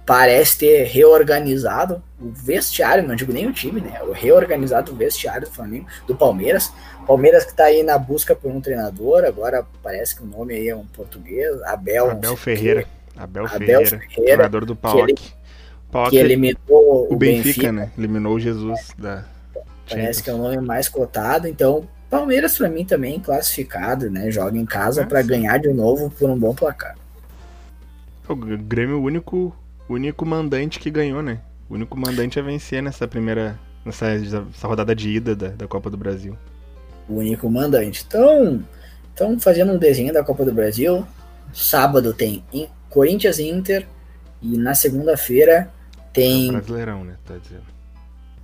parece 0.06 0.58
ter 0.58 0.84
reorganizado 0.84 2.00
o 2.20 2.30
vestiário, 2.30 3.02
não 3.02 3.16
digo 3.16 3.32
nem 3.32 3.48
o 3.48 3.52
time, 3.52 3.80
né? 3.80 4.00
O 4.04 4.12
reorganizado 4.12 4.92
o 4.92 4.94
vestiário 4.94 5.48
do 5.48 5.52
Flamengo, 5.52 5.86
do 6.06 6.14
Palmeiras. 6.14 6.72
Palmeiras 7.04 7.44
que 7.44 7.50
está 7.50 7.64
aí 7.64 7.82
na 7.82 7.98
busca 7.98 8.36
por 8.36 8.52
um 8.52 8.60
treinador, 8.60 9.24
agora 9.24 9.66
parece 9.82 10.14
que 10.14 10.22
o 10.22 10.26
nome 10.26 10.54
aí 10.54 10.68
é 10.68 10.76
um 10.76 10.86
português, 10.86 11.60
Abel. 11.62 12.12
Abel 12.12 12.36
Ferreira. 12.36 12.86
Abel, 13.16 13.44
Abel 13.44 13.48
Ferreira, 13.48 13.88
Ferreira, 13.88 14.24
treinador 14.24 14.64
do 14.64 14.76
PAOK. 14.76 14.96
Que, 14.96 15.12
ele, 15.12 16.10
que 16.10 16.16
eliminou 16.16 16.58
o, 16.68 17.12
o 17.12 17.16
Benfica, 17.16 17.44
Benfica, 17.44 17.72
né? 17.72 17.90
Eliminou 17.98 18.34
o 18.34 18.40
Jesus 18.40 18.92
da. 18.96 19.24
Parece 19.88 19.88
Champions. 19.88 20.20
que 20.20 20.30
é 20.30 20.34
o 20.34 20.38
nome 20.38 20.58
mais 20.58 20.88
cotado, 20.88 21.48
então 21.48 21.88
Palmeiras 22.08 22.58
para 22.58 22.68
mim 22.68 22.84
também 22.84 23.20
classificado, 23.20 24.10
né? 24.10 24.30
Joga 24.30 24.58
em 24.58 24.66
casa 24.66 25.02
é, 25.02 25.06
para 25.06 25.22
ganhar 25.22 25.58
de 25.58 25.72
novo 25.72 26.10
por 26.10 26.28
um 26.28 26.38
bom 26.38 26.54
placar. 26.54 26.96
O 28.28 28.34
Grêmio 28.36 29.02
único 29.02 29.54
o 29.88 29.94
único 29.94 30.24
mandante 30.24 30.78
que 30.78 30.90
ganhou, 30.90 31.22
né? 31.22 31.40
O 31.68 31.74
único 31.74 31.98
mandante 31.98 32.38
a 32.38 32.42
vencer 32.42 32.82
nessa 32.82 33.06
primeira. 33.08 33.58
nessa, 33.84 34.16
nessa 34.16 34.68
rodada 34.68 34.94
de 34.94 35.08
ida 35.08 35.34
da, 35.34 35.48
da 35.48 35.66
Copa 35.66 35.88
do 35.88 35.96
Brasil. 35.96 36.36
O 37.08 37.16
único 37.16 37.50
mandante. 37.50 38.04
Então, 38.06 38.62
então, 39.12 39.38
fazendo 39.38 39.72
um 39.72 39.78
desenho 39.78 40.12
da 40.12 40.22
Copa 40.22 40.44
do 40.44 40.52
Brasil, 40.52 41.04
sábado 41.52 42.12
tem 42.12 42.44
Corinthians 42.90 43.38
e 43.38 43.48
Inter, 43.48 43.86
e 44.42 44.58
na 44.58 44.74
segunda-feira 44.74 45.72
tem. 46.12 46.48
É 46.48 46.52
Brasileirão, 46.52 47.04
né? 47.04 47.14
Tá 47.24 47.36
dizendo. 47.40 47.62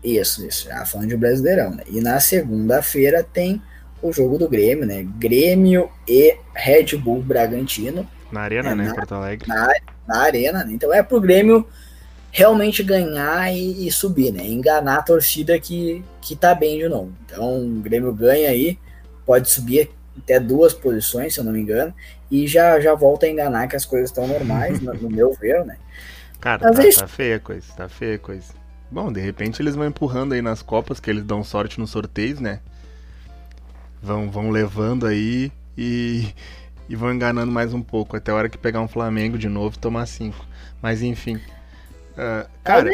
Isso, 0.03 0.47
isso. 0.47 0.69
Já 0.69 0.87
falando 0.87 1.09
de 1.09 1.17
Brasileirão, 1.17 1.73
né? 1.75 1.83
E 1.89 2.01
na 2.01 2.21
segunda-feira 2.21 3.23
tem 3.25 3.61
o 4.01 4.13
jogo 4.13 4.39
do 4.39 4.49
Grêmio, 4.49 4.87
né? 4.87 5.07
Grêmio 5.19 5.91
e 6.07 6.37
Red 6.55 6.97
Bull 6.97 7.23
Bragantino. 7.23 8.09
Na 8.31 8.43
Arena, 8.43 8.71
é, 8.71 8.75
né? 8.75 8.85
Na, 8.85 8.91
em 8.91 8.95
Porto 8.95 9.15
Alegre. 9.15 9.49
Na, 9.49 9.69
na 10.07 10.19
Arena, 10.19 10.65
né? 10.65 10.73
Então 10.73 10.93
é 10.93 11.03
pro 11.03 11.21
Grêmio 11.21 11.67
realmente 12.31 12.83
ganhar 12.83 13.53
e, 13.53 13.87
e, 13.87 13.91
subir, 13.91 14.33
né? 14.33 14.47
Enganar 14.47 14.99
a 14.99 15.03
torcida 15.03 15.59
que, 15.59 16.05
que 16.21 16.37
tá 16.37 16.55
bem 16.55 16.79
de 16.79 16.89
novo. 16.89 17.11
Então 17.25 17.65
o 17.65 17.81
Grêmio 17.81 18.13
ganha 18.13 18.51
aí, 18.51 18.79
pode 19.25 19.51
subir 19.51 19.91
até 20.27 20.41
duas 20.41 20.75
posições, 20.75 21.33
se 21.33 21.41
eu 21.41 21.45
não 21.45 21.53
me 21.53 21.61
engano, 21.61 21.95
e 22.29 22.49
já, 22.49 22.81
já 22.81 22.95
volta 22.95 23.27
a 23.27 23.29
enganar 23.29 23.69
que 23.69 23.77
as 23.77 23.85
coisas 23.85 24.11
estão 24.11 24.27
normais, 24.27 24.81
no, 24.81 24.93
no, 24.93 25.09
meu 25.09 25.33
ver, 25.33 25.65
né? 25.65 25.77
Cara, 26.41 26.59
tá, 26.59 26.71
vezes... 26.73 26.97
tá 26.97 27.07
feia 27.07 27.37
a 27.37 27.41
coisa, 27.41 27.67
tá 27.77 27.89
feia 27.89 28.17
a 28.17 28.19
coisa. 28.19 28.53
Bom, 28.91 29.13
de 29.13 29.21
repente 29.21 29.63
eles 29.63 29.77
vão 29.77 29.87
empurrando 29.87 30.35
aí 30.35 30.43
nas 30.43 30.63
Copas, 30.63 30.99
que 30.99 31.09
eles 31.09 31.23
dão 31.25 31.45
sorte 31.45 31.79
nos 31.79 31.91
sorteios, 31.91 32.41
né? 32.41 32.61
Vão, 34.03 34.31
vão 34.31 34.51
levando 34.51 35.07
aí 35.07 35.53
e, 35.79 36.29
e 36.89 36.97
vão 36.97 37.15
enganando 37.15 37.53
mais 37.53 37.73
um 37.73 37.83
pouco, 37.83 38.17
até 38.17 38.33
a 38.33 38.35
hora 38.35 38.49
que 38.49 38.59
pegar 38.59 38.81
um 38.81 38.89
Flamengo 38.89 39.39
de 39.39 39.49
novo 39.49 39.77
e 39.77 39.79
tomar 39.79 40.07
cinco. 40.07 40.45
Mas 40.83 41.03
enfim. 41.03 41.37
Uh, 41.37 42.49
cara, 42.65 42.91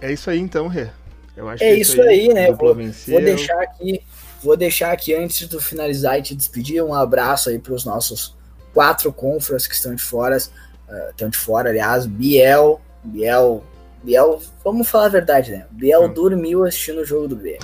é 0.00 0.12
isso 0.12 0.28
aí 0.28 0.40
então, 0.40 0.66
Rê. 0.66 0.88
Eu 1.36 1.48
acho 1.48 1.62
é, 1.62 1.68
é 1.68 1.74
isso 1.74 2.02
aí, 2.02 2.08
aí 2.08 2.34
né? 2.34 2.46
Vou, 2.52 2.74
vou, 2.74 3.20
deixar 3.20 3.60
aqui, 3.62 4.02
vou 4.42 4.56
deixar 4.56 4.92
aqui 4.92 5.14
antes 5.14 5.48
de 5.48 5.60
finalizar 5.60 6.18
e 6.18 6.22
te 6.22 6.34
despedir, 6.34 6.82
um 6.82 6.94
abraço 6.94 7.48
aí 7.48 7.58
para 7.58 7.74
os 7.74 7.84
nossos 7.84 8.36
quatro 8.72 9.12
confras 9.12 9.66
que 9.66 9.74
estão 9.74 9.94
de 9.94 10.02
fora, 10.02 10.36
uh, 10.36 11.10
estão 11.10 11.28
de 11.28 11.36
fora, 11.36 11.70
aliás, 11.70 12.06
Biel, 12.06 12.80
Biel, 13.02 13.64
Biel, 14.02 14.40
vamos 14.64 14.88
falar 14.88 15.06
a 15.06 15.10
verdade, 15.10 15.50
né? 15.52 15.66
Biel 15.70 16.04
hum. 16.04 16.12
dormiu 16.12 16.64
assistindo 16.64 17.00
o 17.00 17.04
jogo 17.04 17.28
do. 17.28 17.36
Biel, 17.36 17.58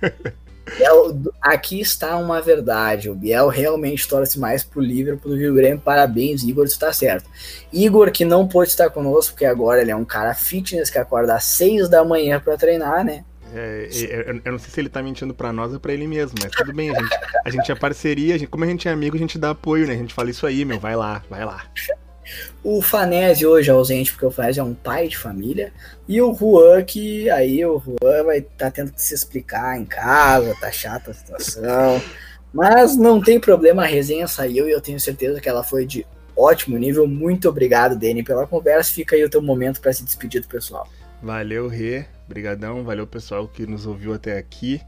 aqui 1.42 1.80
está 1.80 2.16
uma 2.16 2.40
verdade. 2.40 3.10
O 3.10 3.14
Biel 3.14 3.48
realmente 3.48 4.06
torce 4.06 4.38
mais 4.38 4.62
pro 4.62 4.80
Liverpool 4.80 5.32
do 5.32 5.38
que 5.38 5.48
o 5.48 5.54
Grêmio. 5.54 5.80
Parabéns, 5.80 6.42
Igor, 6.44 6.66
está 6.66 6.92
certo. 6.92 7.28
Igor, 7.72 8.12
que 8.12 8.24
não 8.24 8.46
pôde 8.46 8.70
estar 8.70 8.90
conosco, 8.90 9.32
porque 9.32 9.44
agora 9.44 9.80
ele 9.80 9.90
é 9.90 9.96
um 9.96 10.04
cara 10.04 10.34
fitness 10.34 10.90
que 10.90 10.98
acorda 10.98 11.34
às 11.34 11.44
6 11.44 11.88
da 11.88 12.04
manhã 12.04 12.38
para 12.40 12.56
treinar, 12.56 13.04
né? 13.04 13.24
É, 13.54 13.88
eu, 13.92 14.40
eu, 14.44 14.52
não 14.52 14.58
sei 14.58 14.70
se 14.70 14.80
ele 14.80 14.88
tá 14.88 15.02
mentindo 15.02 15.34
pra 15.34 15.52
nós 15.52 15.72
ou 15.72 15.80
pra 15.80 15.92
ele 15.92 16.06
mesmo, 16.06 16.36
mas 16.42 16.50
tudo 16.52 16.72
bem, 16.72 16.90
a 16.90 17.00
gente, 17.00 17.18
a 17.44 17.50
gente 17.50 17.72
é 17.72 17.74
parceria, 17.74 18.34
a 18.34 18.38
gente, 18.38 18.48
como 18.48 18.64
a 18.64 18.66
gente 18.66 18.88
é 18.88 18.90
amigo, 18.90 19.16
a 19.16 19.18
gente 19.18 19.38
dá 19.38 19.50
apoio, 19.50 19.86
né? 19.86 19.94
A 19.94 19.96
gente 19.96 20.14
fala 20.14 20.30
isso 20.30 20.46
aí, 20.46 20.64
meu, 20.64 20.78
vai 20.78 20.96
lá, 20.96 21.22
vai 21.30 21.44
lá. 21.44 21.64
O 22.62 22.82
Fanese 22.82 23.46
hoje 23.46 23.70
é 23.70 23.72
ausente 23.72 24.12
porque 24.12 24.26
o 24.26 24.30
Fanese 24.30 24.60
é 24.60 24.62
um 24.62 24.74
pai 24.74 25.08
de 25.08 25.16
família. 25.16 25.72
E 26.06 26.20
o 26.20 26.34
Juan, 26.34 26.82
que 26.82 27.30
aí 27.30 27.64
o 27.64 27.80
Juan 27.80 28.24
vai 28.24 28.38
estar 28.38 28.66
tá 28.66 28.70
tendo 28.70 28.92
que 28.92 29.02
se 29.02 29.14
explicar 29.14 29.78
em 29.78 29.84
casa, 29.84 30.54
tá 30.60 30.70
chata 30.70 31.10
a 31.10 31.14
situação. 31.14 32.02
Mas 32.52 32.96
não 32.96 33.20
tem 33.20 33.38
problema, 33.40 33.82
a 33.82 33.86
resenha 33.86 34.26
saiu 34.26 34.68
e 34.68 34.72
eu 34.72 34.80
tenho 34.80 35.00
certeza 35.00 35.40
que 35.40 35.48
ela 35.48 35.62
foi 35.62 35.86
de 35.86 36.06
ótimo 36.36 36.76
nível. 36.76 37.06
Muito 37.06 37.48
obrigado, 37.48 37.98
Dani, 37.98 38.22
pela 38.22 38.46
conversa. 38.46 38.92
Fica 38.92 39.16
aí 39.16 39.24
o 39.24 39.30
teu 39.30 39.42
momento 39.42 39.80
para 39.80 39.92
se 39.92 40.04
despedir 40.04 40.40
do 40.40 40.48
pessoal. 40.48 40.88
Valeu, 41.22 41.68
Rê. 41.68 42.06
Obrigadão. 42.28 42.84
Valeu, 42.84 43.06
pessoal 43.06 43.48
que 43.48 43.66
nos 43.66 43.86
ouviu 43.86 44.12
até 44.12 44.36
aqui. 44.36 44.80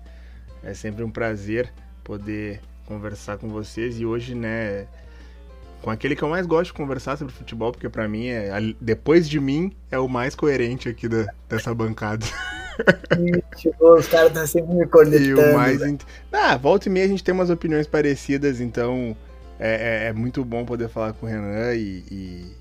É 0.62 0.74
sempre 0.74 1.02
um 1.02 1.10
prazer 1.10 1.72
poder 2.04 2.60
conversar 2.84 3.38
com 3.38 3.48
vocês. 3.48 3.98
E 3.98 4.04
hoje, 4.04 4.34
né, 4.34 4.86
com 5.80 5.90
aquele 5.90 6.14
que 6.14 6.22
eu 6.22 6.28
mais 6.28 6.46
gosto 6.46 6.66
de 6.66 6.74
conversar 6.74 7.16
sobre 7.16 7.32
futebol, 7.32 7.72
porque 7.72 7.88
para 7.88 8.06
mim, 8.06 8.28
é, 8.28 8.50
depois 8.78 9.28
de 9.28 9.40
mim, 9.40 9.72
é 9.90 9.98
o 9.98 10.06
mais 10.06 10.34
coerente 10.34 10.88
aqui 10.88 11.08
da, 11.08 11.26
dessa 11.48 11.74
bancada. 11.74 12.26
Os 13.80 14.06
caras 14.06 14.28
estão 14.28 14.46
sempre 14.46 14.74
me 14.74 14.86
conectando. 14.86 15.24
E 15.24 15.34
o 15.34 15.54
mais. 15.54 15.80
Ah, 16.32 16.56
volta 16.56 16.88
e 16.88 16.92
meia 16.92 17.06
a 17.06 17.08
gente 17.08 17.24
tem 17.24 17.34
umas 17.34 17.50
opiniões 17.50 17.86
parecidas, 17.86 18.60
então 18.60 19.16
é, 19.58 20.04
é, 20.04 20.08
é 20.08 20.12
muito 20.12 20.44
bom 20.44 20.64
poder 20.64 20.88
falar 20.88 21.12
com 21.12 21.26
o 21.26 21.28
Renan 21.28 21.74
e, 21.74 22.04
e, 22.10 22.56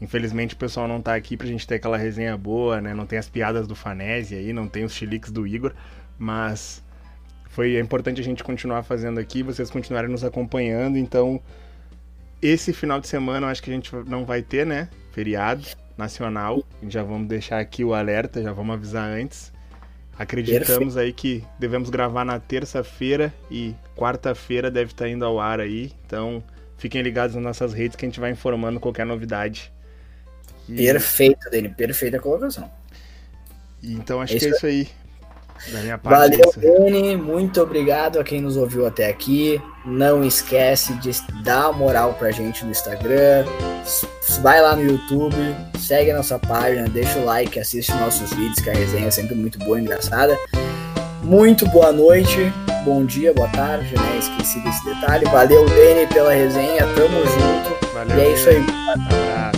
Infelizmente 0.00 0.54
o 0.54 0.58
pessoal 0.58 0.86
não 0.86 1.00
tá 1.00 1.14
aqui 1.14 1.36
pra 1.36 1.46
gente 1.46 1.66
ter 1.66 1.76
aquela 1.76 1.96
resenha 1.96 2.36
boa, 2.36 2.80
né? 2.80 2.94
Não 2.94 3.06
tem 3.06 3.18
as 3.18 3.28
piadas 3.28 3.66
do 3.66 3.74
Fanese 3.74 4.34
aí, 4.34 4.52
não 4.52 4.68
tem 4.68 4.84
os 4.84 4.92
chiliques 4.92 5.30
do 5.30 5.46
Igor, 5.46 5.72
mas 6.18 6.82
foi 7.48 7.76
é 7.76 7.80
importante 7.80 8.20
a 8.20 8.24
gente 8.24 8.44
continuar 8.44 8.82
fazendo 8.82 9.18
aqui, 9.18 9.42
vocês 9.42 9.70
continuarem 9.70 10.10
nos 10.10 10.22
acompanhando, 10.22 10.98
então 10.98 11.40
esse 12.42 12.72
final 12.72 13.00
de 13.00 13.08
semana 13.08 13.46
eu 13.46 13.50
acho 13.50 13.62
que 13.62 13.70
a 13.70 13.74
gente 13.74 13.90
não 14.06 14.24
vai 14.24 14.42
ter, 14.42 14.66
né? 14.66 14.88
Feriado 15.12 15.66
nacional. 15.96 16.62
Já 16.86 17.02
vamos 17.02 17.28
deixar 17.28 17.58
aqui 17.58 17.82
o 17.82 17.94
alerta, 17.94 18.42
já 18.42 18.52
vamos 18.52 18.74
avisar 18.74 19.08
antes. 19.08 19.52
Acreditamos 20.18 20.94
Perfeito. 20.94 20.98
aí 20.98 21.12
que 21.12 21.44
devemos 21.58 21.90
gravar 21.90 22.24
na 22.24 22.38
terça-feira 22.38 23.32
e 23.50 23.74
quarta-feira 23.96 24.70
deve 24.70 24.92
estar 24.92 25.08
indo 25.08 25.24
ao 25.24 25.40
ar 25.40 25.60
aí. 25.60 25.92
Então 26.06 26.42
fiquem 26.76 27.02
ligados 27.02 27.34
nas 27.34 27.44
nossas 27.44 27.72
redes 27.72 27.96
que 27.96 28.04
a 28.04 28.08
gente 28.08 28.20
vai 28.20 28.30
informando 28.30 28.80
qualquer 28.80 29.04
novidade. 29.04 29.72
E... 30.68 30.76
Perfeito, 30.76 31.50
Dani. 31.50 31.68
Perfeita 31.68 32.18
colocação. 32.18 32.70
Então 33.82 34.20
acho 34.20 34.36
é 34.36 34.38
que 34.38 34.46
é 34.46 34.48
isso 34.48 34.66
aí. 34.66 34.88
Da 35.72 35.80
minha 35.80 35.98
parte, 35.98 36.36
Valeu, 36.36 36.52
Dani. 36.56 37.16
Muito 37.16 37.60
obrigado 37.62 38.18
a 38.18 38.24
quem 38.24 38.40
nos 38.40 38.56
ouviu 38.56 38.86
até 38.86 39.08
aqui. 39.08 39.60
Não 39.84 40.24
esquece 40.24 40.92
de 40.94 41.10
dar 41.42 41.72
moral 41.72 42.14
pra 42.14 42.30
gente 42.30 42.64
no 42.64 42.70
Instagram. 42.70 43.46
Vai 44.42 44.60
lá 44.60 44.76
no 44.76 44.82
YouTube, 44.82 45.36
segue 45.78 46.10
a 46.10 46.16
nossa 46.16 46.38
página, 46.38 46.88
deixa 46.88 47.18
o 47.18 47.24
like, 47.24 47.58
assiste 47.58 47.92
nossos 47.94 48.30
vídeos, 48.30 48.58
que 48.58 48.68
a 48.68 48.74
resenha 48.74 49.06
é 49.06 49.10
sempre 49.10 49.34
muito 49.34 49.58
boa 49.60 49.78
e 49.78 49.82
engraçada. 49.82 50.36
Muito 51.22 51.66
boa 51.68 51.92
noite, 51.92 52.52
bom 52.84 53.04
dia, 53.04 53.32
boa 53.32 53.48
tarde, 53.48 53.94
né? 53.94 54.18
Esqueci 54.18 54.60
desse 54.60 54.84
detalhe. 54.84 55.24
Valeu, 55.26 55.64
Dani, 55.66 56.06
pela 56.12 56.32
resenha. 56.32 56.82
Tamo 56.94 57.24
junto. 57.24 57.92
Valeu, 57.94 58.18
e 58.18 58.20
é 58.20 58.32
isso 58.32 58.48
aí. 58.48 58.64
Abraço. 58.92 59.55